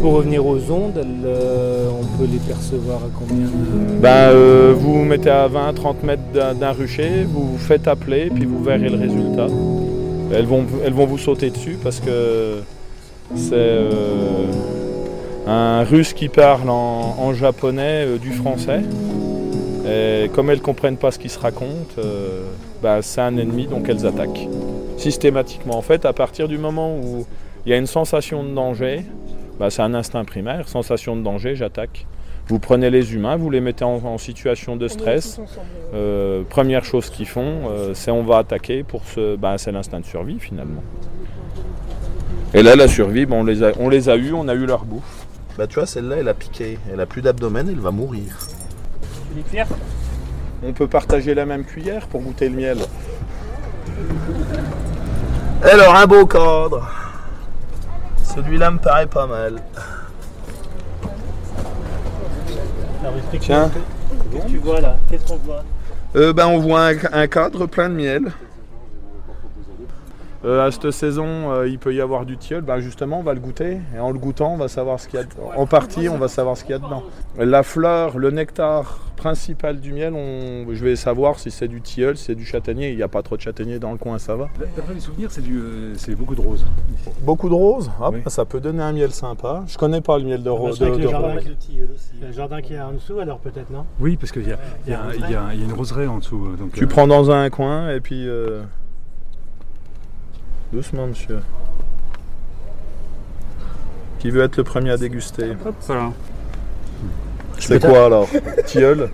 Pour 0.00 0.14
revenir 0.14 0.46
aux 0.46 0.70
ondes, 0.70 0.96
euh, 0.96 1.88
on 1.90 2.18
peut 2.18 2.30
les 2.30 2.38
percevoir 2.38 2.98
à 2.98 3.08
combien 3.18 3.46
de... 3.46 4.00
Ben, 4.00 4.30
euh, 4.30 4.72
vous 4.76 4.94
vous 4.94 5.04
mettez 5.04 5.30
à 5.30 5.48
20-30 5.48 6.04
mètres 6.04 6.22
d'un 6.32 6.54
d'un 6.54 6.70
rucher, 6.70 7.24
vous 7.26 7.52
vous 7.52 7.58
faites 7.58 7.88
appeler, 7.88 8.30
puis 8.32 8.44
vous 8.44 8.62
verrez 8.62 8.88
le 8.88 8.96
résultat. 8.96 9.48
Elles 10.32 10.44
vont, 10.44 11.06
vous 11.06 11.18
sauter 11.18 11.50
dessus 11.50 11.78
parce 11.82 12.00
que 12.00 12.60
c'est 13.34 13.52
euh, 13.54 14.46
un 15.46 15.84
russe 15.84 16.12
qui 16.12 16.28
parle 16.28 16.68
en, 16.68 17.32
japonais 17.32 18.04
euh, 18.06 18.18
du 18.18 18.32
français. 18.32 18.82
Et 19.86 20.28
comme 20.34 20.50
elles 20.50 20.58
ne 20.58 20.62
comprennent 20.62 20.98
pas 20.98 21.10
ce 21.10 21.18
qui 21.18 21.30
se 21.30 21.38
raconte, 21.38 21.96
euh, 21.98 22.42
ben, 22.82 23.00
c'est 23.00 23.22
un 23.22 23.36
ennemi, 23.38 23.66
donc 23.66 23.88
elles 23.88 24.06
attaquent. 24.06 24.46
Systématiquement, 24.98 25.78
en 25.78 25.82
fait, 25.82 26.04
à 26.04 26.12
partir 26.12 26.46
du 26.46 26.58
moment 26.58 26.94
où 26.94 27.24
il 27.64 27.70
y 27.70 27.72
a 27.72 27.78
une 27.78 27.86
sensation 27.86 28.44
de 28.44 28.50
danger, 28.50 29.04
ben, 29.58 29.70
c'est 29.70 29.82
un 29.82 29.94
instinct 29.94 30.24
primaire, 30.24 30.68
sensation 30.68 31.16
de 31.16 31.22
danger, 31.22 31.56
j'attaque. 31.56 32.06
Vous 32.48 32.58
prenez 32.58 32.88
les 32.88 33.14
humains, 33.14 33.36
vous 33.36 33.50
les 33.50 33.60
mettez 33.60 33.84
en, 33.84 33.96
en 34.04 34.16
situation 34.16 34.76
de 34.76 34.88
stress. 34.88 35.38
Euh, 35.94 36.42
première 36.48 36.84
chose 36.84 37.10
qu'ils 37.10 37.26
font, 37.26 37.68
euh, 37.68 37.92
c'est 37.94 38.10
on 38.10 38.24
va 38.24 38.38
attaquer 38.38 38.82
pour 38.82 39.04
ce. 39.04 39.36
Ben, 39.36 39.58
c'est 39.58 39.70
l'instinct 39.70 40.00
de 40.00 40.06
survie 40.06 40.38
finalement. 40.38 40.82
Et 42.54 42.62
là, 42.62 42.74
la 42.74 42.88
survie, 42.88 43.26
ben, 43.26 43.36
on, 43.36 43.44
les 43.44 43.62
a, 43.62 43.72
on 43.78 43.90
les 43.90 44.08
a 44.08 44.16
eus, 44.16 44.32
on 44.32 44.48
a 44.48 44.54
eu 44.54 44.64
leur 44.64 44.86
bouffe. 44.86 45.26
Bah 45.58 45.66
tu 45.66 45.74
vois, 45.74 45.86
celle-là, 45.86 46.16
elle 46.20 46.28
a 46.28 46.34
piqué. 46.34 46.78
Elle 46.90 47.00
a 47.00 47.06
plus 47.06 47.20
d'abdomen, 47.20 47.68
elle 47.68 47.80
va 47.80 47.90
mourir. 47.90 48.38
On 50.62 50.72
peut 50.72 50.86
partager 50.86 51.34
la 51.34 51.44
même 51.44 51.64
cuillère 51.64 52.06
pour 52.06 52.22
goûter 52.22 52.48
le 52.48 52.56
miel. 52.56 52.78
Alors, 55.62 55.94
un 55.94 56.06
beau 56.06 56.24
cadre. 56.24 56.88
Celui-là 58.22 58.70
me 58.70 58.78
paraît 58.78 59.06
pas 59.06 59.26
mal. 59.26 59.60
Tiens. 63.40 63.70
Qu'est-ce 64.30 64.44
que 64.44 64.48
tu 64.50 64.58
vois 64.58 64.80
là? 64.80 64.96
Qu'est-ce 65.10 65.26
qu'on 65.26 65.36
voit? 65.36 65.64
Euh, 66.16 66.32
ben, 66.32 66.46
on 66.46 66.58
voit 66.58 66.88
un, 66.88 66.94
un 67.12 67.26
cadre 67.26 67.66
plein 67.66 67.88
de 67.88 67.94
miel. 67.94 68.32
Euh, 70.44 70.64
à 70.66 70.70
cette 70.70 70.92
saison, 70.92 71.50
euh, 71.50 71.66
il 71.68 71.78
peut 71.80 71.92
y 71.92 72.00
avoir 72.00 72.24
du 72.24 72.36
tilleul. 72.36 72.62
Ben, 72.62 72.78
justement, 72.78 73.18
on 73.18 73.22
va 73.24 73.34
le 73.34 73.40
goûter. 73.40 73.78
Et 73.96 73.98
en 73.98 74.12
le 74.12 74.18
goûtant, 74.20 74.52
on 74.54 74.56
va 74.56 74.68
savoir 74.68 75.00
ce 75.00 75.08
qu'il 75.08 75.18
y 75.18 75.22
a 75.22 75.24
dedans. 75.24 75.50
En 75.56 75.66
partie, 75.66 76.08
on 76.08 76.16
va 76.16 76.28
savoir 76.28 76.56
ce 76.56 76.62
qu'il 76.62 76.70
y 76.72 76.74
a 76.74 76.78
dedans. 76.78 77.02
La 77.36 77.64
fleur, 77.64 78.18
le 78.18 78.30
nectar 78.30 79.00
principal 79.16 79.80
du 79.80 79.92
miel, 79.92 80.14
on- 80.14 80.72
je 80.72 80.84
vais 80.84 80.94
savoir 80.94 81.40
si 81.40 81.50
c'est 81.50 81.66
du 81.66 81.80
tilleul, 81.80 82.16
si 82.16 82.26
c'est 82.26 82.34
du 82.36 82.44
châtaignier. 82.46 82.90
Il 82.90 82.96
n'y 82.96 83.02
a 83.02 83.08
pas 83.08 83.22
trop 83.22 83.36
de 83.36 83.40
châtaignier 83.40 83.80
dans 83.80 83.90
le 83.90 83.98
coin, 83.98 84.16
ça 84.20 84.36
va. 84.36 84.48
D'après 84.76 84.94
mes 84.94 85.00
souvenirs, 85.00 85.28
c'est 85.32 85.42
du, 85.42 85.58
euh, 85.58 85.94
c'est 85.96 86.14
beaucoup 86.14 86.36
de 86.36 86.40
roses. 86.40 86.64
Beaucoup 87.22 87.48
de 87.48 87.54
roses, 87.54 87.90
Ah, 88.00 88.10
Oui. 88.12 88.20
ben, 88.24 88.30
ça 88.30 88.44
peut 88.44 88.60
donner 88.60 88.80
un 88.82 88.92
miel 88.92 89.10
sympa. 89.10 89.64
Je 89.66 89.76
connais 89.76 90.00
pas 90.00 90.18
le 90.18 90.24
miel 90.24 90.44
de 90.44 90.50
rose. 90.50 90.76
C'est 90.78 90.84
avec 90.84 90.94
de- 90.94 90.98
le 91.00 91.04
de 91.06 91.10
jardin, 91.10 91.32
rose. 91.32 91.42
qui- 91.58 91.78
le 92.22 92.32
jardin 92.32 92.60
qui 92.62 92.74
est 92.74 92.80
en 92.80 92.92
dessous, 92.92 93.18
alors 93.18 93.38
peut-être, 93.40 93.70
non? 93.70 93.84
Oui, 93.98 94.16
parce 94.16 94.30
qu'il 94.30 94.46
y 94.46 94.52
a, 94.52 94.58
il 94.86 94.92
y, 94.92 94.96
il 95.16 95.30
y 95.30 95.36
il 95.54 95.60
y 95.62 95.64
une 95.64 95.72
roseraie 95.72 96.06
en 96.06 96.18
dessous. 96.18 96.54
Donc, 96.56 96.72
Tu 96.74 96.84
euh, 96.84 96.86
prends 96.86 97.08
dans 97.08 97.32
un 97.32 97.50
coin 97.50 97.90
et 97.90 97.98
puis. 98.00 98.24
Euh, 100.72 100.76
Doucement, 100.76 101.06
monsieur. 101.06 101.40
Qui 104.18 104.30
veut 104.30 104.42
être 104.42 104.56
le 104.56 104.64
premier 104.64 104.90
à 104.90 104.96
déguster 104.96 105.52
Hop. 105.64 105.74
C'est 107.58 107.80
quoi 107.80 108.06
alors? 108.06 108.28
Tilleul? 108.66 109.10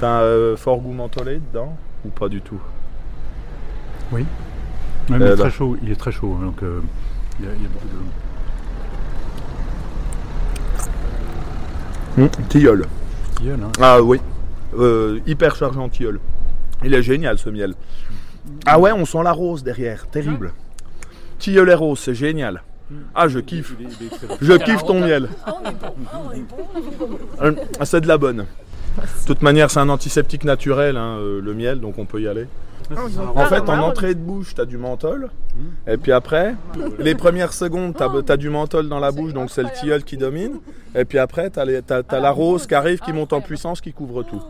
T'as 0.00 0.18
un 0.18 0.22
euh, 0.22 0.56
fort 0.56 0.78
goût 0.80 0.92
mentholé 0.92 1.38
dedans 1.38 1.76
Ou 2.04 2.08
pas 2.08 2.28
du 2.28 2.40
tout? 2.40 2.60
Ouais, 4.12 4.24
mais 5.08 5.16
il, 5.16 5.22
Euh, 5.22 5.34
est 5.34 5.36
très 5.36 5.50
chaud, 5.50 5.76
il 5.82 5.90
est 5.90 5.96
très 5.96 6.12
chaud. 6.12 6.36
Donc, 6.40 6.62
euh, 6.62 6.80
il, 7.40 7.46
y 7.46 7.48
a, 7.48 7.52
il 7.54 7.62
y 7.62 7.66
a 7.66 7.68
beaucoup 7.68 7.86
de. 12.38 12.42
Tilleul. 12.48 12.86
tilleul, 13.36 13.60
hein. 13.62 13.72
Ah 13.80 14.00
oui. 14.02 14.20
Euh, 14.78 15.20
hyper 15.26 15.54
chargé 15.56 15.78
en 15.78 15.88
tilleul. 15.88 16.18
Il 16.84 16.94
est 16.94 17.02
génial 17.02 17.38
ce 17.38 17.48
miel. 17.50 17.74
Ah 18.64 18.78
ouais, 18.78 18.92
on 18.92 19.04
sent 19.04 19.22
la 19.22 19.32
rose 19.32 19.62
derrière. 19.62 20.06
Terrible. 20.08 20.52
Tilleul 21.38 21.70
et 21.70 21.74
rose, 21.74 21.98
c'est 21.98 22.14
génial. 22.14 22.62
Ah, 23.14 23.28
je 23.28 23.38
kiffe. 23.40 23.74
Je 24.40 24.52
kiffe 24.54 24.84
ton 24.84 25.00
miel. 25.00 25.28
Euh, 27.42 27.52
C'est 27.84 28.00
de 28.00 28.08
la 28.08 28.18
bonne. 28.18 28.46
De 28.96 29.26
toute 29.26 29.42
manière, 29.42 29.70
c'est 29.70 29.80
un 29.80 29.88
antiseptique 29.88 30.44
naturel, 30.44 30.96
hein, 30.96 31.18
euh, 31.18 31.40
le 31.42 31.54
miel, 31.54 31.80
donc 31.80 31.98
on 31.98 32.06
peut 32.06 32.20
y 32.20 32.28
aller. 32.28 32.46
En 33.34 33.46
fait, 33.46 33.68
en 33.68 33.80
entrée 33.80 34.14
de 34.14 34.20
bouche, 34.20 34.54
tu 34.54 34.60
as 34.60 34.64
du 34.64 34.78
menthol. 34.78 35.30
Et 35.86 35.96
puis 35.96 36.12
après, 36.12 36.54
les 36.98 37.14
premières 37.14 37.52
secondes, 37.52 37.94
tu 37.96 38.32
as, 38.32 38.36
du 38.36 38.48
menthol 38.48 38.88
dans 38.88 39.00
la 39.00 39.10
bouche, 39.10 39.32
donc 39.32 39.50
c'est 39.50 39.62
le 39.62 39.70
tilleul 39.70 40.04
qui 40.04 40.16
domine. 40.16 40.60
Et 40.94 41.04
puis 41.04 41.18
après, 41.18 41.50
tu 41.50 41.58
as, 41.58 42.20
la 42.20 42.30
rose 42.30 42.66
qui 42.66 42.74
arrive, 42.74 43.00
qui 43.00 43.12
monte 43.12 43.32
en 43.32 43.40
puissance, 43.40 43.80
qui 43.80 43.92
couvre 43.92 44.22
tout. 44.22 44.42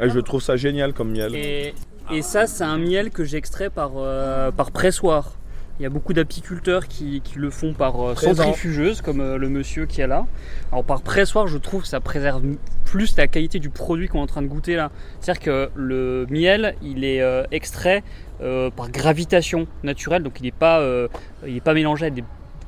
Et 0.00 0.10
je 0.10 0.18
trouve 0.20 0.42
ça 0.42 0.56
génial 0.56 0.92
comme 0.92 1.10
miel. 1.10 1.34
Et, 1.34 1.74
et 2.12 2.22
ça, 2.22 2.46
c'est 2.46 2.64
un 2.64 2.78
miel 2.78 3.10
que 3.10 3.24
j'extrais 3.24 3.70
par, 3.70 3.92
euh, 3.96 4.50
par 4.50 4.70
pressoir. 4.70 5.32
Il 5.78 5.82
y 5.82 5.86
a 5.86 5.90
beaucoup 5.90 6.12
d'apiculteurs 6.12 6.88
qui, 6.88 7.20
qui 7.20 7.38
le 7.38 7.50
font 7.50 7.74
par 7.74 8.00
euh, 8.00 8.14
centrifugeuse, 8.14 9.02
comme 9.02 9.20
euh, 9.20 9.36
le 9.36 9.48
monsieur 9.48 9.86
qui 9.86 10.00
est 10.00 10.06
là. 10.06 10.26
Alors 10.72 10.84
par 10.84 11.02
pressoir, 11.02 11.46
je 11.48 11.58
trouve 11.58 11.82
que 11.82 11.88
ça 11.88 12.00
préserve 12.00 12.42
plus 12.86 13.16
la 13.16 13.26
qualité 13.26 13.58
du 13.58 13.68
produit 13.68 14.08
qu'on 14.08 14.20
est 14.20 14.22
en 14.22 14.26
train 14.26 14.42
de 14.42 14.46
goûter 14.46 14.76
là. 14.76 14.90
C'est-à-dire 15.20 15.42
que 15.42 15.70
le 15.74 16.26
miel, 16.30 16.76
il 16.82 17.04
est 17.04 17.20
euh, 17.20 17.44
extrait 17.50 18.02
euh, 18.40 18.70
par 18.70 18.90
gravitation 18.90 19.66
naturelle, 19.82 20.22
donc 20.22 20.40
il 20.40 20.44
n'est 20.44 20.50
pas, 20.50 20.80
euh, 20.80 21.08
il 21.46 21.56
est 21.56 21.60
pas 21.60 21.72
mélangé 21.72 22.04
avec 22.04 22.14
des, 22.14 22.24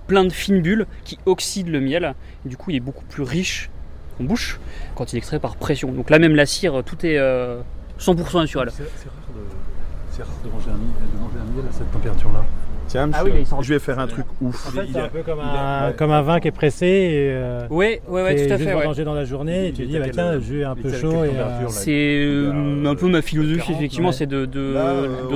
plein 0.07 0.25
de 0.25 0.33
fines 0.33 0.63
bulles 0.63 0.87
qui 1.05 1.19
oxydent 1.27 1.69
le 1.69 1.81
miel. 1.81 2.15
Et 2.45 2.49
du 2.49 2.57
coup, 2.57 2.71
il 2.71 2.77
est 2.77 2.81
beaucoup 2.81 3.05
plus 3.05 3.23
riche 3.23 3.71
en 4.21 4.25
bouche 4.25 4.59
quand 4.97 5.13
il 5.13 5.17
est 5.17 5.19
extrait 5.19 5.39
par 5.39 5.57
pression. 5.57 5.93
Donc 5.93 6.11
là, 6.11 6.19
même 6.19 6.35
la 6.35 6.47
cire, 6.47 6.83
tout 6.85 7.05
est 7.05 7.19
euh, 7.19 7.61
100% 8.01 8.41
naturel. 8.41 8.71
C'est 8.73 8.83
rare, 8.83 8.93
de, 9.35 9.41
c'est 10.11 10.23
rare 10.23 10.33
de, 10.43 10.51
manger 10.51 10.71
un, 10.71 10.75
de 10.75 11.23
manger 11.23 11.37
un 11.39 11.57
miel 11.57 11.67
à 11.69 11.73
cette 11.73 11.91
température-là. 11.93 12.45
Tiens, 12.89 13.07
monsieur, 13.07 13.21
Ah 13.21 13.25
oui, 13.25 13.33
là, 13.33 13.39
ils 13.41 13.47
sont- 13.47 13.61
je 13.63 13.75
vais 13.75 13.79
faire 13.79 13.99
un 13.99 14.07
truc 14.07 14.25
ouf. 14.41 14.67
En 14.67 14.71
fait, 14.71 14.81
Il 14.87 14.93
c'est 14.95 14.99
est- 14.99 15.03
un 15.03 15.09
peu 15.09 15.23
comme 15.23 15.41
un, 15.41 15.89
ouais. 15.89 15.95
comme 15.95 16.11
un 16.11 16.23
vin 16.23 16.41
qui 16.41 16.49
est 16.49 16.53
pressé 16.53 16.87
et 16.87 17.31
euh, 17.33 17.61
Ouais, 17.71 18.01
ouais, 18.09 18.23
ouais, 18.23 18.35
qui 18.35 18.47
tout 18.47 18.53
à 18.55 18.59
fait. 18.59 18.75
ouais. 18.75 19.05
dans 19.05 19.15
la 19.15 19.25
journée 19.25 19.69
et 19.69 19.73
tu 19.73 19.85
dis, 19.85 19.99
bah, 19.99 20.07
tiens, 20.11 20.33
le 20.33 20.41
jus 20.41 20.63
est 20.63 20.65
un 20.65 20.75
peu 20.75 20.91
chaud. 20.93 21.13
euh, 21.13 21.27
là 21.37 21.61
C'est 21.69 21.91
euh, 21.93 22.85
un 22.87 22.95
peu 22.95 23.07
ma 23.09 23.21
philosophie 23.23 23.59
40, 23.59 23.77
effectivement, 23.77 24.09
ouais. 24.09 24.15
c'est 24.15 24.27
de, 24.27 24.49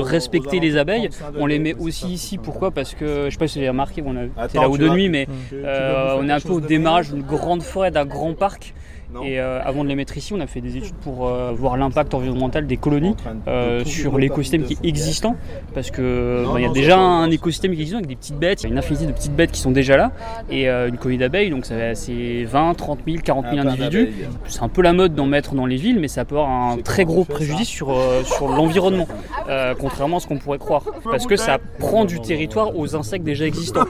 respecter 0.01 0.61
les 0.61 0.77
abeilles. 0.77 1.09
de 1.09 1.13
35 1.15 1.41
On 1.41 1.47
les 1.47 1.59
met 1.59 1.75
aussi 1.75 2.09
ici, 2.09 2.39
pourquoi? 2.39 2.71
Parce 2.71 2.95
que 2.95 3.27
je 3.27 3.31
sais 3.31 3.39
pas 3.39 3.47
si 3.47 3.59
vous 3.59 3.63
avez 3.63 3.69
remarqué, 3.71 4.03
c'est 4.49 4.59
là 4.59 4.69
haut 4.69 4.79
de 4.79 4.89
nuit, 4.89 5.09
mais 5.09 5.27
on 5.53 6.29
est 6.29 6.33
un 6.33 6.41
peu 6.41 6.53
au 6.53 6.61
démarrage 6.61 7.11
d'une 7.13 7.23
grande 7.23 7.63
forêt, 7.63 7.91
d'un 7.91 8.07
grand 8.07 8.35
parc. 8.35 8.75
Non. 9.13 9.23
Et 9.25 9.39
euh, 9.41 9.61
avant 9.63 9.85
de 9.85 9.89
les 9.89 9.95
mettre 9.95 10.17
ici, 10.17 10.33
on 10.33 10.41
a 10.41 10.47
fait 10.47 10.61
des 10.61 10.77
études 10.79 10.95
pour 10.95 11.27
euh, 11.29 11.53
voir 11.55 11.77
l'impact 11.77 12.15
environnemental 12.15 12.67
des 12.67 12.77
colonies 12.79 13.15
euh, 13.47 13.85
sur 13.85 14.17
l'écosystème 14.19 14.65
qui 14.65 14.73
est 14.75 14.89
existant, 14.89 15.37
parce 15.75 15.91
que 15.91 16.45
Non, 16.45 16.55
bah, 16.55 16.61
il 16.61 16.63
y 16.63 16.67
a 16.67 16.73
déjà 16.73 16.99
un 16.99 17.31
écosystème 17.31 17.73
qui 17.75 17.81
existe 17.81 17.95
avec 17.97 18.07
des 18.07 18.17
petites 18.17 18.39
bêtes, 18.39 18.63
il 18.63 18.65
y 18.65 18.67
a 18.69 18.73
une 18.73 18.79
infinité 18.79 19.07
de 19.07 19.13
petites 19.13 19.35
bêtes 19.37 19.51
qui 19.53 19.61
sont 19.61 19.71
déjà 19.71 19.97
là, 19.97 20.13
et 20.51 20.69
euh, 20.69 20.89
une 20.89 20.97
colonie 20.97 21.19
d'abeilles, 21.19 21.51
donc 21.51 21.67
ça 21.67 21.77
va- 21.77 21.95
c'est 21.95 22.45
20, 22.45 22.75
30 22.75 23.01
000, 23.07 23.19
40 23.23 23.45
000 23.51 23.59
Un 23.59 23.63
pain 23.65 23.69
individus. 23.71 24.13
C'est 24.47 24.63
un 24.63 24.69
peu 24.69 24.81
la 24.83 24.93
mode 24.95 25.15
d'en 25.15 25.27
mettre 25.27 25.55
dans 25.55 25.67
les 25.67 25.77
villes, 25.77 25.99
mais 26.01 26.09
ça 26.09 26.25
peut 26.25 26.37
avoir 26.37 26.51
un 26.51 26.79
très 26.79 27.05
gros 27.05 27.25
préjudice 27.25 27.69
sur, 27.69 27.91
euh, 27.91 28.23
sur 28.25 28.49
l'environnement, 28.49 29.07
euh, 29.49 29.75
contrairement 29.79 30.17
à 30.17 30.21
ce 30.21 30.27
qu'on 30.27 30.39
pourrait 30.39 30.59
croire, 30.59 30.85
parce 31.05 31.27
que 31.27 31.37
ça 31.37 31.59
prend 31.79 32.05
du 32.07 32.21
territoire 32.21 32.77
aux 32.77 32.97
insectes 32.97 33.25
déjà 33.25 33.47
existants. 33.47 33.85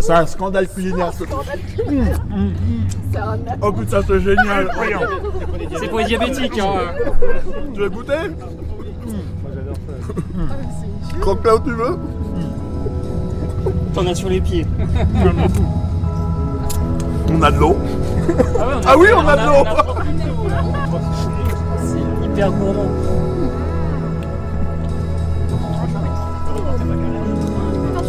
C'est 0.00 0.12
un 0.12 0.26
scandale 0.26 0.68
culinaire. 0.68 1.12
ce 1.12 1.24
truc. 1.24 1.38
Oh 3.62 3.72
putain, 3.72 4.00
c'est 4.06 4.20
génial. 4.20 4.68
C'est 5.78 5.88
pour 5.88 5.98
les 5.98 6.04
diabétiques, 6.06 6.58
hein. 6.58 6.92
Tu 7.74 7.80
veux 7.80 7.90
goûter? 7.90 8.12
Croque 11.20 11.44
là 11.46 11.56
où 11.56 11.60
tu 11.60 11.70
veux. 11.70 11.98
T'en 13.94 14.06
as 14.06 14.14
sur 14.14 14.28
les 14.28 14.40
pieds. 14.40 14.66
On 17.30 17.42
a 17.42 17.50
de 17.50 17.58
l'eau. 17.58 17.76
Ah, 18.58 18.66
ouais, 18.66 18.74
on 18.74 18.78
a- 18.78 18.82
Ah 18.86 18.96
oui, 18.98 19.06
on 19.16 19.28
a 19.28 19.36
de 19.36 19.46
l'eau. 19.46 19.64
C'est 21.82 22.26
hyper 22.26 22.50
gourmand. 22.52 22.88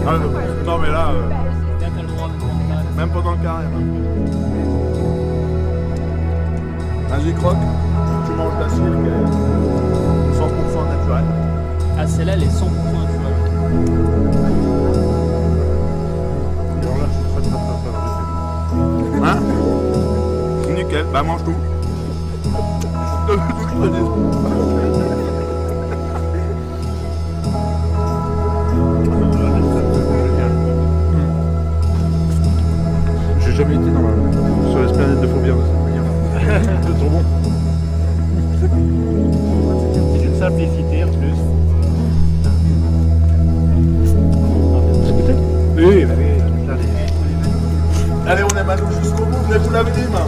Ah, 0.08 0.20
non 0.66 0.78
mais 0.78 0.92
là, 0.92 1.10
euh, 1.10 1.30
même 2.96 3.10
pas 3.10 3.22
dans 3.22 3.32
le 3.32 3.38
carré. 3.38 3.64
là. 3.64 3.80
Vas-y, 7.10 7.34
croque. 7.34 7.58
Tu 8.26 8.32
manges 8.34 8.54
la 8.60 8.70
cire 8.70 8.84
qui 8.84 9.10
est 9.10 9.26
100% 10.38 10.86
naturelle. 10.90 11.26
Ah, 11.98 12.06
celle-là, 12.06 12.34
elle 12.34 12.44
est 12.44 12.48
100% 12.48 12.66
naturelle. 12.66 13.38
Alors 16.84 16.98
là, 16.98 17.06
je 17.10 17.14
suis 17.16 17.26
très 17.32 17.42
très 17.42 17.50
très 17.50 17.90
très 19.12 19.28
Hein? 19.28 19.38
Nickel, 20.76 21.06
bah 21.12 21.24
mange 21.24 21.44
tout. 21.44 21.56
J'ai 33.56 33.64
jamais 33.64 33.76
été 33.76 33.90
dans 33.90 34.02
la, 34.02 34.10
sur 34.70 34.82
l'esplanade 34.82 35.22
de 35.22 35.28
Faubière 35.28 35.56
de 35.56 35.62
cette 35.62 35.80
manière. 35.86 36.04
C'est 36.84 36.98
trop 36.98 37.10
bon. 37.10 37.24
C'est 40.20 40.26
une 40.26 40.38
simplicité 40.38 41.06
en 41.06 41.08
plus. 41.08 41.38
Oui, 45.78 46.04
bah 46.04 46.14
oui, 46.18 46.26
Allez, 48.28 48.44
on 48.44 48.58
est 48.58 48.64
malou 48.66 48.88
jusqu'au 49.02 49.24
bout, 49.24 49.42
venez 49.48 49.60
vous 49.60 49.72
laver 49.72 49.92
les 49.96 50.08
mains. 50.10 50.28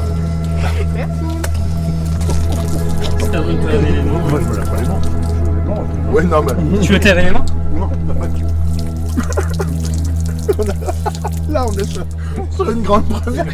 T'as 3.29 3.41
besoin 3.41 3.53
de 3.53 3.59
te 3.59 3.65
laver 3.65 3.91
les 3.91 4.03
mains. 4.03 4.19
Moi, 4.29 4.39
je 4.41 4.45
me 4.47 4.55
lave 4.55 4.69
pas 4.69 4.77
les 4.77 4.87
mains. 4.87 5.01
Je 5.03 5.11
me 5.11 5.75
lave 5.75 5.85
les 5.91 6.01
mains. 6.01 6.11
Ouais, 6.13 6.23
non, 6.23 6.43
mais 6.43 6.79
Tu 6.79 6.93
veux 6.93 6.99
te 6.99 7.07
laver 7.09 7.23
les 7.23 7.31
mains? 7.31 7.45
Non, 7.75 7.89
pas 8.13 8.27
du 8.27 8.41
tout. 8.41 8.47
là, 11.51 11.65
on 11.67 11.73
est 11.73 11.83
sur, 11.83 12.05
sur 12.51 12.69
une 12.71 12.81
grande 12.81 13.05
première. 13.05 13.45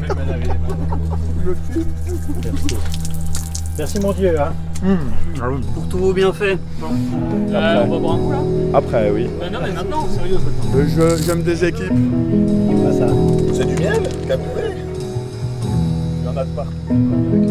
Le 1.45 1.55
film. 1.71 1.86
Merci 3.77 3.99
mon 3.99 4.11
Dieu. 4.13 4.39
Hein. 4.39 4.53
Oui. 4.86 5.61
Pour 5.73 5.84
tous 5.89 5.97
vos 5.97 6.13
bienfaits. 6.13 6.57
Euh, 7.51 7.84
on 7.86 7.89
va 7.89 7.99
boire 7.99 8.15
un 8.15 8.19
coup 8.19 8.31
là 8.31 8.38
Après, 8.77 9.09
oui. 9.11 9.27
Bah 9.39 9.45
non, 9.51 9.59
mais 9.63 9.71
maintenant. 9.71 10.07
Euh, 10.75 10.86
je- 10.88 11.17
J'aime 11.23 11.41
des 11.43 11.65
équipes. 11.65 11.91
Ah, 11.91 12.91
ça. 12.93 13.07
C'est 13.53 13.65
du 13.65 13.75
miel. 13.75 14.03
Il 14.25 16.25
y 16.25 16.29
en 16.29 16.38
a 16.38 16.43
de 16.45 16.49
partout. 16.49 17.42